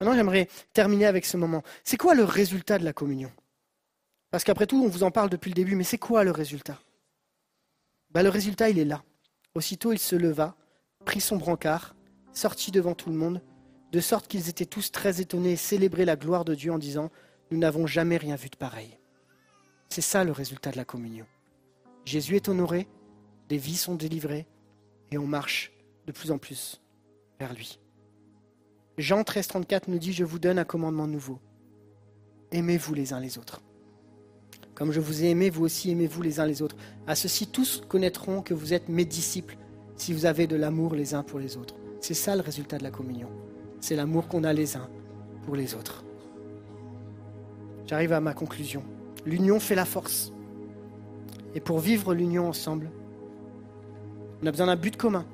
[0.00, 1.62] Maintenant, j'aimerais terminer avec ce moment.
[1.84, 3.32] C'est quoi le résultat de la communion?
[4.30, 6.78] Parce qu'après tout, on vous en parle depuis le début, mais c'est quoi le résultat?
[8.10, 9.02] Ben, Le résultat, il est là.
[9.58, 10.54] Aussitôt il se leva,
[11.04, 11.96] prit son brancard,
[12.32, 13.42] sortit devant tout le monde,
[13.90, 17.10] de sorte qu'ils étaient tous très étonnés et célébraient la gloire de Dieu en disant
[17.50, 19.00] Nous n'avons jamais rien vu de pareil.
[19.88, 21.26] C'est ça le résultat de la communion.
[22.04, 22.86] Jésus est honoré,
[23.48, 24.46] des vies sont délivrées
[25.10, 25.72] et on marche
[26.06, 26.80] de plus en plus
[27.40, 27.80] vers lui.
[28.96, 31.40] Jean 13, 34 nous dit Je vous donne un commandement nouveau.
[32.52, 33.60] Aimez-vous les uns les autres.
[34.78, 36.76] Comme je vous ai aimé, vous aussi aimez-vous les uns les autres.
[37.08, 39.58] À ceci, tous connaîtront que vous êtes mes disciples
[39.96, 41.74] si vous avez de l'amour les uns pour les autres.
[42.00, 43.28] C'est ça le résultat de la communion.
[43.80, 44.88] C'est l'amour qu'on a les uns
[45.44, 46.04] pour les autres.
[47.86, 48.84] J'arrive à ma conclusion.
[49.26, 50.32] L'union fait la force.
[51.56, 52.88] Et pour vivre l'union ensemble,
[54.40, 55.26] on a besoin d'un but commun.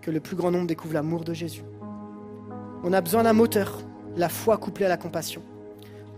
[0.00, 1.64] Que le plus grand nombre découvre l'amour de Jésus.
[2.82, 3.82] On a besoin d'un moteur,
[4.16, 5.42] la foi couplée à la compassion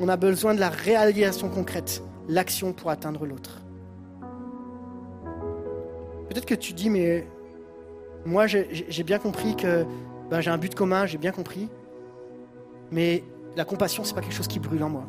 [0.01, 3.61] on a besoin de la réalisation concrète, l'action pour atteindre l'autre.
[6.29, 7.27] Peut-être que tu dis, mais
[8.25, 9.85] moi j'ai bien compris que
[10.31, 11.69] ben, j'ai un but commun, j'ai bien compris,
[12.91, 13.23] mais
[13.57, 15.05] la compassion, c'est pas quelque chose qui brûle en moi.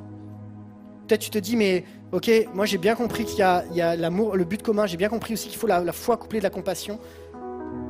[1.07, 4.43] Peut-être tu te dis, mais ok, moi j'ai bien compris qu'il y a, l'amour, le
[4.43, 6.99] but commun, j'ai bien compris aussi qu'il faut la, foi couplée de la compassion,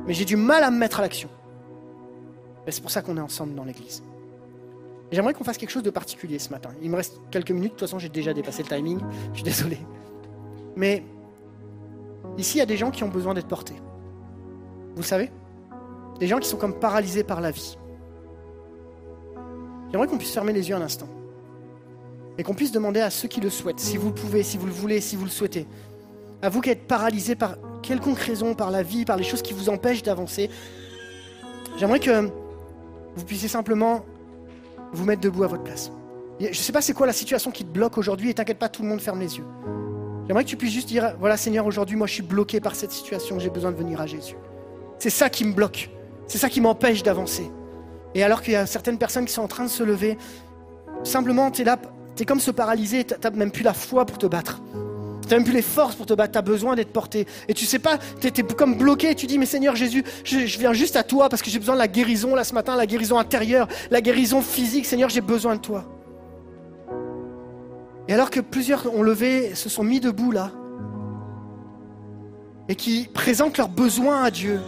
[0.06, 1.28] mais j'ai du mal à me mettre à l'action.
[2.64, 4.02] Ben, c'est pour ça qu'on est ensemble dans l'église.
[5.16, 6.68] J'aimerais qu'on fasse quelque chose de particulier ce matin.
[6.82, 9.44] Il me reste quelques minutes, de toute façon j'ai déjà dépassé le timing, je suis
[9.44, 9.78] désolé.
[10.76, 11.04] Mais
[12.36, 13.76] ici, il y a des gens qui ont besoin d'être portés.
[14.90, 15.30] Vous le savez?
[16.20, 17.78] Des gens qui sont comme paralysés par la vie.
[19.90, 21.08] J'aimerais qu'on puisse fermer les yeux un instant.
[22.36, 24.66] Et qu'on puisse demander à ceux qui le souhaitent, si vous le pouvez, si vous
[24.66, 25.66] le voulez, si vous le souhaitez,
[26.42, 29.54] à vous qui êtes paralysés par quelconque raison, par la vie, par les choses qui
[29.54, 30.50] vous empêchent d'avancer,
[31.78, 32.30] j'aimerais que
[33.16, 34.04] vous puissiez simplement
[34.92, 35.90] vous mettre debout à votre place.
[36.40, 38.68] Je ne sais pas c'est quoi la situation qui te bloque aujourd'hui et t'inquiète pas,
[38.68, 39.44] tout le monde ferme les yeux.
[40.26, 42.92] J'aimerais que tu puisses juste dire, voilà Seigneur, aujourd'hui moi je suis bloqué par cette
[42.92, 44.36] situation, j'ai besoin de venir à Jésus.
[44.98, 45.90] C'est ça qui me bloque,
[46.26, 47.50] c'est ça qui m'empêche d'avancer.
[48.14, 50.18] Et alors qu'il y a certaines personnes qui sont en train de se lever,
[51.04, 51.78] simplement tu es là,
[52.16, 54.60] tu es comme se paralyser, tu n'as même plus la foi pour te battre.
[55.26, 57.26] Tu n'as même plus les forces pour te battre, tu as besoin d'être porté.
[57.48, 60.58] Et tu sais pas, tu es, comme bloqué, tu dis, mais Seigneur Jésus, je, je
[60.58, 62.86] viens juste à toi parce que j'ai besoin de la guérison là ce matin, la
[62.86, 64.86] guérison intérieure, la guérison physique.
[64.86, 65.84] Seigneur, j'ai besoin de toi.
[68.08, 70.52] Et alors que plusieurs ont levé, se sont mis debout là,
[72.68, 74.60] et qui présentent leurs besoins à Dieu,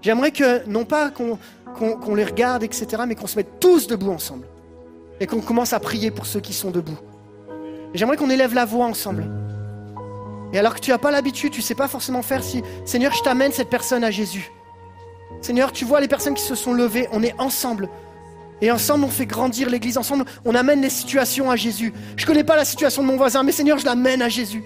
[0.00, 4.46] j'aimerais que, non pas qu'on les regarde, etc., mais qu'on se mette tous debout ensemble.
[5.20, 6.98] Et qu'on commence à prier pour ceux qui sont debout.
[7.94, 9.30] J'aimerais qu'on élève la voix ensemble.
[10.52, 13.12] Et alors que tu n'as pas l'habitude, tu ne sais pas forcément faire si, Seigneur,
[13.12, 14.52] je t'amène cette personne à Jésus.
[15.40, 17.88] Seigneur, tu vois les personnes qui se sont levées, on est ensemble.
[18.60, 19.98] Et ensemble, on fait grandir l'Église.
[19.98, 21.92] Ensemble, on amène les situations à Jésus.
[22.16, 24.62] Je ne connais pas la situation de mon voisin, mais Seigneur, je l'amène à Jésus.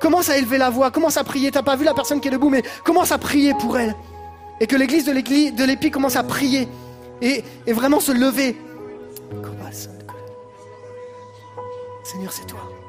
[0.00, 1.50] Commence à élever la voix, commence à prier.
[1.50, 3.94] Tu n'as pas vu la personne qui est debout, mais commence à prier pour elle.
[4.58, 6.66] Et que l'Église de l'Église de l'Épi commence à prier
[7.22, 8.56] et, et vraiment se lever.
[12.02, 12.79] Seigneur, c'est toi.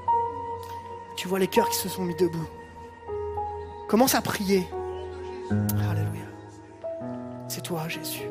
[1.22, 2.50] Tu vois les cœurs qui se sont mis debout.
[3.88, 4.68] Commence à prier.
[5.52, 6.26] Alléluia.
[7.48, 8.24] C'est toi, Jésus.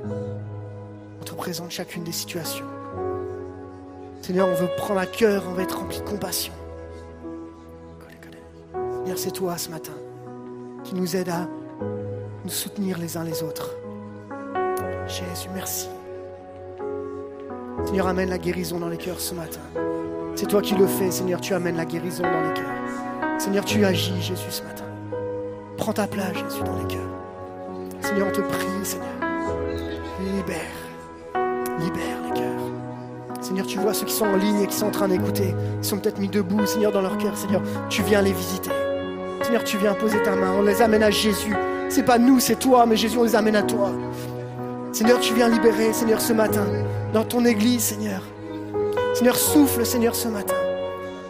[1.21, 2.67] On te présente chacune des situations.
[4.23, 6.53] Seigneur, on veut prendre à cœur, on veut être rempli de compassion.
[8.73, 9.95] Seigneur, c'est toi ce matin
[10.83, 11.47] qui nous aide à
[12.43, 13.71] nous soutenir les uns les autres.
[15.07, 15.89] Jésus, merci.
[17.85, 19.61] Seigneur, amène la guérison dans les cœurs ce matin.
[20.41, 23.39] C'est toi qui le fais, Seigneur, tu amènes la guérison dans les cœurs.
[23.39, 24.85] Seigneur, tu agis, Jésus, ce matin.
[25.77, 27.11] Prends ta place, Jésus, dans les cœurs.
[28.01, 29.07] Seigneur, on te prie, Seigneur.
[30.35, 30.57] Libère.
[31.79, 33.43] Libère les cœurs.
[33.43, 35.55] Seigneur, tu vois ceux qui sont en ligne et qui sont en train d'écouter.
[35.77, 37.37] Ils sont peut-être mis debout, Seigneur, dans leur cœur.
[37.37, 37.61] Seigneur,
[37.91, 38.71] tu viens les visiter.
[39.43, 40.55] Seigneur, tu viens poser ta main.
[40.59, 41.55] On les amène à Jésus.
[41.91, 43.91] C'est pas nous, c'est toi, mais Jésus, on les amène à toi.
[44.93, 46.65] Seigneur, tu viens libérer, Seigneur, ce matin,
[47.12, 48.23] dans ton église, Seigneur.
[49.15, 50.55] Seigneur, souffle, Seigneur, ce matin.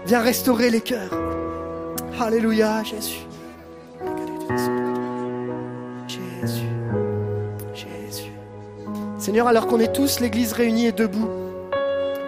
[0.06, 1.10] Viens restaurer les cœurs.
[2.20, 3.26] Alléluia, Jésus.
[6.06, 6.66] Jésus.
[7.74, 8.32] Jésus.
[9.18, 11.28] Seigneur, alors qu'on est tous l'église réunie et debout,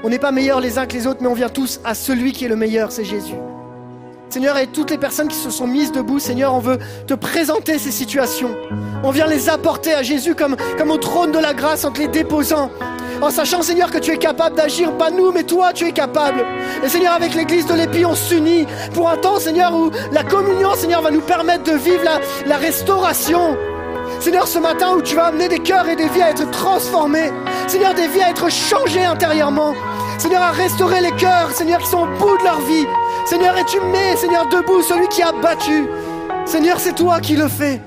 [0.03, 2.33] on n'est pas meilleurs les uns que les autres, mais on vient tous à celui
[2.33, 3.37] qui est le meilleur, c'est Jésus.
[4.31, 7.79] Seigneur, et toutes les personnes qui se sont mises debout, Seigneur, on veut te présenter
[7.79, 8.57] ces situations.
[9.05, 12.01] On vient les apporter à Jésus comme, comme au trône de la grâce en te
[12.01, 12.70] les déposant.
[13.23, 16.44] En sachant, Seigneur, que tu es capable d'agir, pas nous, mais toi, tu es capable.
[16.82, 20.74] Et Seigneur, avec l'église de l'Épi, on s'unit pour un temps, Seigneur, où la communion,
[20.74, 22.03] Seigneur, va nous permettre de vivre
[22.44, 23.57] la, restauration.
[24.19, 27.31] Seigneur, ce matin où tu vas amener des cœurs et des vies à être transformés.
[27.69, 29.73] Seigneur, des vies à être changées intérieurement.
[30.19, 32.86] Seigneur, à restaurer les cœurs, Seigneur, qui sont au bout de leur vie.
[33.24, 35.86] Seigneur, et tu mets, Seigneur, debout celui qui a battu?
[36.44, 37.81] Seigneur, c'est toi qui le fais.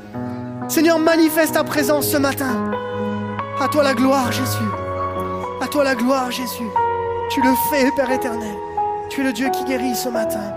[0.69, 2.71] Seigneur, manifeste ta présence ce matin.
[3.59, 4.84] À toi la gloire, Jésus.
[5.61, 6.69] À toi la gloire, Jésus.
[7.29, 8.55] Tu le fais, Père éternel.
[9.09, 10.53] Tu es le Dieu qui guérit ce matin.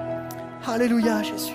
[0.66, 1.54] Alléluia, Jésus.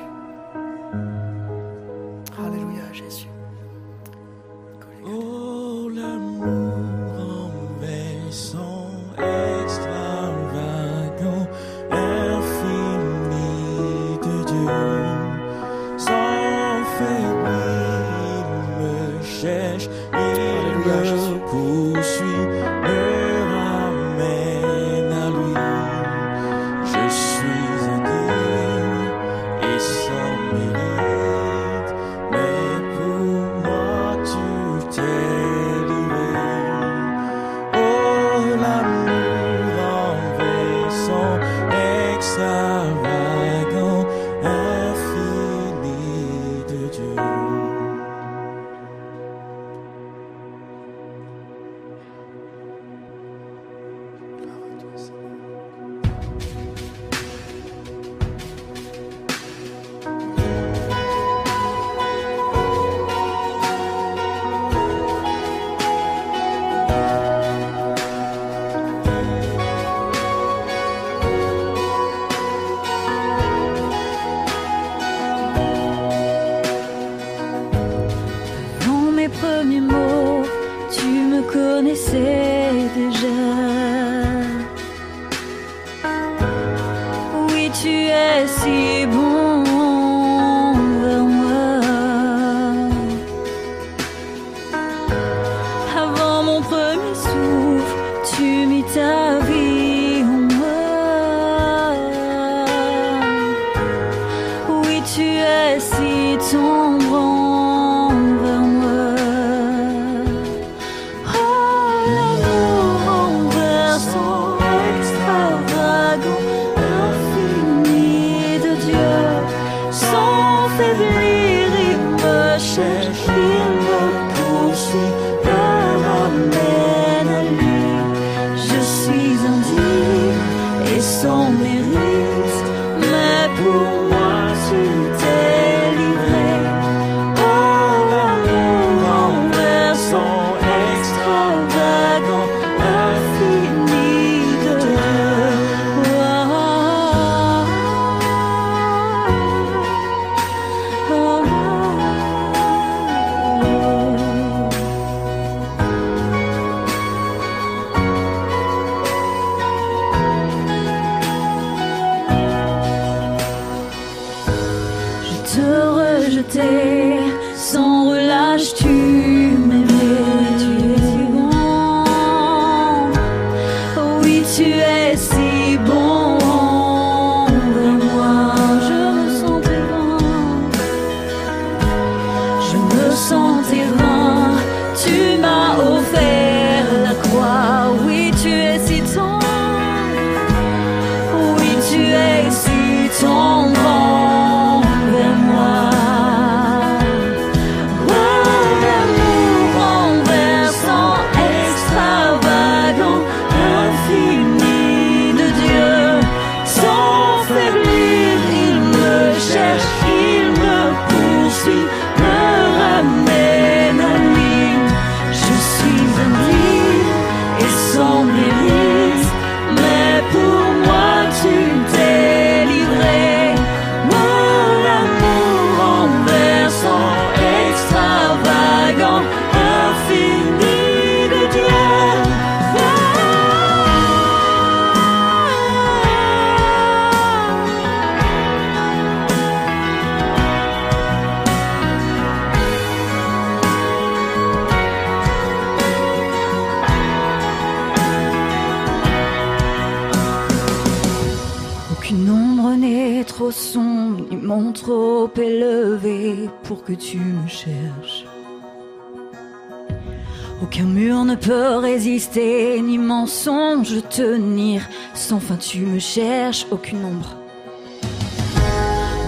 [266.74, 267.36] Aucune ombre.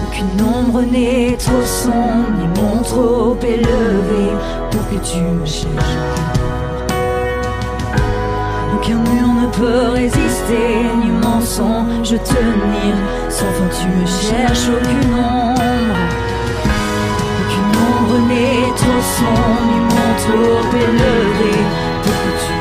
[0.04, 4.32] Aucune ombre n'est trop sombre, ni mon trop élevé
[4.70, 5.96] pour que tu me cherches.
[8.74, 12.94] Aucun mur ne peut résister, ni mensonge tenir.
[13.28, 16.00] Sans fin tu me cherches, aucune ombre.
[17.40, 21.54] Aucune ombre n'est trop sombre, ni mon trop élevé
[22.02, 22.55] pour que tu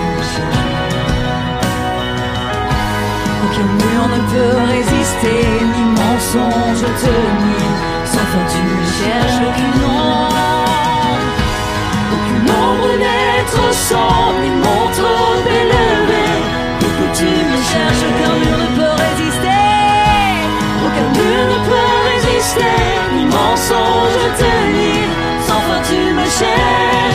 [3.56, 7.64] Aucun mur ne peut résister, ni mensonge tenir.
[8.04, 10.36] Sans fin tu me cherches, aucune ombre.
[12.16, 12.90] Aucune ombre
[13.48, 16.26] trop sombre, ni mon trop élevé
[16.82, 18.04] pour que tu me cherches.
[18.10, 19.64] Aucun mur ne peut résister,
[20.86, 22.78] aucun mur ne peut résister,
[23.16, 25.08] ni mensonge tenir.
[25.48, 27.15] Sans fin tu me cherches.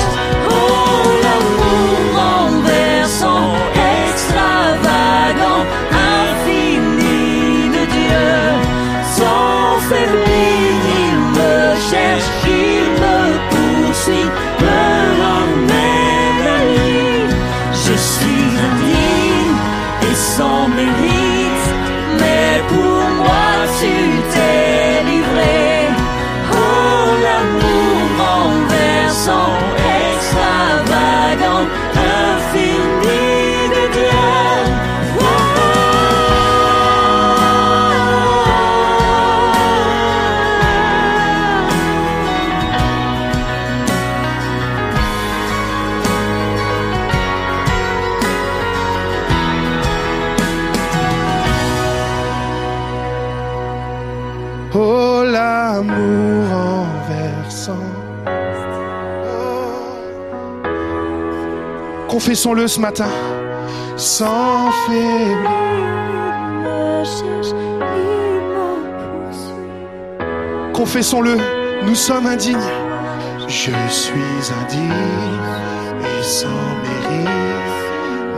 [62.40, 63.10] Confessons-le ce matin,
[63.98, 65.34] sans poursuit.
[70.72, 71.36] Confessons-le,
[71.84, 72.56] nous sommes indignes.
[73.46, 74.90] Je suis indigne
[76.00, 76.48] et sans
[76.82, 77.28] mérite,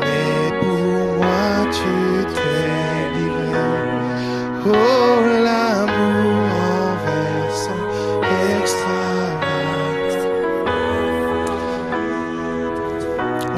[0.01, 3.55] mais pour moi tu t'es livré.
[4.67, 5.12] Oh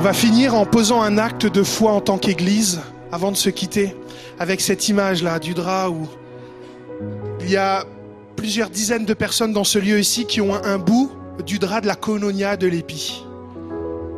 [0.04, 3.96] va finir en posant un acte de foi en tant qu'Église avant de se quitter
[4.38, 6.06] avec cette image-là du drap où
[7.40, 7.86] il y a
[8.36, 11.10] plusieurs dizaines de personnes dans ce lieu ici qui ont un, bout
[11.46, 13.24] du drap de la Kononia de l'épi.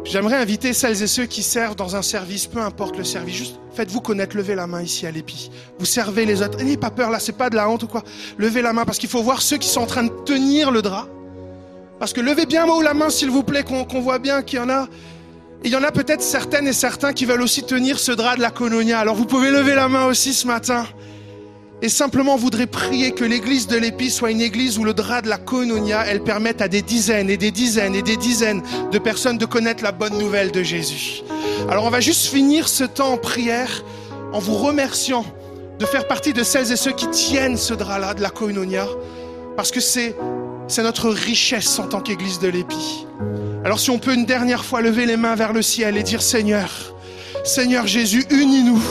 [0.02, 3.60] J'aimerais inviter celles et ceux qui servent dans un service, peu importe le service, juste
[3.72, 5.52] faites-vous connaître, levez la main ici à l'épi.
[5.78, 6.58] Vous servez les autres.
[6.58, 8.02] N'ayez pas peur là, c'est pas de la honte ou quoi.
[8.38, 10.82] Levez la main parce qu'il faut voir ceux qui sont en train de tenir le
[10.82, 11.06] drap.
[12.00, 14.62] Parce que levez bien haut la main s'il vous plaît, qu'on voit bien qu'il y
[14.62, 14.88] en a.
[15.64, 18.40] Il y en a peut-être certaines et certains qui veulent aussi tenir ce drap de
[18.40, 18.98] la Kononia.
[18.98, 20.86] Alors vous pouvez lever la main aussi ce matin.
[21.82, 25.28] Et simplement, voudrait prier que l'église de l'Épi soit une église où le drap de
[25.28, 29.36] la koinonia, elle permette à des dizaines et des dizaines et des dizaines de personnes
[29.36, 31.22] de connaître la bonne nouvelle de Jésus.
[31.68, 33.84] Alors on va juste finir ce temps en prière
[34.32, 35.26] en vous remerciant
[35.78, 38.86] de faire partie de celles et ceux qui tiennent ce drap-là de la koinonia,
[39.54, 40.16] parce que c'est,
[40.68, 43.06] c'est notre richesse en tant qu'église de l'Épi.
[43.64, 46.22] Alors si on peut une dernière fois lever les mains vers le ciel et dire
[46.22, 46.94] Seigneur,
[47.44, 48.82] Seigneur Jésus, unis-nous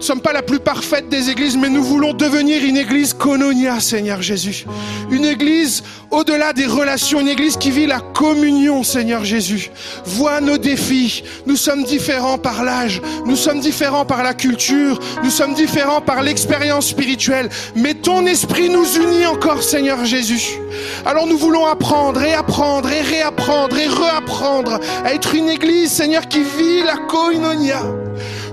[0.00, 3.80] ne sommes pas la plus parfaite des églises, mais nous voulons devenir une église Kononia,
[3.80, 4.64] Seigneur Jésus.
[5.10, 9.70] Une église au-delà des relations, une église qui vit la communion, Seigneur Jésus.
[10.06, 11.22] Vois nos défis.
[11.44, 16.22] Nous sommes différents par l'âge, nous sommes différents par la culture, nous sommes différents par
[16.22, 20.58] l'expérience spirituelle, mais ton esprit nous unit encore, Seigneur Jésus.
[21.04, 26.26] Alors nous voulons apprendre et apprendre et réapprendre et reapprendre à être une église, Seigneur,
[26.26, 27.99] qui vit la koinonia.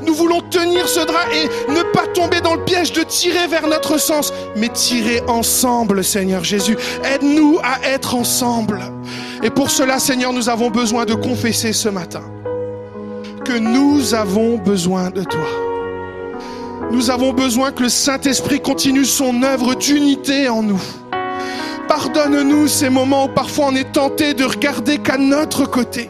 [0.08, 3.68] Nous voulons tenir ce drap et ne pas tomber dans le piège de tirer vers
[3.68, 6.78] notre sens, mais tirer ensemble, Seigneur Jésus.
[7.04, 8.82] Aide-nous à être ensemble.
[9.44, 12.24] Et pour cela, Seigneur, nous avons besoin de confesser ce matin
[13.44, 15.48] que nous avons besoin de toi.
[16.92, 20.82] Nous avons besoin que le Saint-Esprit continue son œuvre d'unité en nous.
[21.90, 26.10] Pardonne-nous ces moments où parfois on est tenté de regarder qu'à notre côté.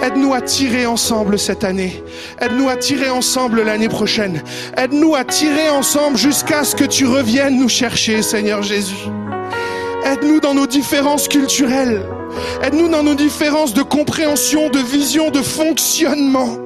[0.00, 2.04] Aide-nous à tirer ensemble cette année.
[2.40, 4.42] Aide-nous à tirer ensemble l'année prochaine.
[4.76, 9.08] Aide-nous à tirer ensemble jusqu'à ce que tu reviennes nous chercher, Seigneur Jésus.
[10.04, 12.02] Aide-nous dans nos différences culturelles.
[12.62, 16.56] Aide-nous dans nos différences de compréhension, de vision, de fonctionnement.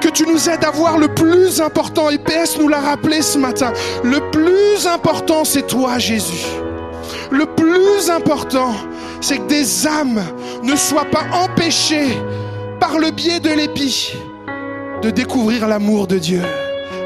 [0.00, 2.10] Que tu nous aides à voir le plus important.
[2.10, 3.72] Et PS nous l'a rappelé ce matin.
[4.02, 6.46] Le plus important, c'est toi, Jésus.
[7.30, 8.74] Le plus important,
[9.20, 10.22] c'est que des âmes
[10.64, 12.16] ne soient pas empêchées
[12.80, 14.12] par le biais de l'épi
[15.02, 16.42] de découvrir l'amour de Dieu,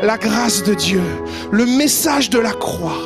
[0.02, 1.02] la grâce de Dieu,
[1.50, 2.98] le message de la croix,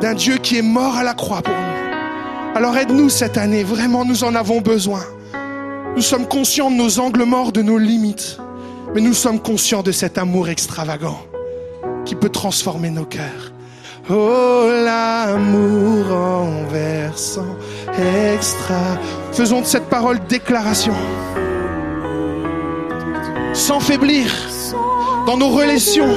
[0.00, 2.56] d'un Dieu qui est mort à la croix pour nous.
[2.56, 5.02] Alors aide-nous cette année, vraiment nous en avons besoin.
[5.96, 8.38] Nous sommes conscients de nos angles morts, de nos limites,
[8.94, 11.18] mais nous sommes conscients de cet amour extravagant
[12.04, 13.52] qui peut transformer nos cœurs.
[14.10, 17.56] Oh l'amour renversant,
[18.32, 18.98] extra.
[19.32, 20.94] Faisons de cette parole déclaration.
[23.54, 24.26] Sans faiblir
[25.26, 26.14] dans nos relations.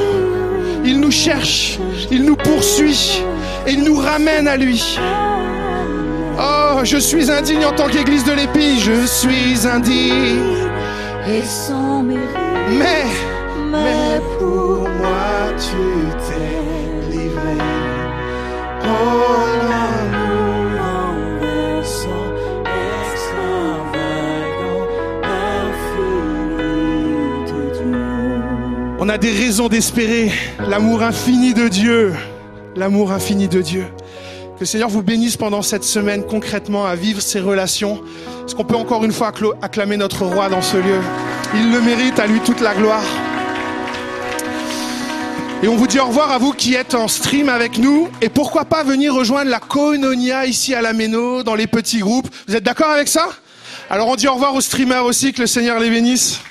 [0.83, 1.79] Il nous cherche,
[2.11, 3.21] il nous poursuit
[3.65, 4.97] et il nous ramène à lui.
[6.39, 10.41] Oh, je suis indigne en tant qu'église de l'épi, je suis indigne.
[11.27, 12.21] Et sans mérite,
[12.77, 13.05] Mais,
[13.71, 15.77] mais pour moi tu
[16.25, 16.46] t'es
[29.07, 32.13] On a des raisons d'espérer l'amour infini de Dieu.
[32.75, 33.85] L'amour infini de Dieu.
[34.55, 38.01] Que le Seigneur vous bénisse pendant cette semaine concrètement à vivre ces relations.
[38.45, 39.31] Est-ce qu'on peut encore une fois
[39.61, 40.99] acclamer notre roi dans ce lieu?
[41.55, 43.05] Il le mérite, à lui toute la gloire.
[45.63, 48.09] Et on vous dit au revoir à vous qui êtes en stream avec nous.
[48.21, 52.27] Et pourquoi pas venir rejoindre la Koinonia ici à la Méno, dans les petits groupes.
[52.45, 53.29] Vous êtes d'accord avec ça?
[53.89, 56.41] Alors on dit au revoir aux streamers aussi, que le Seigneur les bénisse.